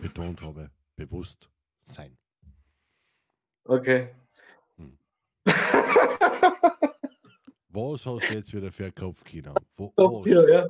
betont 0.01 0.43
habe, 0.43 0.71
Bewusstsein. 0.97 2.19
Okay. 3.65 4.15
Hm. 4.77 4.99
Was 7.69 8.07
hast 8.07 8.29
du 8.29 8.35
jetzt 8.35 8.53
wieder 8.55 8.71
für 8.71 8.85
ein 8.87 8.95
Kopfkino? 8.95 9.55
Wo, 9.77 9.93
Top, 9.97 10.27
was? 10.27 10.49
ja. 10.49 10.67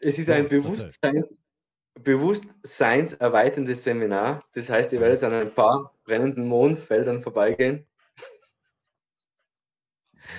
Es 0.00 0.18
ist 0.18 0.30
ein 0.30 0.44
Was? 0.44 0.52
Erzähl. 0.52 0.62
Bewusstsein, 0.62 1.24
bewusstseinserweiterndes 2.02 3.84
Seminar. 3.84 4.42
Das 4.52 4.70
heißt, 4.70 4.92
ihr 4.92 5.00
werdet 5.00 5.22
an 5.22 5.32
ein 5.32 5.54
paar 5.54 5.94
brennenden 6.04 6.48
Mondfeldern 6.48 7.22
vorbeigehen. 7.22 7.86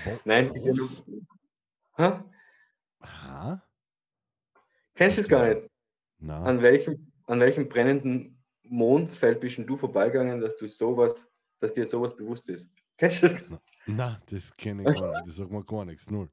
Wo- 0.03 0.19
Nein, 0.25 0.51
ist 0.53 0.65
ja 0.65 0.71
was? 0.73 1.03
Ha? 1.97 3.61
Kennst 4.95 5.17
du 5.17 5.21
es 5.21 5.27
gar 5.27 5.53
nicht? 5.53 5.69
Na, 6.17 6.43
An 6.43 6.61
welchem, 6.61 7.11
an 7.25 7.39
welchem 7.39 7.67
brennenden 7.69 8.41
Mondfeld 8.63 9.39
bist 9.41 9.57
du 9.59 9.77
vorbeigegangen, 9.77 10.39
dass 10.41 10.55
du 10.57 10.67
sowas, 10.67 11.27
dass 11.59 11.73
dir 11.73 11.85
sowas 11.85 12.15
bewusst 12.15 12.47
ist? 12.49 12.69
Kennst 12.97 13.23
du 13.23 13.27
das? 13.29 13.43
na, 13.85 14.21
das 14.27 14.55
kenne 14.55 14.81
ich 14.89 14.99
gar 14.99 15.11
nicht. 15.17 15.27
Das 15.27 15.35
sagt 15.35 15.51
mir 15.51 15.63
gar 15.63 15.85
nichts. 15.85 16.09
Null. 16.09 16.29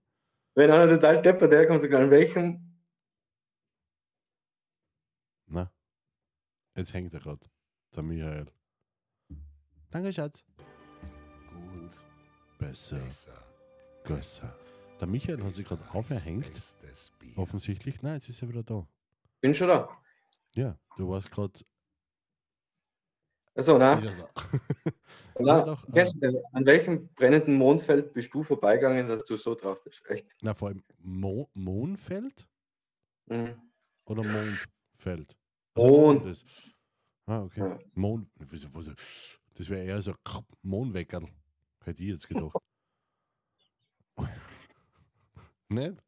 Wenn 0.54 0.70
einer 0.70 0.88
total 0.94 1.20
deppert 1.22 1.52
herkommt, 1.52 1.80
sogar 1.80 2.00
an 2.02 2.10
welchem 2.10 2.68
Na, 5.46 5.70
jetzt 6.74 6.94
hängt 6.94 7.12
er 7.12 7.20
gerade. 7.20 7.46
Der 7.94 8.02
Michael. 8.02 8.46
Danke, 9.90 10.12
Schatz. 10.12 10.42
Besser. 12.62 12.98
Besser. 13.00 13.44
Größer. 14.04 14.56
der 15.00 15.08
Michael 15.08 15.42
hat 15.42 15.54
sich 15.54 15.66
gerade 15.66 15.82
aufgehängt. 15.90 16.50
Offensichtlich. 17.36 18.02
Nein, 18.02 18.14
jetzt 18.14 18.28
ist 18.28 18.40
er 18.42 18.48
wieder 18.48 18.62
da. 18.62 18.86
Bin 19.40 19.52
schon 19.52 19.68
da. 19.68 19.88
Ja, 20.54 20.78
du 20.96 21.08
warst 21.08 21.30
gerade 21.30 21.58
Achso, 23.54 23.76
na, 23.76 24.00
na 25.38 25.60
doch, 25.60 25.84
du, 25.84 26.42
an 26.52 26.64
welchem 26.64 27.08
brennenden 27.14 27.54
Mondfeld 27.56 28.14
bist 28.14 28.32
du 28.32 28.42
vorbeigegangen, 28.42 29.08
dass 29.08 29.24
du 29.26 29.36
so 29.36 29.54
drauf 29.54 29.82
bist? 29.84 30.02
Echt? 30.08 30.34
Na, 30.40 30.54
vor 30.54 30.68
allem 30.68 30.82
Mo 30.98 31.50
Mondfeld 31.52 32.48
Mhm. 33.26 33.60
oder 34.06 34.22
Mondfeld? 34.24 35.36
Mond. 35.76 36.24
Das. 36.24 36.44
Ah, 37.26 37.42
okay. 37.42 37.60
Ja. 37.60 37.78
Mond. 37.94 38.28
Das 39.54 39.68
wäre 39.68 39.84
eher 39.84 40.00
so 40.00 40.14
Mondweckerl. 40.62 41.28
Hätte 41.84 42.02
ich 42.02 42.10
jetzt 42.10 42.28
gedacht. 42.28 42.56
Nicht? 45.68 45.98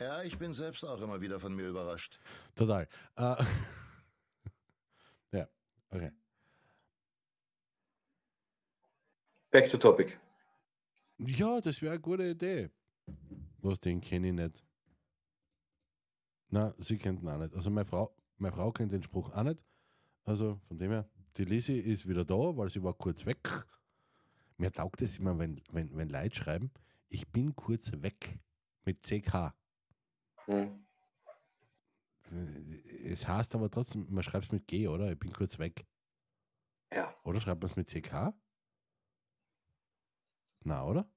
Ja, 0.00 0.22
ich 0.22 0.38
bin 0.38 0.54
selbst 0.54 0.84
auch 0.84 1.00
immer 1.02 1.20
wieder 1.20 1.38
von 1.38 1.54
mir 1.54 1.68
überrascht. 1.68 2.18
Total. 2.54 2.88
Äh, 3.16 3.44
ja, 5.32 5.48
okay. 5.90 6.10
Back 9.50 9.70
to 9.70 9.76
topic. 9.76 10.18
Ja, 11.18 11.60
das 11.60 11.82
wäre 11.82 11.92
eine 11.92 12.00
gute 12.00 12.30
Idee. 12.30 12.70
Was, 13.58 13.78
den 13.80 14.00
kenne 14.00 14.28
ich 14.28 14.32
nicht. 14.32 14.64
Na, 16.48 16.74
sie 16.78 16.96
kennt 16.96 17.22
ihn 17.22 17.28
auch 17.28 17.38
nicht. 17.38 17.54
Also 17.54 17.68
meine 17.70 17.84
Frau, 17.84 18.14
meine 18.38 18.56
Frau 18.56 18.72
kennt 18.72 18.92
den 18.92 19.02
Spruch 19.02 19.30
auch 19.32 19.42
nicht. 19.42 19.62
Also 20.24 20.58
von 20.66 20.78
dem 20.78 20.90
her, 20.92 21.08
die 21.36 21.44
Lisi 21.44 21.78
ist 21.78 22.08
wieder 22.08 22.24
da, 22.24 22.56
weil 22.56 22.70
sie 22.70 22.82
war 22.82 22.94
kurz 22.94 23.26
weg. 23.26 23.66
Mir 24.60 24.70
taugt 24.70 25.00
es 25.00 25.18
immer, 25.18 25.38
wenn, 25.38 25.62
wenn, 25.70 25.96
wenn 25.96 26.10
Leute 26.10 26.36
schreiben, 26.36 26.70
ich 27.08 27.26
bin 27.32 27.56
kurz 27.56 27.92
weg 28.02 28.38
mit 28.84 29.02
CK. 29.02 29.54
Mhm. 30.46 30.84
Es 33.04 33.26
heißt 33.26 33.54
aber 33.54 33.70
trotzdem, 33.70 34.06
man 34.10 34.22
schreibt 34.22 34.44
es 34.44 34.52
mit 34.52 34.66
G, 34.66 34.86
oder? 34.86 35.10
Ich 35.10 35.18
bin 35.18 35.32
kurz 35.32 35.58
weg. 35.58 35.86
Ja. 36.92 37.14
Oder 37.24 37.40
schreibt 37.40 37.62
man 37.62 37.70
es 37.70 37.76
mit 37.76 37.88
CK? 37.88 38.34
Na, 40.62 40.84
oder? 40.84 41.10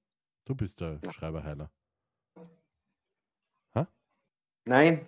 Du 0.45 0.55
bist 0.55 0.79
der 0.79 1.01
Ja. 1.03 1.11
Schreiberheiler. 1.11 1.69
Nein. 4.65 5.05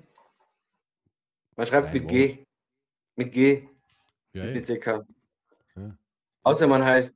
Man 1.55 1.65
schreibt 1.65 1.93
Nein, 1.93 2.01
mit 2.01 2.07
G. 2.09 2.45
Mit 3.15 3.31
G, 3.31 3.69
Ja, 4.33 4.43
mit. 4.43 4.65
CK. 4.65 5.07
Ja. 5.77 5.97
Außer 6.43 6.67
man 6.67 6.83
heißt, 6.83 7.15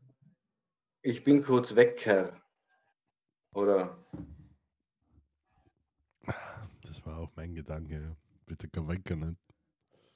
ich 1.01 1.23
bin 1.23 1.43
kurz 1.43 1.75
weg, 1.75 2.01
Herr. 2.05 2.33
Oder 3.53 3.97
Das 6.81 7.05
war 7.05 7.17
auch 7.19 7.31
mein 7.35 7.53
Gedanke. 7.55 8.15
Bitte 8.45 8.67
kein 8.67 8.87
Wecker 8.87 9.15
nicht. 9.15 9.37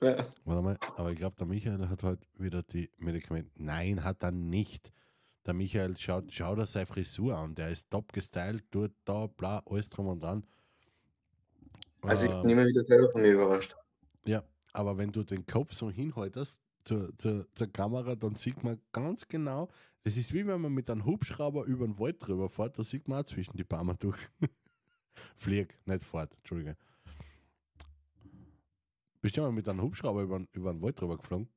ja. 0.02 0.26
Warte 0.46 0.62
mal, 0.64 0.78
aber 0.98 1.12
ich 1.12 1.18
glaube, 1.18 1.36
der 1.38 1.46
Michael 1.48 1.88
hat 1.88 2.04
heute 2.04 2.26
wieder 2.36 2.64
die 2.64 2.90
Medikamente. 2.98 3.52
Nein, 3.56 4.04
hat 4.04 4.24
er 4.24 4.32
nicht. 4.32 4.92
Der 5.46 5.54
Michael 5.54 5.98
schaut, 5.98 6.32
schaut 6.32 6.58
er 6.58 6.66
seine 6.68 6.86
Frisur 6.86 7.38
an. 7.38 7.54
Der 7.56 7.70
ist 7.70 7.90
top 7.90 8.12
gestylt, 8.14 8.64
tut 8.72 8.94
da, 9.04 9.28
bla, 9.28 9.62
alles 9.66 9.90
drum 9.90 10.08
und 10.08 10.24
dran. 10.24 10.46
Also 12.02 12.26
ich 12.26 12.32
Ähm, 12.32 12.42
bin 12.42 12.50
immer 12.52 12.66
wieder 12.66 12.84
selber 12.84 13.10
von 13.12 13.22
mir 13.22 13.34
überrascht. 13.34 13.76
Ja, 14.26 14.44
aber 14.74 14.98
wenn 14.98 15.12
du 15.12 15.24
den 15.24 15.46
Kopf 15.46 15.74
so 15.74 15.90
hinhaltest 15.92 16.60
zur, 16.84 17.18
zur, 17.18 17.48
zur 17.54 17.68
Kamera, 17.68 18.16
dann 18.16 18.36
sieht 18.36 18.64
man 18.64 18.80
ganz 18.92 19.28
genau, 19.28 19.70
das 20.04 20.18
ist 20.18 20.34
wie 20.34 20.46
wenn 20.46 20.62
man 20.62 20.74
mit 20.74 20.90
einem 20.90 21.06
Hubschrauber 21.06 21.64
über 21.66 21.86
den 21.86 21.98
Wald 22.00 22.18
drüber 22.26 22.50
fährt, 22.50 22.78
da 22.78 22.84
sieht 22.84 23.08
man 23.08 23.20
auch 23.20 23.24
zwischen 23.26 23.56
die 23.58 23.64
Bäume 23.64 23.96
durch. 23.96 24.20
Flieg, 25.36 25.78
nicht 25.86 26.04
fort, 26.04 26.34
Entschuldige. 26.38 26.76
Bist 29.22 29.38
du 29.38 29.42
mal 29.42 29.52
mit 29.52 29.68
einem 29.70 29.82
Hubschrauber 29.82 30.22
über, 30.24 30.40
den- 30.40 30.48
über 30.54 30.74
den 30.74 30.82
Wald 30.82 31.00
drüber 31.00 31.18
geflogen? 31.18 31.48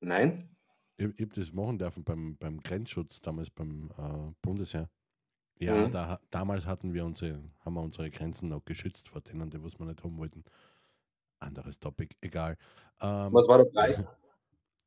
Nein? 0.00 0.48
Ich, 0.96 1.06
ich 1.06 1.20
habe 1.22 1.34
das 1.34 1.52
machen 1.52 1.78
dürfen 1.78 2.04
beim, 2.04 2.36
beim 2.36 2.60
Grenzschutz, 2.60 3.20
damals 3.20 3.50
beim 3.50 3.90
äh, 3.98 4.32
Bundesheer. 4.42 4.88
Ja, 5.58 5.86
Mhm. 5.88 5.92
da, 5.92 6.20
damals 6.30 6.66
hatten 6.66 6.92
wir 6.94 7.04
unsere, 7.04 7.42
haben 7.64 7.74
wir 7.74 7.80
unsere 7.82 8.10
Grenzen 8.10 8.48
noch 8.48 8.64
geschützt 8.64 9.08
vor 9.08 9.20
denen, 9.20 9.50
die 9.50 9.62
was 9.62 9.78
wir 9.78 9.86
nicht 9.86 10.02
haben 10.04 10.16
wollten. 10.18 10.44
Anderes 11.40 11.78
Topic, 11.80 12.14
egal. 12.20 12.56
Ähm, 13.00 13.32
Was 13.32 13.48
war 13.48 13.58
der 13.58 13.70
Preis? 13.70 13.96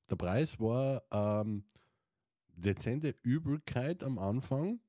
der 0.10 0.16
Preis 0.16 0.60
war 0.60 1.04
ähm, 1.12 1.64
dezente 2.56 3.16
Übelkeit 3.24 4.04
am 4.04 4.18
Anfang, 4.20 4.80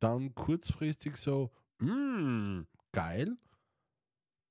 dann 0.00 0.34
kurzfristig 0.34 1.16
so, 1.16 1.50
mm, 1.80 2.62
geil. 2.92 3.36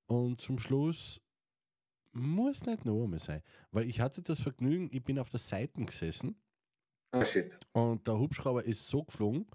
Und 0.07 0.39
zum 0.41 0.59
Schluss 0.59 1.21
muss 2.11 2.65
nicht 2.65 2.85
noch 2.85 3.03
einmal 3.03 3.19
sein. 3.19 3.41
Weil 3.71 3.87
ich 3.89 3.99
hatte 3.99 4.21
das 4.21 4.41
Vergnügen, 4.41 4.89
ich 4.91 5.03
bin 5.03 5.17
auf 5.19 5.29
der 5.29 5.39
Seite 5.39 5.83
gesessen 5.83 6.35
Ah, 7.11 7.23
shit. 7.25 7.57
und 7.73 8.07
der 8.07 8.17
Hubschrauber 8.17 8.63
ist 8.63 8.87
so 8.87 9.03
geflogen, 9.03 9.45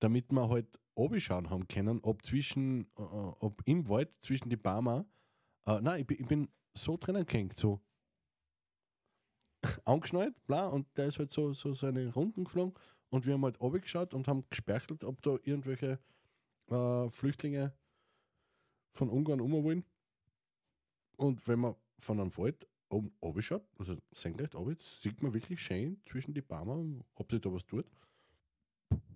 damit 0.00 0.30
wir 0.32 0.48
halt 0.48 0.78
schauen 1.18 1.48
haben 1.50 1.66
können, 1.66 2.00
ob 2.02 2.24
zwischen, 2.24 2.82
äh, 2.98 3.02
ob 3.02 3.62
im 3.66 3.88
Wald 3.88 4.14
zwischen 4.22 4.50
die 4.50 4.56
Bäume, 4.56 5.06
äh, 5.66 5.80
nein, 5.80 6.00
ich 6.00 6.06
bin, 6.06 6.16
ich 6.20 6.26
bin 6.26 6.48
so 6.74 6.96
drinnen 6.98 7.24
gehängt, 7.24 7.54
so 7.58 7.80
angeschnallt, 9.84 10.34
bla, 10.46 10.68
und 10.68 10.86
der 10.96 11.06
ist 11.06 11.18
halt 11.18 11.30
so, 11.30 11.52
so 11.52 11.74
seine 11.74 12.12
Runden 12.12 12.44
geflogen 12.44 12.74
und 13.10 13.26
wir 13.26 13.34
haben 13.34 13.44
halt 13.44 13.58
geschaut 13.82 14.14
und 14.14 14.28
haben 14.28 14.44
gesperchelt, 14.48 15.04
ob 15.04 15.20
da 15.22 15.36
irgendwelche 15.42 15.98
äh, 16.68 17.10
Flüchtlinge 17.10 17.74
von 18.92 19.10
Ungarn 19.10 19.40
um 19.40 19.52
wollen. 19.52 19.84
Und 21.16 21.46
wenn 21.46 21.60
man 21.60 21.74
von 21.98 22.20
einem 22.20 22.36
Wald 22.36 22.66
oben 22.88 23.42
schaut, 23.42 23.66
also 23.78 23.96
senkrecht 24.14 24.54
oben, 24.54 24.76
sieht 24.78 25.22
man 25.22 25.34
wirklich 25.34 25.60
schön 25.60 26.00
zwischen 26.06 26.34
die 26.34 26.40
Bäume, 26.40 27.04
ob 27.14 27.30
sich 27.30 27.40
da 27.40 27.52
was 27.52 27.66
tut. 27.66 27.86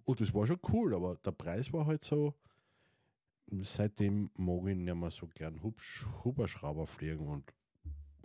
Und 0.05 0.21
das 0.21 0.35
war 0.35 0.47
schon 0.47 0.61
cool, 0.73 0.95
aber 0.95 1.17
der 1.17 1.33
Preis 1.33 1.73
war 1.73 1.87
halt 1.87 2.05
so, 2.05 2.35
seitdem 3.63 4.31
mag 4.37 4.67
ich 4.67 4.77
nicht 4.77 4.95
mehr 4.95 5.11
so 5.11 5.27
gern 5.29 5.63
Hubsch 5.63 6.07
Huberschrauber 6.25 6.87
fliegen 6.87 7.27
und 7.27 7.53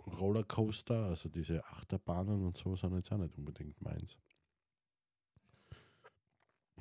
Rollercoaster, 0.06 1.06
also 1.06 1.28
diese 1.28 1.64
Achterbahnen 1.64 2.44
und 2.44 2.56
so 2.56 2.76
sind 2.76 2.94
jetzt 2.94 3.12
auch 3.12 3.18
nicht 3.18 3.36
unbedingt 3.36 3.80
meins. 3.80 4.16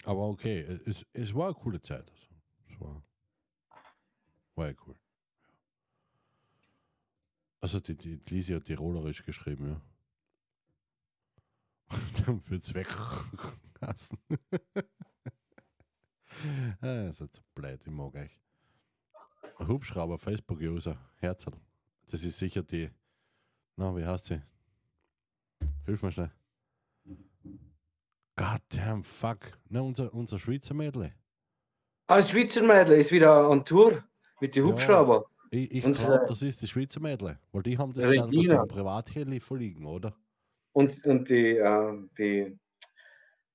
Aber 0.06 0.28
okay, 0.30 0.60
es, 0.62 1.06
es 1.14 1.34
war 1.34 1.48
eine 1.48 1.56
coole 1.56 1.82
Zeit. 1.82 2.10
Also. 2.10 2.28
Es 2.70 2.80
war, 2.80 3.04
war 4.56 4.68
ja 4.68 4.74
cool. 4.88 4.96
Also 7.62 7.80
die, 7.80 7.96
die 7.96 8.22
Lisi 8.30 8.54
hat 8.54 8.64
tirolerisch 8.64 9.26
geschrieben, 9.26 9.68
ja. 9.68 9.82
Dann 12.26 12.42
wird's 12.50 12.74
weg. 12.74 12.88
Hassen. 13.82 14.18
ah, 16.82 17.04
ihr 17.04 17.14
seid 17.14 17.34
so 17.36 17.42
blöd, 17.54 17.82
ich 17.86 17.92
mag 17.92 18.14
euch. 18.16 18.40
Hubschrauber, 19.60 20.18
Facebook-User, 20.18 20.98
Herzl. 21.18 21.52
Das 22.08 22.24
ist 22.24 22.40
sicher 22.40 22.64
die. 22.64 22.90
Na, 23.80 23.96
wie 23.96 24.06
heißt 24.06 24.26
sie? 24.26 24.42
Hilf 25.86 26.04
mir 26.04 26.12
schnell. 26.12 26.32
God 28.36 28.62
damn 28.68 29.04
fuck. 29.04 29.58
Na, 29.70 29.80
unser, 29.80 30.14
unser 30.14 30.38
Schweizer 30.38 30.74
Mädel. 30.74 31.14
Ah, 32.08 32.18
das 32.18 32.30
Schweizer 32.32 32.62
Mädel 32.62 33.00
ist 33.00 33.10
wieder 33.14 33.50
on 33.50 33.64
Tour 33.64 34.04
mit 34.42 34.54
den 34.54 34.66
Ja. 34.66 34.72
Hubschrauber. 34.74 35.26
Ich, 35.52 35.72
ich 35.72 35.86
Unsere- 35.86 36.08
glaube, 36.08 36.26
das 36.28 36.42
ist 36.42 36.62
die 36.62 36.68
Schweizer 36.68 37.00
Mädel. 37.00 37.40
Weil 37.54 37.64
die 37.64 37.78
haben 37.78 37.94
das 37.94 38.06
Regina. 38.06 38.64
ein 38.64 38.68
Privatheli 38.68 39.40
verliegen, 39.40 39.86
oder? 39.86 40.14
Und, 40.74 41.06
und 41.06 41.30
die, 41.30 41.56
äh, 41.56 42.08
die, 42.18 42.60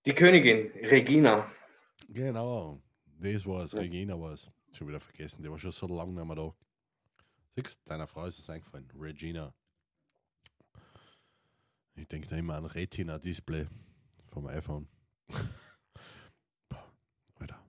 die 0.06 0.14
Königin, 0.14 0.70
Regina. 0.88 1.50
Genau, 2.08 2.80
das 3.20 3.44
war 3.46 3.64
es. 3.64 3.72
Ja. 3.72 3.80
Regina 3.80 4.18
war 4.18 4.32
es. 4.32 4.50
Schon 4.72 4.88
wieder 4.88 5.00
vergessen, 5.00 5.42
die 5.42 5.50
war 5.50 5.58
schon 5.58 5.70
so 5.70 5.86
lange 5.86 6.12
nicht 6.14 6.24
mehr 6.26 6.34
da. 6.34 6.54
Siehst 7.56 7.86
deiner 7.88 8.06
Frau 8.06 8.24
ist 8.24 8.38
es 8.38 8.48
eingefallen. 8.48 8.90
Regina. 8.98 9.52
Ich 11.96 12.08
denke 12.08 12.28
da 12.28 12.36
immer 12.36 12.56
an 12.56 12.66
Retina-Display 12.66 13.66
vom 14.32 14.46
iPhone. 14.46 14.88
Boah, 16.68 16.92
Alter. 17.38 17.60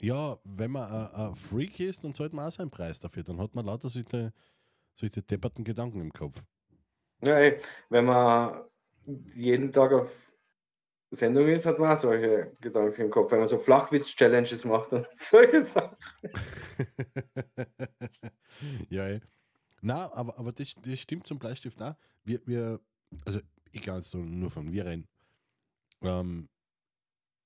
Ja, 0.00 0.38
wenn 0.44 0.72
man 0.72 0.90
ein- 0.90 1.14
ein 1.14 1.34
Freak 1.36 1.80
ist, 1.80 2.04
dann 2.04 2.14
sollte 2.14 2.36
man 2.36 2.48
auch 2.48 2.52
seinen 2.52 2.70
Preis 2.70 2.98
dafür. 3.00 3.22
Dann 3.22 3.40
hat 3.40 3.54
man 3.54 3.66
lauter 3.66 3.88
solche, 3.88 4.32
solche 4.96 5.22
depperten 5.22 5.64
Gedanken 5.64 6.00
im 6.00 6.12
Kopf. 6.12 6.42
Ja, 7.22 7.38
ey, 7.38 7.60
wenn 7.88 8.04
man 8.04 8.64
jeden 9.34 9.72
Tag 9.72 9.92
auf 9.92 10.10
Sendung 11.10 11.48
ist, 11.48 11.64
hat 11.64 11.78
man 11.78 11.96
auch 11.96 12.00
solche 12.00 12.54
Gedanken 12.60 13.02
im 13.02 13.10
Kopf, 13.10 13.30
wenn 13.30 13.38
man 13.38 13.48
so 13.48 13.58
Flachwitz-Challenges 13.58 14.64
macht 14.64 14.92
und 14.92 15.06
solche 15.14 15.64
Sachen. 15.64 15.96
ja, 18.88 19.06
ey. 19.06 19.20
Na, 19.80 20.12
aber, 20.12 20.36
aber 20.38 20.52
das, 20.52 20.74
das 20.82 20.98
stimmt 20.98 21.26
zum 21.26 21.38
Bleistift 21.38 21.80
auch. 21.80 21.94
Wir, 22.24 22.40
wir, 22.46 22.80
also 23.24 23.40
ich 23.72 23.82
kann 23.82 23.96
jetzt 23.96 24.14
nur- 24.14 24.50
von 24.50 24.66
mir 24.66 24.86
reden. 24.86 25.06
Ähm, 26.02 26.48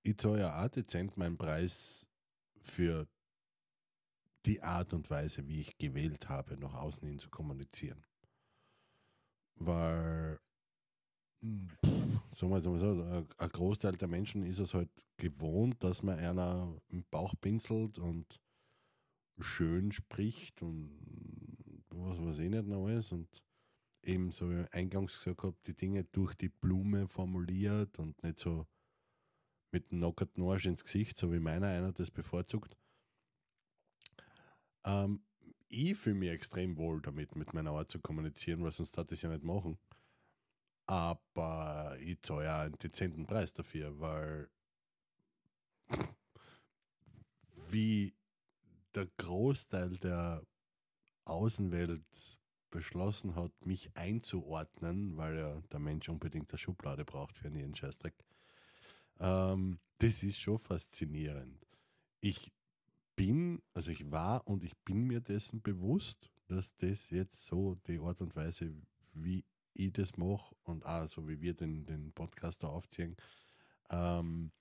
ich 0.02 0.16
zahle 0.18 0.40
ja 0.40 0.64
auch 0.64 0.68
dezent 0.68 1.16
meinen 1.16 1.36
Preis 1.38 2.06
für 2.62 3.06
die 4.46 4.62
Art 4.62 4.92
und 4.94 5.10
Weise, 5.10 5.46
wie 5.48 5.60
ich 5.60 5.78
gewählt 5.78 6.28
habe, 6.28 6.56
nach 6.58 6.74
außen 6.74 7.06
hin 7.06 7.18
zu 7.18 7.28
kommunizieren. 7.28 8.04
Weil, 9.56 10.38
hm, 11.42 11.68
pff, 11.84 12.38
sagen 12.38 12.52
wir 12.52 12.70
mal 12.70 12.78
so, 12.78 13.02
ein- 13.02 13.26
ein 13.38 13.48
Großteil 13.48 13.92
der 13.96 14.08
Menschen 14.08 14.42
ist 14.44 14.58
es 14.58 14.74
halt 14.74 14.90
gewohnt, 15.16 15.82
dass 15.82 16.02
man 16.02 16.18
einer 16.18 16.80
im 16.88 17.04
Bauch 17.10 17.34
pinselt 17.40 17.98
und 17.98 18.40
schön 19.40 19.92
spricht 19.92 20.62
und 20.62 20.90
was 21.90 22.18
weiß 22.20 22.38
ich 22.38 22.50
nicht 22.50 22.66
noch 22.66 22.86
alles 22.86 23.12
und 23.12 23.28
eben 24.02 24.30
so 24.30 24.50
wie 24.50 24.62
ich 24.62 24.72
eingangs 24.72 25.18
gesagt 25.18 25.42
habe, 25.42 25.56
die 25.66 25.74
Dinge 25.74 26.04
durch 26.04 26.34
die 26.34 26.48
Blume 26.48 27.08
formuliert 27.08 27.98
und 27.98 28.22
nicht 28.22 28.38
so 28.38 28.66
mit 29.70 29.90
dem 29.90 29.98
nackerten 29.98 30.42
Arsch 30.44 30.66
ins 30.66 30.84
Gesicht, 30.84 31.16
so 31.16 31.32
wie 31.32 31.40
meiner 31.40 31.68
einer 31.68 31.92
das 31.92 32.10
bevorzugt. 32.10 32.76
Ähm, 34.84 35.22
ich 35.68 35.96
fühle 35.96 36.16
mich 36.16 36.30
extrem 36.30 36.78
wohl 36.78 37.02
damit, 37.02 37.36
mit 37.36 37.52
meiner 37.52 37.72
Art 37.72 37.90
zu 37.90 38.00
kommunizieren, 38.00 38.62
weil 38.64 38.72
sonst 38.72 38.96
hat 38.96 39.12
ich 39.12 39.22
ja 39.22 39.28
nicht 39.28 39.44
machen. 39.44 39.78
Aber 40.86 41.96
ich 42.00 42.22
zahle 42.22 42.44
ja 42.44 42.60
einen 42.62 42.78
dezenten 42.78 43.26
Preis 43.26 43.52
dafür, 43.52 44.00
weil 44.00 44.48
wie 47.70 48.14
der 48.94 49.06
Großteil 49.18 49.98
der 49.98 50.42
Außenwelt 51.26 52.37
beschlossen 52.70 53.34
hat, 53.34 53.52
mich 53.64 53.90
einzuordnen, 53.96 55.16
weil 55.16 55.36
ja 55.36 55.60
der 55.72 55.78
Mensch 55.78 56.08
unbedingt 56.08 56.50
eine 56.50 56.58
Schublade 56.58 57.04
braucht 57.04 57.36
für 57.36 57.48
jeden 57.48 57.74
Scheißdreck. 57.74 58.14
Ähm, 59.20 59.78
das 59.98 60.22
ist 60.22 60.38
schon 60.38 60.58
faszinierend. 60.58 61.66
Ich 62.20 62.52
bin, 63.16 63.62
also 63.74 63.90
ich 63.90 64.10
war 64.10 64.46
und 64.46 64.62
ich 64.62 64.76
bin 64.78 65.06
mir 65.06 65.20
dessen 65.20 65.60
bewusst, 65.60 66.30
dass 66.46 66.76
das 66.76 67.10
jetzt 67.10 67.46
so 67.46 67.74
die 67.86 67.98
Art 67.98 68.20
und 68.20 68.36
Weise, 68.36 68.72
wie 69.12 69.44
ich 69.74 69.92
das 69.92 70.16
mache 70.16 70.54
und 70.64 70.84
auch 70.86 71.06
so 71.08 71.28
wie 71.28 71.40
wir 71.40 71.54
den, 71.54 71.84
den 71.86 72.12
Podcast 72.12 72.62
da 72.62 72.68
aufziehen, 72.68 73.16
ähm, 73.90 74.52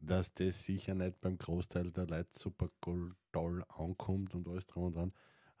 dass 0.00 0.32
das 0.34 0.64
sicher 0.64 0.94
nicht 0.94 1.20
beim 1.20 1.38
Großteil 1.38 1.90
der 1.90 2.06
Leute 2.06 2.38
super 2.38 2.68
toll 3.32 3.64
ankommt 3.68 4.34
und 4.34 4.46
alles 4.48 4.66
drum 4.66 4.84
und 4.84 4.96
dran. 4.96 5.12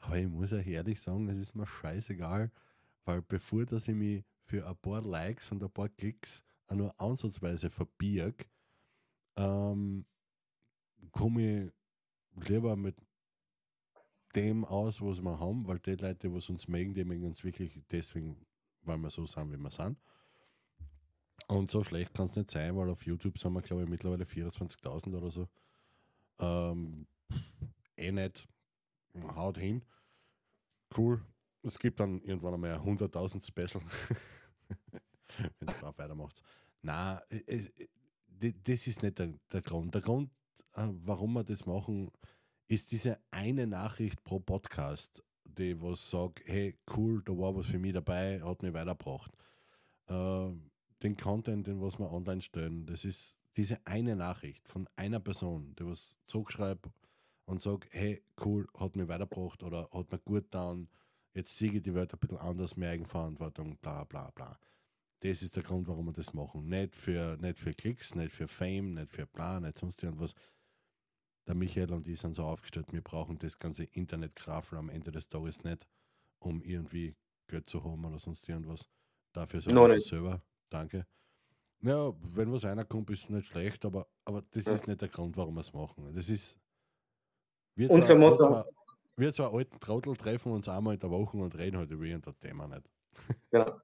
Aber 0.04 0.18
ich 0.18 0.28
muss 0.28 0.52
euch 0.52 0.66
ehrlich 0.66 1.00
sagen, 1.00 1.28
es 1.28 1.38
ist 1.38 1.54
mir 1.54 1.66
scheißegal, 1.66 2.50
weil 3.04 3.22
bevor 3.22 3.64
dass 3.64 3.88
ich 3.88 3.94
mich 3.94 4.24
für 4.44 4.66
ein 4.66 4.76
paar 4.76 5.02
Likes 5.02 5.50
und 5.50 5.62
ein 5.62 5.70
paar 5.70 5.88
Klicks 5.88 6.44
auch 6.66 6.76
nur 6.76 7.00
ansatzweise 7.00 7.70
verbirg, 7.70 8.48
ähm, 9.36 10.04
komme 11.10 11.64
ich 12.36 12.48
lieber 12.48 12.76
mit 12.76 12.96
dem 14.34 14.64
aus, 14.64 15.00
was 15.00 15.22
wir 15.22 15.38
haben, 15.38 15.66
weil 15.66 15.78
die 15.78 15.94
Leute, 15.94 16.28
die 16.28 16.34
uns 16.34 16.68
mögen, 16.68 16.92
die 16.92 17.04
mögen 17.04 17.24
uns 17.24 17.42
wirklich 17.44 17.80
deswegen, 17.90 18.36
weil 18.82 18.98
wir 18.98 19.10
so 19.10 19.26
sind, 19.26 19.52
wie 19.52 19.56
wir 19.56 19.70
sind. 19.70 19.98
Und 21.46 21.70
so 21.70 21.82
schlecht 21.84 22.12
kann 22.14 22.26
es 22.26 22.36
nicht 22.36 22.50
sein, 22.50 22.76
weil 22.76 22.90
auf 22.90 23.06
YouTube 23.06 23.38
sind 23.38 23.52
wir, 23.52 23.62
glaube 23.62 23.84
ich, 23.84 23.88
mittlerweile 23.88 24.24
24.000 24.24 25.16
oder 25.16 25.30
so. 25.30 25.48
Ähm, 26.40 27.06
eh 27.96 28.12
nicht. 28.12 28.48
Haut 29.34 29.58
hin. 29.58 29.84
Cool. 30.96 31.20
Es 31.62 31.78
gibt 31.78 32.00
dann 32.00 32.20
irgendwann 32.22 32.54
einmal 32.54 32.72
ein 32.74 32.80
100.000 32.80 33.44
Special. 33.46 33.82
Wenn 35.58 35.68
es 35.68 35.74
brav 35.78 35.96
weitermacht. 35.98 36.42
Nein, 36.82 37.18
es, 37.46 37.72
d- 38.26 38.54
das 38.62 38.86
ist 38.86 39.02
nicht 39.02 39.18
der, 39.18 39.32
der 39.52 39.62
Grund. 39.62 39.94
Der 39.94 40.02
Grund, 40.02 40.30
äh, 40.74 40.86
warum 41.04 41.32
wir 41.34 41.44
das 41.44 41.64
machen, 41.66 42.10
ist 42.68 42.92
diese 42.92 43.18
eine 43.30 43.66
Nachricht 43.66 44.22
pro 44.24 44.40
Podcast, 44.40 45.22
die 45.44 45.80
was 45.80 46.10
sagt, 46.10 46.40
hey, 46.46 46.78
cool, 46.96 47.22
da 47.24 47.32
war 47.32 47.54
was 47.56 47.66
für 47.66 47.78
mich 47.78 47.92
dabei, 47.94 48.40
hat 48.42 48.62
mich 48.62 48.72
weitergebracht. 48.74 49.32
Äh, 50.06 50.50
den 51.02 51.16
Content, 51.16 51.66
den 51.66 51.80
was 51.80 51.98
wir 51.98 52.10
online 52.10 52.42
stellen, 52.42 52.86
das 52.86 53.04
ist 53.04 53.38
diese 53.56 53.84
eine 53.86 54.16
Nachricht 54.16 54.66
von 54.68 54.88
einer 54.96 55.20
Person, 55.20 55.74
die 55.78 55.86
was 55.86 56.16
zurückschreibt 56.26 56.86
und 57.46 57.60
sagt, 57.60 57.88
hey, 57.92 58.22
cool, 58.44 58.66
hat 58.78 58.96
mich 58.96 59.08
weitergebracht 59.08 59.62
oder 59.62 59.88
hat 59.92 60.10
mir 60.10 60.18
gut 60.18 60.44
getan, 60.44 60.88
jetzt 61.34 61.56
sehe 61.56 61.72
ich 61.72 61.82
die 61.82 61.94
Welt 61.94 62.12
ein 62.12 62.18
bisschen 62.18 62.38
anders, 62.38 62.76
mehr 62.76 62.90
Eigenverantwortung, 62.90 63.76
bla 63.78 64.04
bla 64.04 64.30
bla. 64.30 64.58
Das 65.20 65.42
ist 65.42 65.56
der 65.56 65.62
Grund, 65.62 65.86
warum 65.88 66.06
wir 66.06 66.12
das 66.12 66.34
machen. 66.34 66.66
Nicht 66.68 66.94
für, 66.96 67.36
nicht 67.40 67.58
für 67.58 67.72
Klicks, 67.72 68.14
nicht 68.14 68.32
für 68.32 68.48
Fame, 68.48 68.94
nicht 68.94 69.10
für 69.10 69.26
bla, 69.26 69.60
nicht 69.60 69.78
sonst 69.78 70.02
irgendwas. 70.02 70.34
Der 71.46 71.54
Michael 71.54 71.92
und 71.92 72.06
ich 72.06 72.20
sind 72.20 72.36
so 72.36 72.44
aufgestellt, 72.44 72.92
wir 72.92 73.02
brauchen 73.02 73.38
das 73.38 73.58
ganze 73.58 73.84
Internetgrafel 73.84 74.78
am 74.78 74.88
Ende 74.88 75.10
des 75.12 75.28
Tages 75.28 75.62
nicht, 75.64 75.86
um 76.38 76.62
irgendwie 76.62 77.14
Geld 77.46 77.68
zu 77.68 77.84
haben 77.84 78.04
oder 78.04 78.18
sonst 78.18 78.48
irgendwas. 78.48 78.88
Dafür 79.32 79.60
sagen 79.60 79.76
wir 79.76 80.00
selber. 80.00 80.42
Danke. 80.70 81.06
Ja, 81.80 82.12
wenn 82.34 82.50
was 82.50 82.64
einer 82.64 82.84
kommt, 82.86 83.10
ist 83.10 83.28
nicht 83.28 83.46
schlecht, 83.46 83.84
aber, 83.84 84.06
aber 84.24 84.42
das 84.52 84.64
Ja. 84.64 84.72
ist 84.72 84.86
nicht 84.88 85.02
der 85.02 85.08
Grund, 85.08 85.36
warum 85.36 85.54
wir 85.54 85.60
es 85.60 85.72
machen. 85.72 86.14
Das 86.14 86.30
ist. 86.30 86.58
Wir 87.76 87.90
Unser 87.90 88.06
zwei, 88.06 88.14
wir, 88.14 88.18
Motto- 88.30 88.62
zwei, 88.62 88.64
wir 89.16 89.32
zwei 89.32 89.46
alten 89.46 89.80
Trottel 89.80 90.16
treffen 90.16 90.52
uns 90.52 90.68
einmal 90.68 90.94
in 90.94 91.00
der 91.00 91.10
Woche 91.10 91.36
und 91.36 91.56
reden 91.56 91.78
halt 91.78 91.90
über 91.90 92.04
irgendein 92.04 92.38
Thema 92.38 92.66
nicht. 92.68 92.88
Genau. 93.50 93.80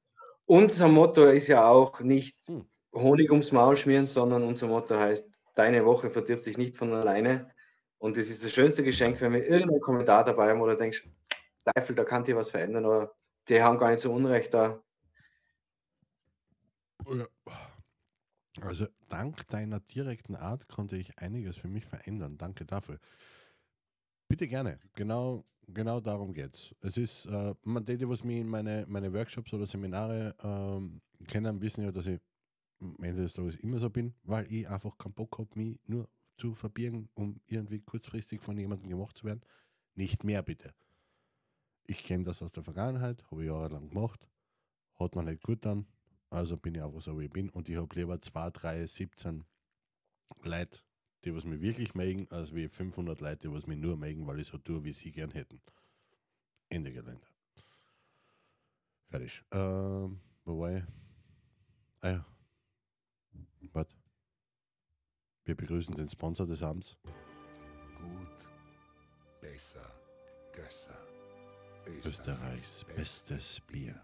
Unser 0.47 0.89
Motto 0.89 1.27
ist 1.27 1.47
ja 1.49 1.69
auch 1.69 2.01
nicht 2.01 2.37
Hm. 2.47 2.65
Honig 2.93 3.31
ums 3.31 3.53
Maul 3.53 3.77
schmieren, 3.77 4.07
sondern 4.07 4.43
unser 4.43 4.67
Motto 4.67 4.97
heißt, 4.97 5.25
deine 5.55 5.85
Woche 5.85 6.11
verdirbt 6.11 6.43
sich 6.43 6.59
nicht 6.59 6.77
von 6.77 6.93
alleine. 6.93 7.53
Und 7.99 8.17
das 8.17 8.27
ist 8.27 8.43
das 8.43 8.51
schönste 8.53 8.83
Geschenk, 8.83 9.21
wenn 9.21 9.33
wir 9.33 9.47
irgendeinen 9.47 9.81
Kommentar 9.81 10.25
dabei 10.25 10.51
haben 10.51 10.61
oder 10.61 10.75
denkst, 10.75 11.07
Teufel, 11.65 11.95
da 11.95 12.03
kann 12.05 12.25
dir 12.25 12.35
was 12.35 12.51
verändern 12.51 12.85
oder 12.87 13.15
die 13.49 13.63
haben 13.63 13.79
gar 13.79 13.91
nicht 13.91 14.01
so 14.01 14.13
Unrecht 14.13 14.53
da. 14.55 14.83
Ja. 17.07 17.27
Also 18.63 18.87
dank 19.09 19.47
deiner 19.49 19.79
direkten 19.81 20.35
Art 20.35 20.67
konnte 20.69 20.97
ich 20.97 21.17
einiges 21.19 21.57
für 21.57 21.69
mich 21.69 21.87
verändern. 21.87 22.37
Danke 22.37 22.65
dafür. 22.65 22.99
Bitte 24.31 24.47
gerne. 24.47 24.79
Genau, 24.95 25.45
genau 25.67 25.99
darum 25.99 26.33
geht's. 26.33 26.73
Es 26.83 26.97
ist, 26.97 27.27
äh, 27.27 27.53
man, 27.65 27.85
die, 27.85 27.99
die 27.99 28.09
was 28.09 28.23
mich 28.23 28.39
in 28.39 28.47
meine, 28.47 28.85
meine 28.87 29.13
Workshops 29.13 29.53
oder 29.53 29.67
Seminare 29.67 30.37
ähm, 30.45 31.01
kennen, 31.27 31.61
wissen 31.61 31.83
ja, 31.83 31.91
dass 31.91 32.07
ich 32.07 32.21
am 32.81 32.97
Ende 33.03 33.23
des 33.23 33.33
Tages 33.33 33.57
immer 33.57 33.81
so 33.81 33.91
bin, 33.91 34.15
weil 34.23 34.47
ich 34.47 34.69
einfach 34.69 34.97
keinen 34.99 35.15
Bock 35.15 35.37
habe, 35.37 35.49
mich 35.55 35.81
nur 35.85 36.09
zu 36.37 36.55
verbirgen, 36.55 37.09
um 37.15 37.41
irgendwie 37.49 37.81
kurzfristig 37.81 38.41
von 38.41 38.57
jemandem 38.57 38.89
gemacht 38.89 39.17
zu 39.17 39.25
werden. 39.25 39.41
Nicht 39.97 40.23
mehr 40.23 40.45
bitte. 40.45 40.73
Ich 41.89 42.05
kenne 42.05 42.23
das 42.23 42.41
aus 42.41 42.53
der 42.53 42.63
Vergangenheit, 42.63 43.29
habe 43.33 43.43
ich 43.43 43.49
jahrelang 43.49 43.89
gemacht, 43.89 44.29
hat 44.95 45.17
man 45.17 45.25
nicht 45.25 45.43
gut 45.43 45.65
dann, 45.65 45.89
also 46.31 46.57
bin 46.57 46.77
ich 46.77 46.83
einfach 46.85 47.03
so, 47.03 47.19
wie 47.19 47.25
ich 47.25 47.33
bin. 47.33 47.51
Und 47.51 47.69
ich 47.69 47.75
habe 47.75 47.93
lieber 47.97 48.23
2, 48.23 48.51
3, 48.51 48.87
17 48.87 49.45
Leute, 50.45 50.83
die 51.25 51.35
was 51.35 51.45
mich 51.45 51.61
wirklich 51.61 51.95
mögen, 51.95 52.27
als 52.31 52.55
wie 52.55 52.69
500 52.69 53.21
Leute, 53.21 53.49
die 53.49 53.55
was 53.55 53.67
mich 53.67 53.79
nur 53.79 53.97
mögen, 53.97 54.27
weil 54.27 54.41
ich 54.41 54.49
so 54.49 54.59
tue, 54.59 54.83
wie 54.85 54.93
sie 54.93 55.13
gern 55.13 55.31
hätten. 55.31 55.61
Ende 56.69 56.93
Gelände. 56.93 57.27
Fertig. 59.09 59.43
Ähm, 59.51 60.21
wo 60.45 60.61
war 60.61 60.77
ich? 60.77 60.85
Ah 62.01 62.11
ja. 62.11 62.27
Warte. 63.73 63.95
Wir 65.45 65.57
begrüßen 65.57 65.95
den 65.95 66.09
Sponsor 66.09 66.47
des 66.47 66.63
Abends. 66.63 66.97
Gut, 67.97 68.49
besser, 69.41 69.93
Gösser. 70.53 70.99
Österreichs 72.05 72.85
bestes 72.95 73.61
Bier. 73.67 74.01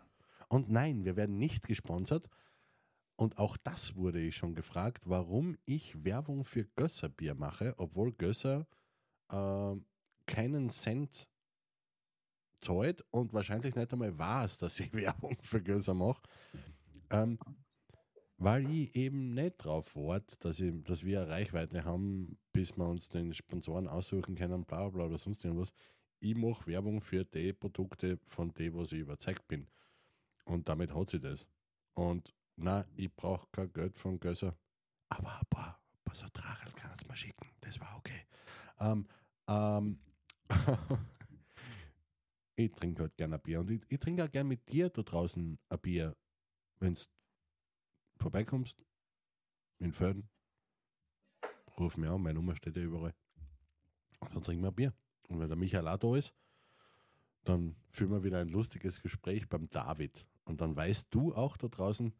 Und 0.48 0.70
nein, 0.70 1.04
wir 1.04 1.16
werden 1.16 1.38
nicht 1.38 1.66
gesponsert. 1.66 2.28
Und 3.16 3.38
auch 3.38 3.56
das 3.56 3.96
wurde 3.96 4.20
ich 4.20 4.36
schon 4.36 4.54
gefragt, 4.54 5.04
warum 5.06 5.56
ich 5.64 6.04
Werbung 6.04 6.44
für 6.44 6.64
Gösser 6.64 7.08
Bier 7.08 7.34
mache, 7.34 7.74
obwohl 7.78 8.12
Gösser 8.12 8.66
ähm, 9.32 9.86
keinen 10.26 10.68
Cent 10.70 11.28
zahlt 12.60 13.04
und 13.10 13.32
wahrscheinlich 13.32 13.74
nicht 13.74 13.92
einmal 13.92 14.16
weiß, 14.18 14.58
dass 14.58 14.80
ich 14.80 14.92
Werbung 14.92 15.36
für 15.42 15.62
Gösser 15.62 15.94
mache. 15.94 16.22
Ähm, 17.10 17.38
weil 18.38 18.70
ich 18.70 18.94
eben 18.94 19.32
nicht 19.32 19.56
drauf 19.56 19.96
warte, 19.96 20.36
dass, 20.40 20.62
dass 20.84 21.04
wir 21.04 21.22
eine 21.22 21.30
Reichweite 21.30 21.84
haben, 21.84 22.38
bis 22.52 22.76
wir 22.76 22.86
uns 22.86 23.08
den 23.08 23.32
Sponsoren 23.32 23.88
aussuchen 23.88 24.34
können, 24.34 24.64
bla 24.64 24.80
bla 24.80 24.88
bla 24.90 25.04
oder 25.06 25.18
sonst 25.18 25.42
irgendwas 25.42 25.72
ich 26.20 26.36
mache 26.36 26.66
Werbung 26.66 27.00
für 27.00 27.24
die 27.24 27.52
Produkte, 27.52 28.18
von 28.26 28.52
denen 28.52 28.76
was 28.76 28.92
ich 28.92 29.00
überzeugt 29.00 29.46
bin. 29.48 29.66
Und 30.44 30.68
damit 30.68 30.94
hat 30.94 31.08
sie 31.08 31.20
das. 31.20 31.46
Und 31.94 32.34
na, 32.57 32.84
ich 32.96 33.14
brauche 33.14 33.46
kein 33.52 33.72
Geld 33.72 33.98
von 33.98 34.18
Gösser. 34.18 34.57
Aber 35.09 35.38
ein 35.38 35.46
paar, 35.50 35.80
ein 35.92 36.04
paar 36.04 36.14
so 36.14 36.26
Drachel 36.32 36.72
kann 36.72 36.90
es 36.96 37.07
mal 37.07 37.16
schicken. 37.16 37.48
Das 37.61 37.78
war 37.80 37.96
okay. 37.96 38.26
Ähm, 38.80 39.07
ähm, 39.46 39.98
ich 42.57 42.72
trinke 42.72 43.02
halt 43.02 43.16
gerne 43.16 43.36
ein 43.36 43.42
Bier. 43.42 43.61
Und 43.61 43.70
ich, 43.70 43.82
ich 43.88 44.00
trinke 44.00 44.24
auch 44.24 44.30
gerne 44.30 44.48
mit 44.48 44.68
dir 44.72 44.88
da 44.88 45.02
draußen 45.02 45.57
ein 45.68 45.78
Bier, 45.80 46.16
wenn 46.80 46.94
du 46.94 47.00
vorbeikommst. 48.18 48.82
In 49.78 49.92
Föden. 49.92 50.28
Ruf 51.78 51.98
mir 51.98 52.11
an, 52.11 52.22
meine 52.22 52.38
Nummer 52.38 52.57
steht 52.57 52.76
ja 52.76 52.82
überall. 52.82 53.14
dann 54.20 54.42
trinken 54.42 54.62
wir 54.62 54.70
ein 54.70 54.74
Bier. 54.74 54.94
Und 55.28 55.40
wenn 55.40 55.48
der 55.48 55.59
Michael 55.59 55.86
auch 55.88 55.98
da 55.98 56.16
ist, 56.16 56.32
dann 57.44 57.76
führen 57.90 58.11
wir 58.12 58.24
wieder 58.24 58.40
ein 58.40 58.48
lustiges 58.48 59.02
Gespräch 59.02 59.46
beim 59.48 59.68
David. 59.68 60.26
Und 60.44 60.62
dann 60.62 60.74
weißt 60.74 61.09
du 61.11 61.34
auch 61.34 61.59
da 61.59 61.68
draußen, 61.68 62.14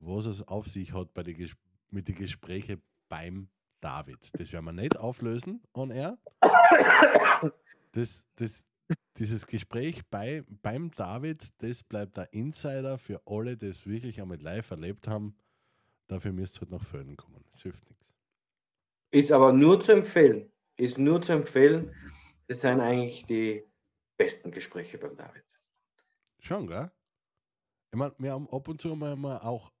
was 0.00 0.26
es 0.26 0.46
auf 0.46 0.66
sich 0.66 0.92
hat 0.92 1.14
bei 1.14 1.22
den 1.22 1.36
Ges 1.36 1.56
mit 1.90 2.08
den 2.08 2.16
Gesprächen 2.16 2.82
beim 3.08 3.48
David. 3.80 4.18
Das 4.32 4.52
werden 4.52 4.64
wir 4.64 4.72
nicht 4.72 4.98
auflösen 4.98 5.62
on 5.74 5.90
air. 5.90 6.18
Das, 7.92 8.26
das, 8.36 8.66
dieses 9.16 9.46
Gespräch 9.46 10.02
bei, 10.10 10.44
beim 10.62 10.90
David, 10.90 11.48
das 11.62 11.82
bleibt 11.82 12.16
der 12.16 12.32
Insider 12.32 12.98
für 12.98 13.22
alle, 13.26 13.56
die 13.56 13.66
es 13.66 13.86
wirklich 13.86 14.20
einmal 14.20 14.40
live 14.40 14.70
erlebt 14.70 15.08
haben. 15.08 15.36
Dafür 16.06 16.32
müsst 16.32 16.58
ihr 16.58 16.60
halt 16.62 16.72
nach 16.72 16.82
Föden 16.82 17.16
kommen. 17.16 17.42
Das 17.50 17.62
hilft 17.62 17.88
nichts. 17.88 18.12
Ist 19.10 19.32
aber 19.32 19.52
nur 19.52 19.80
zu 19.80 19.92
empfehlen. 19.92 20.50
Ist 20.76 20.98
nur 20.98 21.22
zu 21.22 21.32
empfehlen. 21.32 21.94
Das 22.48 22.60
sind 22.60 22.80
eigentlich 22.80 23.24
die 23.26 23.64
besten 24.16 24.50
Gespräche 24.50 24.98
beim 24.98 25.16
David. 25.16 25.42
Schon, 26.38 26.66
gell? 26.66 26.90
Ich 27.92 27.98
meine, 27.98 28.14
wir 28.18 28.32
haben 28.32 28.48
ab 28.50 28.68
und 28.68 28.80
zu 28.80 28.94
mal 28.94 29.38
auch 29.38 29.72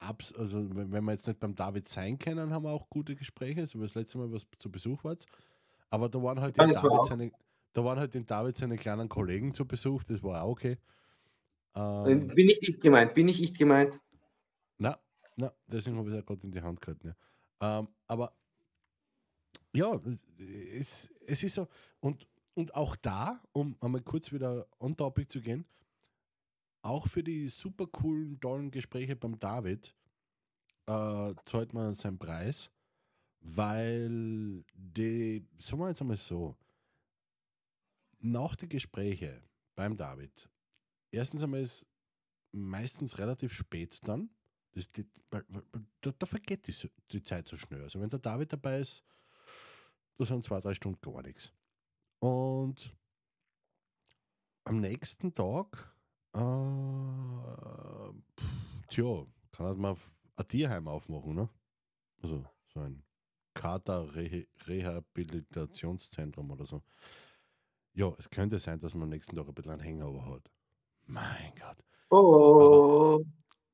abs, 0.00 0.32
also 0.34 0.64
wenn 0.74 1.04
wir 1.04 1.12
jetzt 1.12 1.26
nicht 1.26 1.38
beim 1.40 1.54
David 1.54 1.86
sein 1.86 2.18
können, 2.18 2.50
haben 2.50 2.64
wir 2.64 2.70
auch 2.70 2.88
gute 2.88 3.14
Gespräche, 3.14 3.66
so 3.66 3.78
wie 3.78 3.84
das 3.84 3.94
letzte 3.94 4.18
Mal, 4.18 4.32
was 4.32 4.46
zu 4.58 4.70
Besuch 4.70 5.04
war. 5.04 5.16
Aber 5.90 6.08
da 6.08 6.22
waren 6.22 6.40
halt 6.40 6.56
den 6.56 6.72
David 6.72 7.04
seine, 7.04 7.32
da 7.72 7.84
waren 7.84 7.98
halt 7.98 8.14
den 8.14 8.24
David 8.24 8.56
seine 8.56 8.76
kleinen 8.76 9.08
Kollegen 9.08 9.52
zu 9.52 9.66
Besuch, 9.66 10.02
das 10.04 10.22
war 10.22 10.42
auch 10.42 10.50
okay. 10.50 10.78
Ähm, 11.74 12.28
Bin 12.28 12.46
nicht 12.46 12.66
ich 12.66 12.80
gemeint, 12.80 13.14
bin 13.14 13.26
nicht 13.26 13.40
ich 13.40 13.54
gemeint. 13.54 14.00
na, 14.78 14.98
na, 15.36 15.52
deswegen 15.66 15.96
habe 15.98 16.08
ich 16.08 16.14
es 16.14 16.20
ja 16.20 16.26
gerade 16.26 16.42
in 16.42 16.52
die 16.52 16.62
Hand 16.62 16.80
gehalten. 16.80 17.14
Ja. 17.60 17.78
Ähm, 17.80 17.88
aber 18.06 18.32
ja, 19.72 20.00
es, 20.78 21.10
es 21.26 21.42
ist 21.42 21.54
so, 21.54 21.68
und, 22.00 22.26
und 22.54 22.74
auch 22.74 22.96
da, 22.96 23.40
um 23.52 23.76
einmal 23.80 24.02
kurz 24.02 24.32
wieder 24.32 24.66
on 24.80 24.96
topic 24.96 25.28
zu 25.28 25.40
gehen, 25.40 25.64
auch 26.82 27.06
für 27.06 27.22
die 27.22 27.48
super 27.48 27.86
coolen, 27.86 28.40
tollen 28.40 28.70
Gespräche 28.70 29.16
beim 29.16 29.38
David 29.38 29.94
äh, 30.86 31.34
zahlt 31.44 31.72
man 31.72 31.94
seinen 31.94 32.18
Preis, 32.18 32.70
weil 33.40 34.64
die, 34.74 35.46
sagen 35.58 35.80
wir 35.82 35.88
jetzt 35.88 36.00
einmal 36.00 36.16
so, 36.16 36.56
nach 38.18 38.56
den 38.56 38.68
Gesprächen 38.68 39.42
beim 39.74 39.96
David, 39.96 40.48
erstens 41.10 41.42
einmal 41.42 41.60
ist 41.60 41.86
meistens 42.52 43.18
relativ 43.18 43.52
spät 43.52 43.98
dann, 44.06 44.30
das, 44.72 44.90
die, 44.92 45.06
da, 45.30 45.42
da 46.00 46.26
vergeht 46.26 46.66
die, 46.66 46.90
die 47.10 47.22
Zeit 47.24 47.48
so 47.48 47.56
schnell. 47.56 47.82
Also 47.82 48.00
wenn 48.00 48.08
der 48.08 48.18
David 48.18 48.52
dabei 48.52 48.78
ist, 48.78 49.02
da 50.16 50.24
sind 50.24 50.44
zwei, 50.44 50.60
drei 50.60 50.74
Stunden 50.74 51.00
gar 51.00 51.22
nichts. 51.22 51.52
Und 52.20 52.94
am 54.64 54.80
nächsten 54.80 55.34
Tag, 55.34 55.96
äh, 56.34 58.12
pff, 58.38 58.86
tja, 58.88 59.26
kann 59.52 59.66
halt 59.66 59.78
mal 59.78 59.96
ein 60.36 60.46
Tierheim 60.46 60.88
aufmachen, 60.88 61.34
ne? 61.34 61.48
Also 62.22 62.44
so 62.72 62.80
ein 62.80 63.02
Kater-Rehabilitationszentrum 63.54 66.50
oder 66.50 66.64
so. 66.64 66.82
Ja, 67.92 68.12
es 68.18 68.30
könnte 68.30 68.58
sein, 68.58 68.80
dass 68.80 68.94
man 68.94 69.02
am 69.04 69.10
nächsten 69.10 69.36
Tag 69.36 69.48
ein 69.48 69.54
bisschen 69.54 69.72
einen 69.72 69.84
Hangover 69.84 70.26
hat. 70.34 70.50
Mein 71.06 71.52
Gott. 71.56 71.84
Oh, 72.10 73.22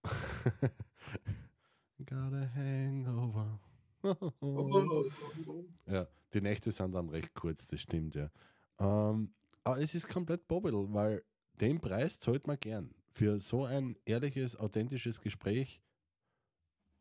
Got 2.04 2.34
a 2.34 2.50
hangover. 2.54 3.58
ja, 5.86 6.06
die 6.32 6.40
Nächte 6.40 6.70
sind 6.70 6.94
dann 6.94 7.08
recht 7.08 7.34
kurz, 7.34 7.66
das 7.66 7.80
stimmt, 7.80 8.14
ja. 8.14 8.30
Ähm, 8.78 9.34
aber 9.64 9.78
es 9.78 9.94
ist 9.94 10.08
komplett 10.08 10.46
bobbel, 10.46 10.72
weil 10.92 11.24
den 11.60 11.80
Preis 11.80 12.18
zahlt 12.20 12.46
man 12.46 12.58
gern. 12.58 12.94
Für 13.10 13.40
so 13.40 13.64
ein 13.64 13.96
ehrliches, 14.04 14.56
authentisches 14.56 15.20
Gespräch, 15.20 15.80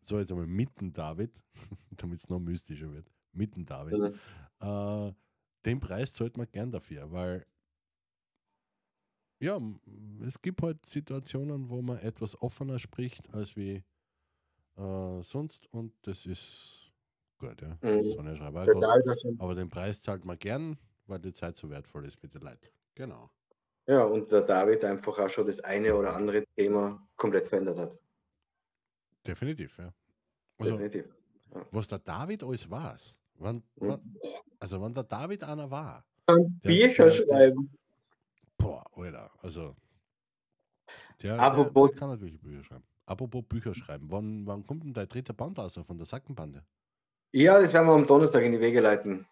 so 0.05 0.17
jetzt 0.19 0.31
einmal 0.31 0.47
mitten 0.47 0.93
David, 0.93 1.41
damit 1.91 2.19
es 2.19 2.29
noch 2.29 2.39
mystischer 2.39 2.91
wird, 2.93 3.11
mitten 3.33 3.65
David, 3.65 3.93
äh, 4.61 5.13
den 5.65 5.79
Preis 5.79 6.13
zahlt 6.13 6.37
man 6.37 6.47
gern 6.51 6.71
dafür, 6.71 7.11
weil 7.11 7.45
ja, 9.41 9.59
es 10.25 10.41
gibt 10.41 10.61
halt 10.61 10.85
Situationen, 10.85 11.69
wo 11.69 11.81
man 11.81 11.97
etwas 11.99 12.41
offener 12.41 12.79
spricht 12.79 13.31
als 13.33 13.55
wie 13.57 13.83
äh, 14.77 15.21
sonst 15.23 15.67
und 15.73 15.93
das 16.03 16.25
ist 16.25 16.91
gut, 17.37 17.61
ja. 17.61 17.77
Mhm. 17.81 18.03
David 18.81 19.07
hat 19.09 19.21
schon- 19.21 19.39
aber 19.39 19.55
den 19.55 19.69
Preis 19.69 20.01
zahlt 20.01 20.23
man 20.23 20.39
gern, 20.39 20.77
weil 21.07 21.19
die 21.19 21.33
Zeit 21.33 21.57
so 21.57 21.69
wertvoll 21.69 22.05
ist 22.05 22.21
mit 22.23 22.33
den 22.33 22.41
Leuten. 22.41 22.67
Genau. 22.95 23.29
Ja, 23.87 24.03
und 24.03 24.31
der 24.31 24.41
David 24.41 24.83
einfach 24.83 25.17
auch 25.19 25.29
schon 25.29 25.45
das 25.47 25.59
eine 25.59 25.93
oder 25.95 26.15
andere 26.15 26.43
Thema 26.55 27.05
komplett 27.15 27.47
verändert 27.47 27.77
hat. 27.77 27.97
Definitiv, 29.25 29.77
ja. 29.77 29.93
Also, 30.57 30.71
Definitiv. 30.77 31.05
was 31.71 31.87
der 31.87 31.99
David 31.99 32.43
alles 32.43 32.69
war, 32.69 32.95
wann, 33.35 33.57
Mhm. 33.57 33.63
wann, 33.89 34.17
also 34.59 34.81
wenn 34.81 34.93
der 34.93 35.03
David 35.03 35.43
einer 35.43 35.69
war, 35.69 36.03
Ein 36.27 36.59
Der- 36.63 36.69
Bücher 36.69 37.05
der- 37.09 37.13
der- 37.17 37.27
schreiben. 37.27 37.69
boah, 38.57 38.83
Alter, 38.97 39.29
also 39.43 39.75
der, 41.21 41.35
der, 41.35 41.39
Apropos- 41.39 41.91
der 41.91 41.99
kann 41.99 42.09
natürlich 42.09 42.39
Bücher 42.41 42.63
schreiben. 42.63 42.83
Apropos 43.05 43.43
Bücher 43.47 43.75
schreiben, 43.75 44.09
wann, 44.09 44.47
wann 44.47 44.65
kommt 44.65 44.83
denn 44.83 44.93
dein 44.93 45.07
dritter 45.07 45.33
Band 45.33 45.59
raus 45.59 45.79
von 45.85 45.97
der 45.97 46.07
Sackenbande? 46.07 46.65
Ja, 47.31 47.59
das 47.61 47.71
werden 47.73 47.85
wir 47.85 47.93
am 47.93 48.07
Donnerstag 48.07 48.41
in 48.43 48.53
die 48.53 48.59
Wege 48.59 48.79
leiten. 48.81 49.27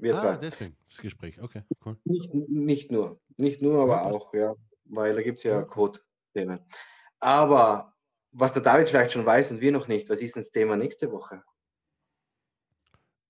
Wir 0.00 0.16
ah, 0.16 0.36
deswegen, 0.36 0.76
das 0.88 0.98
Gespräch, 0.98 1.40
okay, 1.42 1.62
cool. 1.84 1.96
Nicht, 2.04 2.32
nicht 2.34 2.90
nur. 2.90 3.20
Nicht 3.36 3.60
nur, 3.60 3.82
aber 3.82 3.96
Ja, 3.96 4.02
auch, 4.04 4.32
ja. 4.34 4.54
Weil 4.84 5.14
da 5.14 5.22
gibt 5.22 5.38
es 5.38 5.44
ja 5.44 5.60
Ja. 5.60 5.62
Code-Themen. 5.62 6.60
Aber 7.20 7.94
was 8.32 8.52
der 8.52 8.62
David 8.62 8.88
vielleicht 8.88 9.12
schon 9.12 9.26
weiß 9.26 9.50
und 9.50 9.60
wir 9.60 9.72
noch 9.72 9.88
nicht, 9.88 10.08
was 10.08 10.20
ist 10.20 10.36
denn 10.36 10.42
das 10.42 10.52
Thema 10.52 10.76
nächste 10.76 11.10
Woche? 11.12 11.42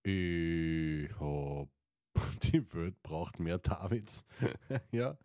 Ich 0.03 1.11
hab, 1.19 1.69
die 2.43 2.75
Welt 2.75 3.03
braucht 3.03 3.41
mehr 3.41 3.59
Davids. 3.59 4.25
ja, 4.93 5.19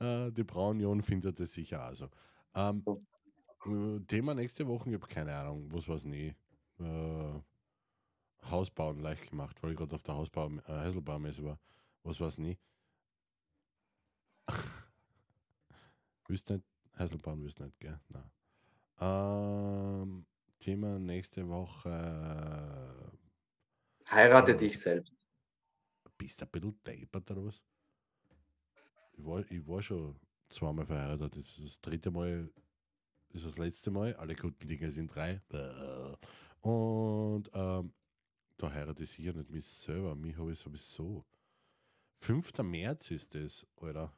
äh, 0.00 0.32
die 0.32 0.44
Braunion 0.44 1.02
findet 1.02 1.38
es 1.40 1.52
sicher 1.52 1.82
also. 1.82 2.08
Ähm, 2.54 2.82
äh, 3.66 4.00
Thema 4.06 4.34
nächste 4.34 4.66
Woche, 4.66 4.88
ich 4.88 4.94
habe 4.94 5.06
keine 5.06 5.34
Ahnung, 5.34 5.68
was 5.70 5.86
war's 5.88 6.04
nie. 6.04 6.34
Äh, 6.80 7.40
Hausbauen 8.44 9.00
leicht 9.00 9.30
gemacht, 9.30 9.62
weil 9.62 9.72
ich 9.72 9.76
gerade 9.76 9.94
auf 9.94 10.02
der 10.02 10.14
Hausbau, 10.14 10.48
äh, 10.48 10.62
Häuselbaumesse 10.68 11.44
war. 11.44 11.58
Was 12.02 12.20
war's 12.20 12.38
nie? 12.38 12.56
Wüsst 16.28 16.50
nicht, 16.50 16.64
Häuselbauen 16.98 17.42
wüsst 17.42 17.60
nicht, 17.60 17.78
gell? 17.80 18.00
Nein. 18.08 18.30
Ähm, 19.00 20.26
Thema 20.58 20.98
nächste 20.98 21.46
Woche. 21.48 21.90
Heirate 24.10 24.52
Ja, 24.52 24.56
dich 24.58 24.74
was- 24.76 24.82
selbst. 24.82 25.16
Bist 26.18 26.40
du 26.40 26.44
ein 26.46 26.50
bisschen 26.50 26.80
deppert 26.84 27.30
oder 27.32 27.44
was? 27.44 27.62
Ich 29.12 29.24
war, 29.24 29.50
ich 29.50 29.66
war 29.66 29.82
schon 29.82 30.18
zweimal 30.48 30.86
verheiratet. 30.86 31.36
Das 31.36 31.58
ist 31.58 31.60
das 31.64 31.80
dritte 31.82 32.10
Mal, 32.10 32.50
das 33.28 33.42
ist 33.42 33.46
das 33.50 33.58
letzte 33.58 33.90
Mal. 33.90 34.14
Alle 34.16 34.34
guten 34.34 34.66
Dinge 34.66 34.90
sind 34.90 35.14
drei. 35.14 35.40
Und 36.62 37.50
ähm, 37.52 37.92
da 38.56 38.70
heirate 38.72 39.02
ich 39.02 39.10
sicher 39.10 39.32
nicht 39.32 39.50
mich 39.50 39.66
selber. 39.66 40.14
Mich 40.14 40.36
habe 40.36 40.52
ich 40.52 40.58
sowieso. 40.58 41.24
5. 42.20 42.58
März 42.62 43.10
ist 43.10 43.34
das, 43.34 43.66
Alter. 43.80 44.12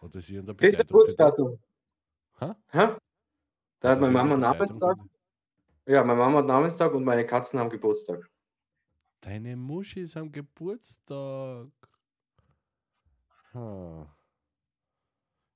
Hat 0.00 0.14
das 0.14 0.26
hier 0.26 0.40
in 0.40 0.46
der 0.46 0.54
Das 0.54 0.68
ist 0.68 0.78
der? 0.78 0.84
Geburtsdatum. 0.84 1.58
Hä? 2.40 2.54
Da 3.80 3.90
hat 3.90 4.00
meine 4.00 4.12
Mama 4.12 4.36
Namenstag. 4.36 4.96
Ja, 5.86 6.02
meine 6.02 6.18
Mama 6.18 6.38
hat 6.38 6.46
Namenstag 6.46 6.92
und 6.94 7.04
meine 7.04 7.26
Katzen 7.26 7.58
haben 7.58 7.70
Geburtstag. 7.70 8.30
Deine 9.20 9.56
Muschi 9.56 10.00
ist 10.00 10.16
am 10.16 10.32
Geburtstag. 10.32 11.70
Ha. 13.52 14.16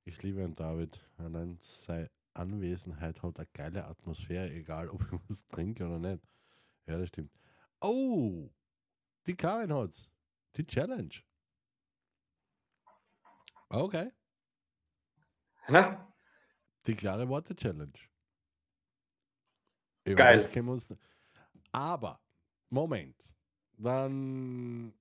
Ich 0.05 0.23
liebe 0.23 0.43
ihn, 0.43 0.55
David. 0.55 1.01
Allein 1.17 1.59
seine 1.61 2.11
Anwesenheit 2.35 3.23
hat 3.23 3.39
eine 3.39 3.49
geile 3.53 3.87
Atmosphäre, 3.87 4.51
egal 4.51 4.89
ob 4.89 5.03
ich 5.03 5.21
was 5.29 5.47
trinke 5.49 5.87
oder 5.87 5.99
nicht. 5.99 6.23
Ja, 6.89 6.97
das 6.97 7.09
stimmt. 7.09 7.31
Oh, 7.81 8.51
die 9.27 9.37
Karin 9.37 9.73
hat's. 9.73 10.11
Die 10.57 10.67
Challenge. 10.67 11.15
Okay. 13.69 14.11
Hä? 15.67 15.99
Die 16.87 16.97
klare 16.97 17.29
Worte 17.29 17.55
Challenge. 17.55 17.99
Über 20.05 20.17
Geil. 20.17 20.37
das 20.39 20.51
können 20.51 20.67
wir 20.67 20.73
uns. 20.73 20.95
Aber, 21.73 22.23
Moment. 22.71 23.35
Dann. 23.77 24.95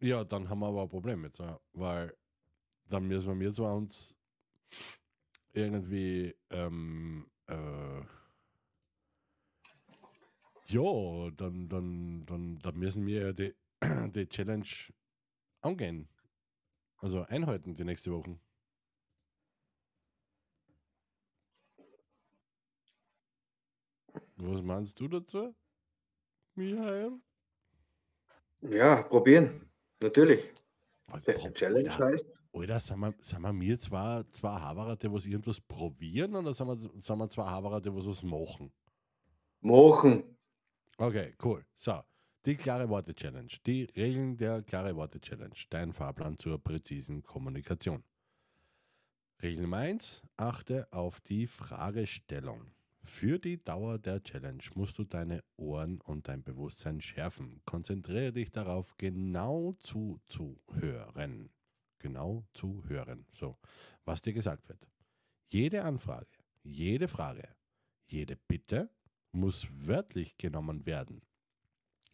Ja, 0.00 0.22
dann 0.22 0.48
haben 0.48 0.60
wir 0.60 0.68
aber 0.68 0.82
ein 0.82 0.88
Problem 0.88 1.24
jetzt, 1.24 1.38
ja, 1.38 1.58
weil 1.72 2.16
dann 2.84 3.08
müssen 3.08 3.40
wir 3.40 3.52
zwar 3.52 3.74
uns 3.74 4.16
irgendwie 5.52 6.36
ähm, 6.50 7.28
äh, 7.46 8.02
Ja, 10.66 11.30
dann, 11.36 11.68
dann, 11.68 12.24
dann, 12.26 12.58
dann 12.58 12.78
müssen 12.78 13.06
wir 13.06 13.20
ja 13.26 13.32
die, 13.32 13.54
die 14.14 14.26
Challenge 14.28 14.66
angehen. 15.60 16.08
Also 16.98 17.22
einhalten 17.22 17.74
die 17.74 17.84
nächste 17.84 18.12
Woche. 18.12 18.38
Was 24.36 24.62
meinst 24.62 24.98
du 24.98 25.08
dazu, 25.08 25.54
Michael? 26.54 27.12
Ja, 28.62 29.02
probieren. 29.02 29.70
Natürlich. 30.00 30.50
Alter, 31.06 31.34
heißt. 31.34 32.24
Alter, 32.52 32.80
sind 32.80 33.00
wir, 33.00 33.14
sind 33.18 33.42
wir 33.42 33.52
mir 33.52 33.78
zwei, 33.78 34.22
zwei 34.30 34.60
Haberer, 34.60 34.96
die 34.96 35.12
was 35.12 35.26
irgendwas 35.26 35.60
probieren 35.60 36.34
oder 36.34 36.54
sind 36.54 36.66
wir, 36.66 36.78
sind 36.78 37.18
wir 37.18 37.28
zwei 37.28 37.44
Haberer, 37.44 37.80
die 37.80 37.94
was 37.94 38.06
was 38.06 38.22
machen? 38.22 38.72
Machen. 39.60 40.33
Okay, 40.96 41.34
cool. 41.42 41.64
So, 41.74 42.02
die 42.46 42.56
klare 42.56 42.88
Worte 42.88 43.14
Challenge. 43.14 43.50
Die 43.66 43.84
Regeln 43.96 44.36
der 44.36 44.62
klare 44.62 44.94
Worte 44.94 45.20
Challenge. 45.20 45.56
Dein 45.70 45.92
Fahrplan 45.92 46.38
zur 46.38 46.62
präzisen 46.62 47.22
Kommunikation. 47.22 48.04
Regel 49.42 49.62
Nummer 49.62 49.78
1. 49.78 50.22
Achte 50.36 50.86
auf 50.92 51.20
die 51.20 51.48
Fragestellung. 51.48 52.70
Für 53.02 53.38
die 53.38 53.62
Dauer 53.62 53.98
der 53.98 54.22
Challenge 54.22 54.62
musst 54.76 54.96
du 54.98 55.04
deine 55.04 55.42
Ohren 55.56 56.00
und 56.02 56.28
dein 56.28 56.42
Bewusstsein 56.42 57.00
schärfen. 57.00 57.60
Konzentriere 57.64 58.32
dich 58.32 58.50
darauf, 58.50 58.96
genau 58.96 59.72
zuzuhören. 59.80 61.50
Genau 61.98 62.44
zuhören. 62.52 63.26
So, 63.32 63.58
was 64.04 64.22
dir 64.22 64.32
gesagt 64.32 64.68
wird. 64.68 64.86
Jede 65.48 65.82
Anfrage, 65.82 66.34
jede 66.62 67.08
Frage, 67.08 67.48
jede 68.06 68.36
Bitte 68.36 68.90
muss 69.34 69.66
wörtlich 69.86 70.38
genommen 70.38 70.86
werden. 70.86 71.20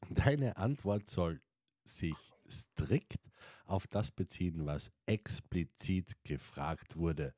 Deine 0.09 0.57
Antwort 0.57 1.09
soll 1.09 1.41
sich 1.85 2.17
strikt 2.49 3.31
auf 3.67 3.87
das 3.87 4.11
beziehen, 4.11 4.67
was 4.67 4.91
explizit 5.07 6.17
gefragt 6.25 6.97
wurde, 6.97 7.35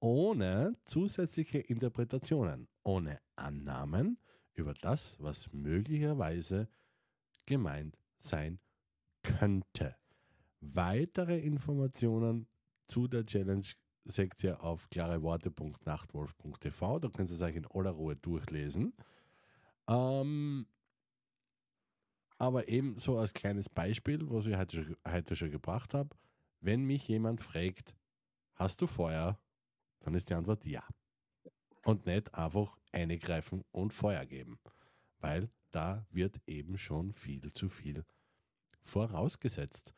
ohne 0.00 0.76
zusätzliche 0.84 1.58
Interpretationen, 1.58 2.68
ohne 2.82 3.18
Annahmen 3.36 4.18
über 4.54 4.74
das, 4.74 5.16
was 5.20 5.52
möglicherweise 5.52 6.68
gemeint 7.46 7.96
sein 8.18 8.58
könnte. 9.22 9.96
Weitere 10.60 11.38
Informationen 11.38 12.48
zu 12.86 13.08
der 13.08 13.24
Challenge 13.24 13.64
seht 14.04 14.44
ihr 14.44 14.62
auf 14.62 14.90
klareworte.nachtwolf.tv. 14.90 16.98
Da 16.98 17.08
könnt 17.08 17.30
ihr 17.30 17.36
es 17.36 17.42
euch 17.42 17.56
in 17.56 17.66
aller 17.66 17.90
Ruhe 17.90 18.16
durchlesen. 18.16 18.92
Ähm, 19.90 20.66
aber 22.38 22.68
eben 22.68 22.98
so 22.98 23.18
als 23.18 23.34
kleines 23.34 23.68
Beispiel, 23.68 24.20
was 24.30 24.46
ich 24.46 24.56
heute 24.56 24.96
heute 25.06 25.36
schon 25.36 25.50
gebracht 25.50 25.92
habe, 25.92 26.16
wenn 26.60 26.84
mich 26.84 27.08
jemand 27.08 27.40
fragt, 27.40 27.96
hast 28.54 28.80
du 28.80 28.86
Feuer, 28.86 29.38
dann 29.98 30.14
ist 30.14 30.30
die 30.30 30.34
Antwort 30.34 30.64
ja. 30.64 30.82
Und 31.84 32.06
nicht 32.06 32.34
einfach 32.34 32.78
eingreifen 32.92 33.64
und 33.72 33.92
Feuer 33.92 34.24
geben, 34.26 34.60
weil 35.18 35.50
da 35.70 36.06
wird 36.10 36.40
eben 36.46 36.78
schon 36.78 37.12
viel 37.12 37.52
zu 37.52 37.68
viel 37.68 38.04
vorausgesetzt. 38.80 39.94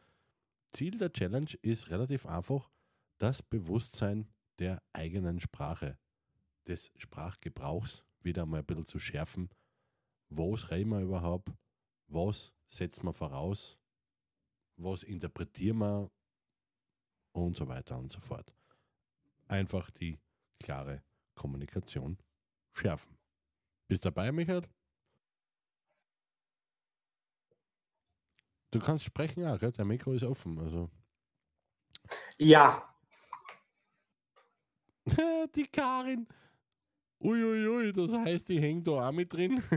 Ziel 0.70 0.96
der 0.96 1.12
Challenge 1.12 1.52
ist 1.62 1.90
relativ 1.90 2.26
einfach 2.26 2.70
das 3.18 3.42
Bewusstsein 3.42 4.28
der 4.58 4.82
eigenen 4.92 5.38
Sprache, 5.40 5.98
des 6.66 6.90
Sprachgebrauchs 6.96 8.04
wieder 8.20 8.46
mal 8.46 8.60
ein 8.60 8.64
bisschen 8.64 8.86
zu 8.86 8.98
schärfen. 8.98 9.50
Was 10.34 10.70
reden 10.70 10.90
wir 10.90 11.00
überhaupt? 11.00 11.50
Was 12.06 12.54
setzen 12.66 13.04
wir 13.04 13.12
voraus? 13.12 13.78
Was 14.76 15.02
interpretieren 15.02 15.78
wir? 15.78 16.10
Und 17.32 17.56
so 17.56 17.68
weiter 17.68 17.98
und 17.98 18.10
so 18.10 18.20
fort. 18.20 18.54
Einfach 19.48 19.90
die 19.90 20.18
klare 20.58 21.02
Kommunikation 21.34 22.18
schärfen. 22.72 23.18
Bist 23.88 24.04
dabei, 24.04 24.32
Michael? 24.32 24.62
Du 28.70 28.78
kannst 28.78 29.04
sprechen 29.04 29.44
auch, 29.44 29.58
gell? 29.58 29.72
der 29.72 29.84
Mikro 29.84 30.14
ist 30.14 30.24
offen. 30.24 30.58
Also. 30.58 30.90
Ja. 32.38 32.88
die 35.54 35.66
Karin. 35.66 36.26
Uiuiui, 37.22 37.68
ui, 37.68 37.92
das 37.92 38.12
heißt, 38.12 38.48
die 38.48 38.60
hängt 38.60 38.86
da 38.86 39.08
auch 39.08 39.12
mit 39.12 39.32
drin. 39.32 39.62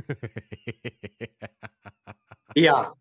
Ja. 2.55 2.95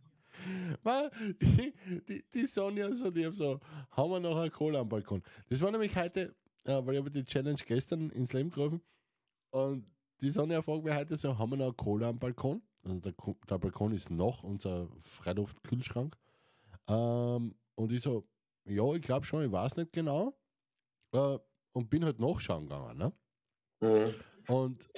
Die, 1.40 1.72
die, 2.08 2.24
die 2.28 2.46
Sonja 2.46 2.92
so, 2.94 3.10
die 3.10 3.24
haben 3.24 3.34
so, 3.34 3.60
haben 3.92 4.10
wir 4.10 4.20
noch 4.20 4.36
eine 4.36 4.50
Cola 4.50 4.80
am 4.80 4.88
Balkon. 4.88 5.22
Das 5.48 5.60
war 5.60 5.70
nämlich 5.70 5.94
heute, 5.96 6.34
äh, 6.64 6.84
weil 6.84 6.94
ich 6.94 7.00
habe 7.00 7.10
die 7.10 7.24
Challenge 7.24 7.60
gestern 7.64 8.10
ins 8.10 8.32
Leben 8.32 8.50
gerufen 8.50 8.82
und 9.52 9.86
die 10.20 10.30
Sonja 10.30 10.60
fragt 10.60 10.84
mich 10.84 10.94
heute 10.94 11.16
so, 11.16 11.38
haben 11.38 11.50
wir 11.50 11.56
noch 11.56 11.66
eine 11.66 11.74
Cola 11.74 12.08
am 12.08 12.18
Balkon? 12.18 12.62
Also 12.82 13.00
der, 13.00 13.14
der 13.48 13.58
Balkon 13.58 13.92
ist 13.92 14.10
noch 14.10 14.42
unser 14.42 14.88
Freiluftkühlschrank. 15.00 16.16
Ähm, 16.88 17.54
und 17.76 17.92
ich 17.92 18.02
so, 18.02 18.26
ja, 18.64 18.92
ich 18.94 19.02
glaube 19.02 19.24
schon, 19.24 19.44
ich 19.44 19.52
weiß 19.52 19.76
nicht 19.76 19.92
genau. 19.92 20.36
Äh, 21.12 21.38
und 21.72 21.90
bin 21.90 22.04
halt 22.04 22.18
nachschauen 22.18 22.68
gegangen. 22.68 22.98
Ne? 22.98 23.12
Mhm. 23.80 24.14
Und 24.48 24.88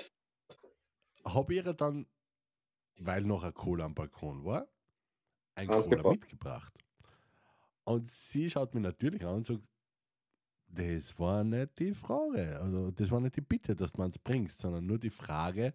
habe 1.25 1.55
ihr 1.55 1.73
dann, 1.73 2.07
weil 2.99 3.23
noch 3.23 3.43
ein 3.43 3.55
Cola 3.55 3.85
am 3.85 3.95
Balkon 3.95 4.45
war, 4.45 4.69
ein 5.55 5.67
Cola 5.67 5.79
Ausgebracht. 5.81 6.13
mitgebracht. 6.13 6.79
Und 7.85 8.09
sie 8.09 8.51
schaut 8.51 8.75
mich 8.75 8.83
natürlich 8.83 9.25
an 9.25 9.37
und 9.37 9.47
sagt, 9.47 9.63
das 10.69 11.19
war 11.19 11.45
nicht 11.45 11.79
die 11.79 11.95
Frage, 11.95 12.61
also 12.61 12.91
das 12.91 13.11
war 13.11 13.21
nicht 13.21 13.37
die 13.37 13.41
Bitte, 13.41 13.75
dass 13.77 13.93
du 13.93 14.03
es 14.03 14.19
bringst, 14.19 14.59
sondern 14.59 14.85
nur 14.85 14.99
die 14.99 15.11
Frage, 15.11 15.73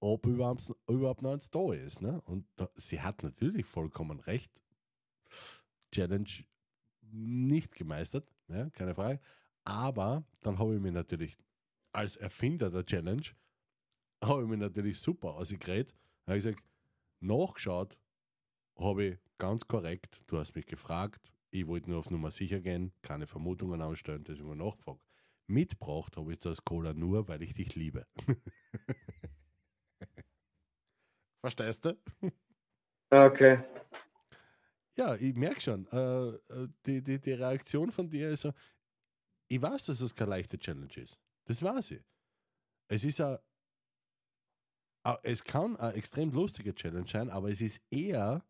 ob 0.00 0.26
überhaupt, 0.26 0.70
überhaupt 0.88 1.22
noch 1.22 1.32
eins 1.32 1.50
da 1.50 1.72
ist. 1.72 2.02
Ne? 2.02 2.20
Und 2.22 2.46
da, 2.56 2.68
sie 2.74 3.00
hat 3.00 3.22
natürlich 3.22 3.64
vollkommen 3.64 4.20
recht. 4.20 4.52
Challenge 5.92 6.28
nicht 7.12 7.74
gemeistert, 7.74 8.28
ja, 8.48 8.68
keine 8.70 8.94
Frage. 8.94 9.20
Aber 9.64 10.24
dann 10.40 10.58
habe 10.58 10.74
ich 10.74 10.80
mir 10.80 10.92
natürlich 10.92 11.38
als 11.92 12.16
Erfinder 12.16 12.70
der 12.70 12.84
Challenge, 12.84 13.22
habe 14.22 14.42
ich 14.42 14.48
mir 14.48 14.56
natürlich 14.56 14.98
super 14.98 15.34
ausgeredet. 15.34 15.96
Habe 16.26 16.38
ich 16.38 16.44
gesagt, 16.44 16.64
nachgeschaut 17.20 17.98
habe 18.78 19.04
ich 19.04 19.18
ganz 19.38 19.66
korrekt, 19.66 20.22
du 20.26 20.38
hast 20.38 20.54
mich 20.54 20.66
gefragt, 20.66 21.32
ich 21.50 21.66
wollte 21.66 21.90
nur 21.90 21.98
auf 21.98 22.10
Nummer 22.10 22.30
sicher 22.30 22.60
gehen, 22.60 22.92
keine 23.02 23.26
Vermutungen 23.26 23.82
ausstellen, 23.82 24.24
deswegen 24.24 24.48
habe 24.48 24.56
ich 24.56 24.64
nachgefragt. 24.64 25.02
Mitgebracht 25.48 26.16
habe 26.16 26.32
ich 26.32 26.38
das 26.38 26.64
Cola 26.64 26.94
nur, 26.94 27.28
weil 27.28 27.42
ich 27.42 27.52
dich 27.52 27.74
liebe. 27.74 28.06
Verstehst 31.40 31.84
du? 31.84 32.00
Okay. 33.10 33.62
Ja, 34.96 35.16
ich 35.16 35.34
merke 35.34 35.60
schon, 35.60 35.86
äh, 35.88 36.28
äh, 36.28 36.68
die, 36.86 37.02
die, 37.02 37.20
die 37.20 37.32
Reaktion 37.32 37.90
von 37.90 38.08
dir 38.08 38.30
ist 38.30 38.42
so, 38.42 38.52
ich 39.48 39.60
weiß, 39.60 39.86
dass 39.86 40.00
es 40.00 40.14
keine 40.14 40.30
leichte 40.30 40.58
Challenge 40.58 40.94
ist. 40.96 41.18
Das 41.44 41.62
weiß 41.62 41.92
ich. 41.92 42.04
Es 42.88 43.04
ist 43.04 43.20
ein, 43.20 43.38
a- 45.04 45.18
es 45.22 45.42
kann 45.42 45.76
eine 45.76 45.94
extrem 45.94 46.30
lustige 46.30 46.74
Challenge 46.74 47.06
sein, 47.08 47.30
aber 47.30 47.50
es 47.50 47.60
ist 47.60 47.80
eher 47.90 48.44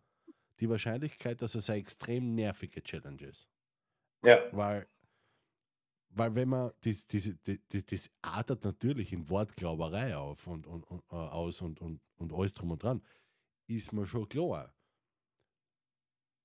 die 0.61 0.69
Wahrscheinlichkeit, 0.69 1.41
dass 1.43 1.55
es 1.55 1.69
eine 1.71 1.81
extrem 1.81 2.35
nervige 2.35 2.83
Challenge 2.83 3.23
ist. 3.25 3.49
Ja. 4.25 4.39
Weil, 4.53 4.89
weil 6.11 6.35
wenn 6.35 6.49
man, 6.49 6.73
das, 6.81 7.07
das, 7.07 7.31
das, 7.45 7.85
das 7.87 8.11
artet 8.21 8.65
natürlich 8.65 9.13
in 9.13 9.29
Wortglauberei 9.29 10.17
auf 10.17 10.47
und, 10.47 10.67
und, 10.67 10.85
und, 10.85 11.03
äh, 11.11 11.17
aus 11.17 11.61
und, 11.63 11.81
und, 11.81 12.01
und 12.17 12.33
alles 12.33 12.55
drum 12.55 12.73
und 12.73 12.83
dran, 12.83 13.03
ist 13.69 13.93
mir 13.93 14.07
schon 14.07 14.29
klar. 14.29 14.75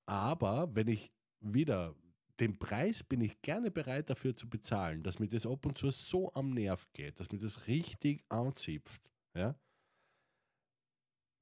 Aber 0.08 0.74
wenn 0.74 0.88
ich 0.88 1.12
wieder 1.42 1.94
den 2.40 2.58
Preis 2.60 3.04
bin 3.04 3.22
ich 3.22 3.42
gerne 3.42 3.72
bereit 3.72 4.10
dafür 4.10 4.36
zu 4.36 4.50
bezahlen, 4.50 5.04
dass 5.04 5.20
mir 5.20 5.28
das 5.28 5.46
ab 5.46 5.66
und 5.66 5.78
zu 5.78 5.90
so 5.92 6.32
am 6.34 6.52
Nerv 6.52 6.88
geht, 6.94 7.20
dass 7.20 7.32
mir 7.32 7.40
das 7.40 7.68
richtig 7.68 8.24
anzipft. 8.30 9.10
Ja? 9.36 9.60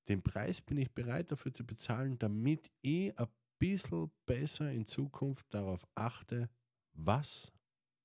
Den 0.07 0.21
Preis 0.21 0.61
bin 0.61 0.77
ich 0.77 0.91
bereit 0.91 1.31
dafür 1.31 1.53
zu 1.53 1.65
bezahlen, 1.65 2.17
damit 2.17 2.71
ich 2.81 3.17
ein 3.19 3.27
bisschen 3.59 4.11
besser 4.25 4.71
in 4.71 4.85
Zukunft 4.85 5.53
darauf 5.53 5.85
achte, 5.95 6.49
was 6.93 7.51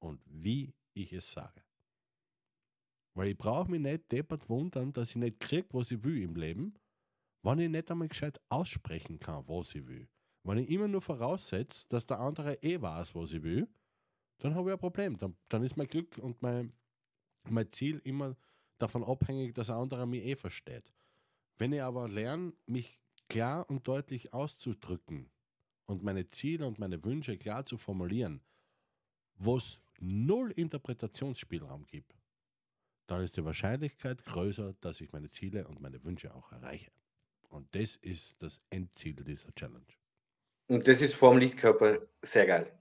und 0.01 0.21
wie 0.27 0.75
ich 0.95 1.13
es 1.13 1.31
sage. 1.31 1.63
Weil 3.15 3.29
ich 3.29 3.39
brauche 3.39 3.71
mich 3.71 3.81
nicht 3.81 4.11
deppert 4.11 4.49
wundern, 4.49 4.93
dass 4.93 5.11
ich 5.11 5.17
nicht 5.17 5.41
kriege, 5.41 5.69
was 5.73 5.91
ich 5.91 6.03
will 6.03 6.23
im 6.23 6.35
Leben, 6.37 6.75
wenn 7.43 7.59
ich 7.59 7.69
nicht 7.69 7.91
einmal 7.91 8.09
gescheit 8.09 8.41
aussprechen 8.49 9.19
kann, 9.19 9.47
was 9.47 9.75
ich 9.75 9.87
will. 9.87 10.09
Wenn 10.43 10.59
ich 10.59 10.71
immer 10.71 10.89
nur 10.89 11.03
voraussetze, 11.03 11.87
dass 11.89 12.07
der 12.07 12.21
andere 12.21 12.55
eh 12.63 12.81
weiß, 12.81 13.15
was 13.15 13.33
ich 13.33 13.43
will, 13.43 13.69
dann 14.39 14.55
habe 14.55 14.71
ich 14.71 14.73
ein 14.75 14.79
Problem. 14.79 15.19
Dann, 15.19 15.37
dann 15.49 15.63
ist 15.63 15.77
mein 15.77 15.87
Glück 15.87 16.19
und 16.19 16.41
mein, 16.43 16.73
mein 17.49 17.71
Ziel 17.71 18.01
immer 18.05 18.37
davon 18.79 19.05
abhängig, 19.05 19.55
dass 19.55 19.71
ein 19.71 19.77
anderer 19.77 20.07
mich 20.07 20.25
eh 20.25 20.37
versteht. 20.37 20.85
Wenn 21.59 21.73
ich 21.73 21.83
aber 21.83 22.09
lerne, 22.09 22.55
mich 22.67 22.99
klar 23.29 23.69
und 23.69 23.87
deutlich 23.87 24.33
auszudrücken 24.33 25.31
und 25.85 26.03
meine 26.03 26.27
Ziele 26.27 26.67
und 26.67 26.79
meine 26.79 27.05
Wünsche 27.05 27.37
klar 27.37 27.67
zu 27.67 27.77
formulieren, 27.77 28.41
wo 29.35 29.59
es 29.59 29.81
null 30.01 30.51
Interpretationsspielraum 30.53 31.87
gibt, 31.87 32.15
dann 33.07 33.23
ist 33.23 33.37
die 33.37 33.45
Wahrscheinlichkeit 33.45 34.25
größer, 34.25 34.75
dass 34.81 35.01
ich 35.01 35.13
meine 35.13 35.29
Ziele 35.29 35.67
und 35.69 35.81
meine 35.81 36.03
Wünsche 36.05 36.35
auch 36.35 36.51
erreiche. 36.53 36.93
Und 37.49 37.75
das 37.75 37.97
ist 37.97 38.43
das 38.43 38.61
Endziel 38.71 39.17
dieser 39.17 39.53
Challenge. 39.55 40.00
Und 40.71 40.87
das 40.87 41.03
ist 41.03 41.15
vorm 41.17 41.39
Lichtkörper 41.39 41.99
sehr 42.23 42.47
geil. 42.47 42.73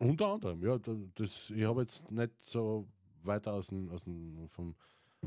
Unter 0.00 0.26
anderem, 0.32 0.60
ja. 0.64 0.76
da- 0.76 0.96
Das, 1.14 1.50
ich 1.50 1.62
habe 1.64 1.82
jetzt 1.82 2.10
nicht 2.10 2.32
so 2.42 2.88
weiter 3.22 3.52
aus 3.54 3.68
dem, 3.68 3.88
aus 3.90 4.02
dem 4.02 4.48
vom, 4.48 4.74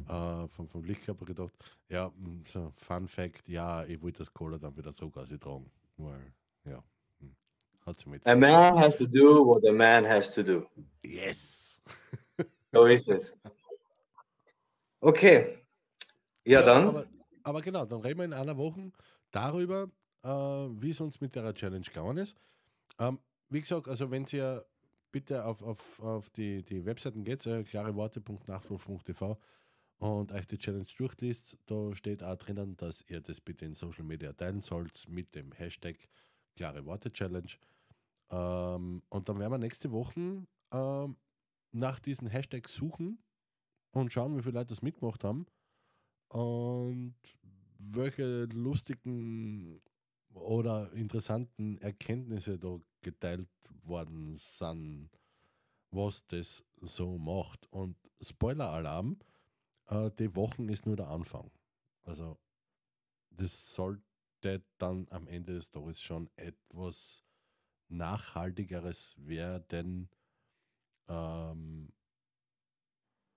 äh, 0.10 0.46
vom, 0.50 0.68
vom 0.68 0.84
Lichtkörper 0.84 1.24
gedacht. 1.24 1.54
Ja, 1.88 2.10
mm, 2.10 2.42
so 2.44 2.74
Fun 2.76 3.08
Fact, 3.08 3.48
ja, 3.48 3.86
ich 3.86 4.02
wollte 4.02 4.18
das 4.20 4.34
Cola 4.34 4.58
dann 4.58 4.76
wieder 4.76 4.92
so 4.92 5.10
quasi 5.10 5.40
tragen. 5.40 5.72
Weil, 5.96 6.34
ja, 6.66 6.84
hm, 7.22 7.34
hat 7.86 7.98
sie 8.00 8.10
mit. 8.10 8.28
A 8.28 8.36
man 8.36 8.78
has 8.78 8.98
to 8.98 9.06
do 9.06 9.46
what 9.46 9.64
a 9.66 9.72
man 9.72 10.06
has 10.06 10.34
to 10.34 10.44
do. 10.44 10.66
Yes! 11.06 11.82
So 12.74 12.86
ist 12.88 13.08
es. 13.08 13.34
Okay. 15.00 15.60
Ja, 16.44 16.62
dann. 16.62 16.88
Aber, 16.90 17.06
aber 17.44 17.62
genau, 17.62 17.86
dann 17.86 18.02
reden 18.02 18.18
wir 18.18 18.26
in 18.26 18.34
einer 18.34 18.58
Woche 18.58 18.92
darüber, 19.32 19.88
äh, 20.24 20.28
wie 20.30 20.90
es 20.90 21.00
uns 21.00 21.22
mit 21.22 21.36
der 21.36 21.54
Challenge 21.54 21.86
gegangen 21.86 22.18
ist. 22.18 22.36
Ähm, 23.00 23.20
wie 23.50 23.62
gesagt, 23.62 23.88
also 23.88 24.10
wenn 24.10 24.26
ihr 24.32 24.66
bitte 25.12 25.46
auf, 25.46 25.62
auf, 25.62 26.00
auf 26.00 26.30
die, 26.32 26.64
die 26.64 26.86
Webseiten 26.86 27.24
geht, 27.24 27.46
äh, 27.46 27.64
klareworte.nachwurf.tv 27.64 29.38
und 30.00 30.32
euch 30.32 30.48
die 30.48 30.58
Challenge 30.58 30.88
durchliest, 30.98 31.58
da 31.66 31.96
steht 31.96 32.24
auch 32.24 32.36
drinnen, 32.36 32.76
dass 32.78 33.04
ihr 33.10 33.22
das 33.22 33.40
bitte 33.40 33.66
in 33.66 33.76
Social 33.76 34.04
Media 34.04 34.34
teilen 34.34 34.62
sollt 34.62 35.08
mit 35.08 35.36
dem 35.36 35.52
Hashtag 35.52 35.98
Klare 36.56 36.86
Worte 36.86 37.12
Challenge. 37.12 37.50
Ähm, 38.30 39.02
und 39.10 39.30
dann 39.30 39.40
werden 39.40 39.52
wir 39.52 39.58
nächste 39.58 39.92
Woche 39.92 40.46
ähm, 40.72 41.16
nach 41.72 42.00
diesen 42.00 42.28
Hashtags 42.28 42.74
suchen 42.74 43.20
und 43.92 44.12
schauen, 44.12 44.38
wie 44.38 44.42
viele 44.42 44.60
Leute 44.60 44.70
das 44.70 44.82
mitgemacht 44.82 45.24
haben 45.24 45.46
und 46.30 47.16
welche 47.78 48.46
lustigen 48.46 49.82
oder 50.34 50.92
interessanten 50.94 51.78
Erkenntnisse 51.80 52.58
da 52.58 52.80
geteilt 53.02 53.50
worden 53.84 54.36
sind, 54.38 55.10
was 55.92 56.26
das 56.28 56.64
so 56.82 57.18
macht. 57.18 57.72
Und 57.72 57.98
Spoiler-Alarm, 58.22 59.20
äh, 59.88 60.10
die 60.18 60.36
Wochen 60.36 60.70
ist 60.70 60.86
nur 60.86 60.96
der 60.96 61.10
Anfang. 61.10 61.52
Also 62.04 62.38
das 63.30 63.74
sollte 63.74 64.04
dann 64.78 65.08
am 65.10 65.28
Ende 65.28 65.54
des 65.54 65.70
Tages 65.70 66.02
schon 66.02 66.30
etwas 66.36 67.24
Nachhaltigeres 67.88 69.16
werden. 69.18 70.10
Ähm, 71.08 71.94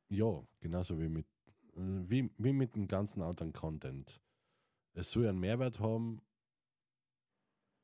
ja, 0.08 0.46
genauso 0.60 0.98
wie 1.00 1.08
mit, 1.08 1.26
äh, 1.74 1.80
wie, 2.08 2.30
wie 2.38 2.52
mit 2.52 2.74
dem 2.74 2.86
ganzen 2.88 3.22
anderen 3.22 3.52
Content. 3.52 4.20
Es 4.92 5.10
soll 5.10 5.28
einen 5.28 5.40
Mehrwert 5.40 5.80
haben 5.80 6.22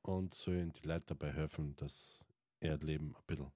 und 0.03 0.35
sollen 0.35 0.73
die 0.73 0.87
Leute 0.87 1.07
dabei 1.07 1.33
helfen, 1.33 1.75
dass 1.77 2.25
ihr 2.61 2.79
Leben 2.79 3.15
ein 3.17 3.25
bisschen 3.27 3.53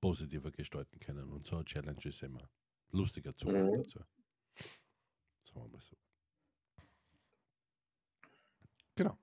positiver 0.00 0.50
gestalten 0.50 0.98
können. 0.98 1.30
Und 1.32 1.46
so 1.46 1.56
eine 1.56 1.64
Challenge 1.64 2.00
ist 2.04 2.22
immer 2.22 2.48
lustiger 2.90 3.34
Zugang 3.36 3.70
Mhm. 3.70 3.82
dazu. 3.82 3.98
Sagen 5.42 5.60
wir 5.62 5.68
mal 5.68 5.80
so. 5.80 5.96
Genau. 8.96 9.18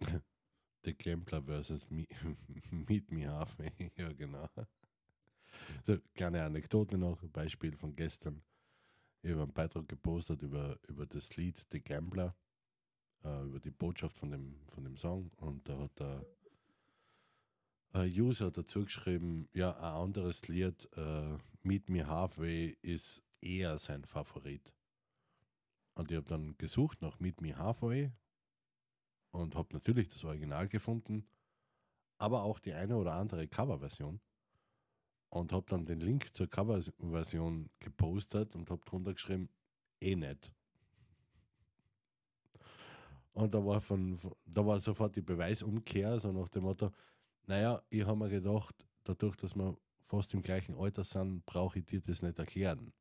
The 0.84 0.94
Gambler 0.94 1.40
versus 1.42 1.86
me, 1.90 2.06
Meet 2.70 3.10
Me 3.12 3.26
Halfway. 3.26 3.70
Ja, 3.96 4.12
genau. 4.12 4.48
So, 5.84 5.98
kleine 6.14 6.42
Anekdote 6.42 6.98
noch, 6.98 7.22
Beispiel 7.28 7.76
von 7.76 7.94
gestern. 7.94 8.42
Ich 9.22 9.30
habe 9.30 9.42
einen 9.42 9.52
Beitrag 9.52 9.88
gepostet 9.88 10.42
über, 10.42 10.78
über 10.88 11.06
das 11.06 11.36
Lied 11.36 11.64
The 11.70 11.80
Gambler, 11.80 12.34
äh, 13.24 13.44
über 13.44 13.60
die 13.60 13.70
Botschaft 13.70 14.16
von 14.18 14.32
dem, 14.32 14.60
von 14.66 14.82
dem 14.82 14.96
Song. 14.96 15.30
Und 15.36 15.68
da 15.68 15.78
hat 15.78 15.98
der 16.00 16.26
ein 17.92 18.10
User 18.10 18.50
dazu 18.50 18.84
geschrieben, 18.84 19.48
ja, 19.52 19.76
ein 19.76 20.02
anderes 20.02 20.48
Lied, 20.48 20.88
äh, 20.96 21.38
Meet 21.62 21.88
Me 21.88 22.06
Halfway, 22.06 22.76
ist 22.82 23.22
eher 23.40 23.78
sein 23.78 24.04
Favorit. 24.04 24.72
Und 25.94 26.10
ich 26.10 26.16
habe 26.16 26.26
dann 26.26 26.56
gesucht 26.56 27.02
nach 27.02 27.20
Meet 27.20 27.40
Me 27.42 27.56
Halfway 27.56 28.10
und 29.30 29.54
habe 29.54 29.74
natürlich 29.74 30.08
das 30.08 30.24
Original 30.24 30.68
gefunden, 30.68 31.28
aber 32.18 32.42
auch 32.42 32.58
die 32.58 32.72
eine 32.72 32.96
oder 32.96 33.14
andere 33.14 33.46
Coverversion. 33.46 34.20
Und 35.32 35.50
habe 35.50 35.64
dann 35.66 35.86
den 35.86 36.00
Link 36.00 36.36
zur 36.36 36.46
Coverversion 36.46 37.70
gepostet 37.80 38.54
und 38.54 38.70
habe 38.70 38.84
drunter 38.84 39.14
geschrieben, 39.14 39.48
eh 39.98 40.14
nicht. 40.14 40.52
Und 43.32 43.54
da 43.54 43.64
war, 43.64 43.80
von, 43.80 44.18
da 44.44 44.66
war 44.66 44.78
sofort 44.78 45.16
die 45.16 45.22
Beweisumkehr, 45.22 46.20
so 46.20 46.32
nach 46.32 46.50
dem 46.50 46.64
Motto, 46.64 46.92
naja, 47.46 47.82
ich 47.88 48.04
habe 48.04 48.18
mir 48.18 48.28
gedacht, 48.28 48.74
dadurch, 49.04 49.34
dass 49.36 49.56
wir 49.56 49.74
fast 50.04 50.34
im 50.34 50.42
gleichen 50.42 50.74
Alter 50.74 51.02
sind, 51.02 51.46
brauche 51.46 51.78
ich 51.78 51.86
dir 51.86 52.02
das 52.02 52.20
nicht 52.20 52.38
erklären. 52.38 52.92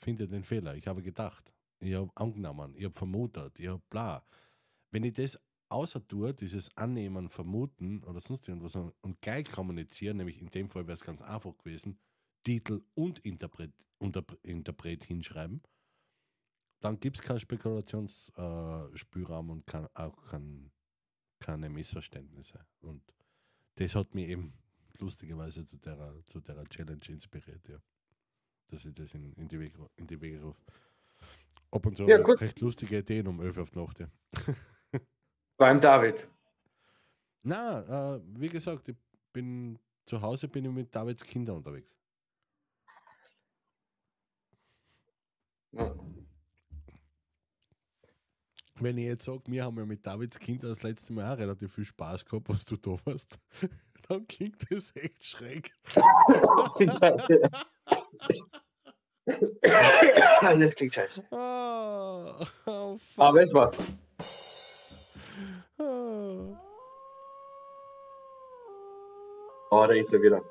Finde 0.00 0.26
den 0.26 0.42
Fehler. 0.42 0.74
Ich 0.74 0.88
habe 0.88 1.02
gedacht, 1.02 1.52
ich 1.78 1.94
habe 1.94 2.10
angenommen, 2.16 2.74
ich 2.76 2.84
habe 2.84 2.94
vermutet, 2.94 3.60
ich 3.60 3.68
habe 3.68 3.82
bla. 3.88 4.26
Wenn 4.90 5.04
ich 5.04 5.14
das 5.14 5.38
außer 5.72 6.06
tue, 6.06 6.32
dieses 6.34 6.76
Annehmen, 6.76 7.28
Vermuten 7.28 8.04
oder 8.04 8.20
sonst 8.20 8.46
irgendwas 8.48 8.76
und 8.76 9.20
gleich 9.20 9.50
kommunizieren, 9.50 10.18
nämlich 10.18 10.40
in 10.40 10.50
dem 10.50 10.68
Fall 10.68 10.86
wäre 10.86 10.94
es 10.94 11.02
ganz 11.04 11.20
einfach 11.22 11.58
gewesen, 11.58 11.98
Titel 12.44 12.82
und 12.94 13.18
Interpret, 13.20 13.72
Interpret 14.42 15.04
hinschreiben, 15.04 15.62
dann 16.80 17.00
gibt 17.00 17.16
es 17.16 17.22
keinen 17.22 17.40
Spekulationsspielraum 17.40 19.48
und 19.50 19.66
kann, 19.66 19.88
auch 19.94 20.22
kein, 20.26 20.70
keine 21.38 21.70
Missverständnisse. 21.70 22.66
Und 22.80 23.02
das 23.76 23.94
hat 23.94 24.14
mich 24.14 24.28
eben 24.28 24.52
lustigerweise 24.98 25.64
zu 25.64 25.78
der, 25.78 26.22
zu 26.26 26.40
der 26.40 26.62
Challenge 26.68 27.08
inspiriert, 27.08 27.66
ja. 27.68 27.80
Dass 28.68 28.84
ich 28.84 28.94
das 28.94 29.14
in, 29.14 29.32
in, 29.34 29.48
die, 29.48 29.58
Wege, 29.60 29.88
in 29.96 30.06
die 30.06 30.20
Wege 30.20 30.42
rufe. 30.42 30.60
Ab 31.70 31.86
und 31.86 31.96
zu 31.96 32.06
Ja, 32.06 32.16
recht 32.16 32.60
lustige 32.60 32.98
Ideen 32.98 33.26
um 33.28 33.40
11 33.40 33.56
auf 33.58 33.72
Nacht. 33.74 34.00
Ja. 34.00 34.10
Beim 35.62 35.80
David. 35.80 36.26
Na, 37.44 38.16
äh, 38.16 38.20
wie 38.34 38.48
gesagt, 38.48 38.88
ich 38.88 38.96
bin 39.32 39.78
zu 40.04 40.20
Hause 40.20 40.48
bin 40.48 40.64
ich 40.64 40.72
mit 40.72 40.92
Davids 40.92 41.22
Kindern 41.22 41.58
unterwegs. 41.58 41.94
Ja. 45.70 45.94
Wenn 48.74 48.98
ich 48.98 49.04
jetzt 49.04 49.24
sage, 49.24 49.42
wir 49.46 49.62
haben 49.64 49.78
ja 49.78 49.86
mit 49.86 50.04
Davids 50.04 50.36
Kindern 50.36 50.70
das 50.70 50.82
letzte 50.82 51.12
Mal 51.12 51.32
auch 51.32 51.38
relativ 51.38 51.72
viel 51.72 51.84
Spaß 51.84 52.24
gehabt, 52.24 52.48
was 52.48 52.64
du 52.64 52.76
da 52.76 52.96
warst, 53.04 53.38
dann 54.08 54.26
klingt 54.26 54.68
das 54.68 54.90
echt 54.96 55.24
schräg. 55.24 55.72
das 55.94 56.74
klingt 56.74 56.98
scheiße. 60.92 61.24
Ah, 61.30 62.36
oh, 62.66 62.98
fuck. 62.98 63.24
Aber 63.24 63.42
es 63.44 63.54
war. 63.54 63.70
Oh, 69.74 69.86
da 69.86 69.94
ist 69.94 70.12
er 70.12 70.20
wieder. 70.20 70.42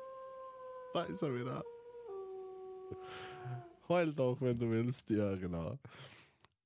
da 0.94 1.04
ist 1.04 1.22
er 1.22 1.32
wieder. 1.32 1.62
Heul 3.88 4.12
doch, 4.12 4.40
wenn 4.40 4.58
du 4.58 4.68
willst. 4.70 5.08
Ja, 5.10 5.36
genau. 5.36 5.78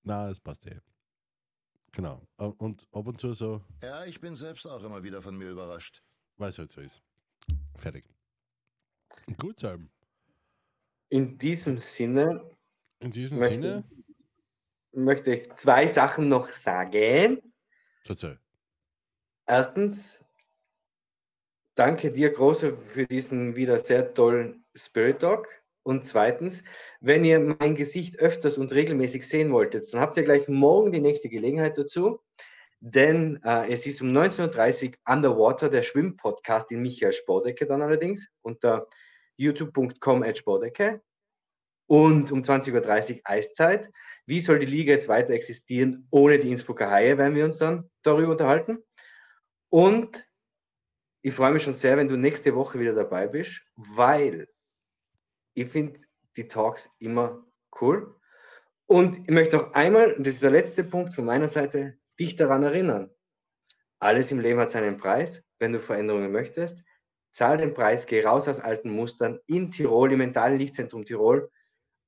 Na, 0.04 0.30
es 0.30 0.40
passt 0.40 0.66
eh. 0.66 0.78
Genau. 1.92 2.22
Und 2.38 2.86
ab 2.92 3.06
und 3.06 3.20
zu 3.20 3.32
so, 3.34 3.60
Ja, 3.82 4.04
ich 4.04 4.20
bin 4.20 4.34
selbst 4.36 4.66
auch 4.66 4.82
immer 4.84 5.02
wieder 5.02 5.20
von 5.20 5.36
mir 5.36 5.50
überrascht. 5.50 6.02
weil 6.38 6.48
es 6.50 6.58
halt 6.58 6.70
so 6.72 6.80
ist. 6.80 7.02
Fertig. 7.76 8.04
Gut, 9.38 9.58
Salm. 9.58 9.90
In 11.10 11.36
diesem 11.38 11.78
Sinne 11.78 12.50
In 13.00 13.10
diesem 13.10 13.38
Möchte- 13.38 13.54
Sinne, 13.54 13.84
möchte 14.92 15.34
ich 15.34 15.54
zwei 15.56 15.86
Sachen 15.86 16.28
noch 16.28 16.48
sagen. 16.50 17.40
erzähl. 18.06 18.38
Erstens, 19.46 20.20
danke 21.76 22.10
dir, 22.10 22.30
Große, 22.30 22.72
für 22.72 23.06
diesen 23.06 23.54
wieder 23.54 23.78
sehr 23.78 24.12
tollen 24.12 24.64
Spirit 24.74 25.20
Talk. 25.20 25.48
Und 25.84 26.04
zweitens, 26.04 26.64
wenn 27.00 27.24
ihr 27.24 27.38
mein 27.38 27.76
Gesicht 27.76 28.18
öfters 28.18 28.58
und 28.58 28.72
regelmäßig 28.72 29.28
sehen 29.28 29.52
wolltet, 29.52 29.92
dann 29.92 30.00
habt 30.00 30.16
ihr 30.16 30.24
gleich 30.24 30.48
morgen 30.48 30.90
die 30.90 31.00
nächste 31.00 31.28
Gelegenheit 31.28 31.78
dazu. 31.78 32.20
Denn 32.80 33.40
äh, 33.44 33.72
es 33.72 33.86
ist 33.86 34.02
um 34.02 34.08
19.30 34.08 34.88
Uhr 34.88 34.94
Underwater, 35.08 35.68
der 35.68 35.82
Schwimmpodcast 35.82 36.72
in 36.72 36.82
Michael 36.82 37.12
Spordecke 37.12 37.66
dann 37.66 37.82
allerdings, 37.82 38.28
unter 38.42 38.88
youtube.com 39.36 40.24
Bodecke 40.44 41.00
und 41.88 42.32
um 42.32 42.42
20.30 42.42 43.14
Uhr 43.14 43.20
Eiszeit. 43.24 43.90
Wie 44.26 44.40
soll 44.40 44.58
die 44.58 44.66
Liga 44.66 44.92
jetzt 44.92 45.08
weiter 45.08 45.30
existieren 45.30 46.08
ohne 46.10 46.38
die 46.38 46.50
Innsbrucker 46.50 46.90
Haie, 46.90 47.16
werden 47.16 47.36
wir 47.36 47.44
uns 47.44 47.58
dann 47.58 47.88
darüber 48.02 48.32
unterhalten. 48.32 48.82
Und 49.68 50.25
ich 51.26 51.34
freue 51.34 51.50
mich 51.50 51.64
schon 51.64 51.74
sehr, 51.74 51.96
wenn 51.96 52.06
du 52.06 52.16
nächste 52.16 52.54
Woche 52.54 52.78
wieder 52.78 52.94
dabei 52.94 53.26
bist, 53.26 53.60
weil 53.74 54.46
ich 55.54 55.68
finde 55.68 55.98
die 56.36 56.46
Talks 56.46 56.88
immer 57.00 57.44
cool. 57.80 58.14
Und 58.86 59.28
ich 59.28 59.34
möchte 59.34 59.56
noch 59.56 59.72
einmal, 59.72 60.14
das 60.18 60.34
ist 60.34 60.44
der 60.44 60.52
letzte 60.52 60.84
Punkt 60.84 61.12
von 61.12 61.24
meiner 61.24 61.48
Seite, 61.48 61.98
dich 62.20 62.36
daran 62.36 62.62
erinnern. 62.62 63.10
Alles 63.98 64.30
im 64.30 64.38
Leben 64.38 64.60
hat 64.60 64.70
seinen 64.70 64.98
Preis. 64.98 65.42
Wenn 65.58 65.72
du 65.72 65.80
Veränderungen 65.80 66.30
möchtest, 66.30 66.78
zahl 67.32 67.58
den 67.58 67.74
Preis, 67.74 68.06
geh 68.06 68.22
raus 68.22 68.46
aus 68.46 68.60
alten 68.60 68.90
Mustern 68.90 69.40
in 69.48 69.72
Tirol, 69.72 70.12
im 70.12 70.18
mentalen 70.18 70.60
Lichtzentrum 70.60 71.04
Tirol, 71.04 71.50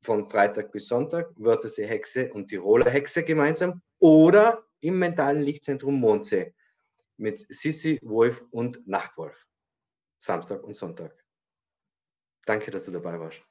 von 0.01 0.31
Freitag 0.31 0.71
bis 0.71 0.87
Sonntag, 0.87 1.33
Wörthersee 1.35 1.87
Hexe 1.87 2.33
und 2.33 2.47
Tiroler 2.47 2.89
Hexe 2.89 3.25
gemeinsam 3.25 3.83
oder 3.99 4.65
im 4.79 4.97
mentalen 4.97 5.41
Lichtzentrum 5.41 5.99
Mondsee 5.99 6.55
mit 7.19 7.47
Sissi, 7.49 7.99
Wolf 8.03 8.45
und 8.51 8.87
Nachtwolf. 8.87 9.47
Samstag 10.21 10.63
und 10.65 10.75
Sonntag. 10.75 11.25
Danke, 12.47 12.71
dass 12.71 12.87
du 12.87 12.91
dabei 12.91 13.21
warst. 13.21 13.48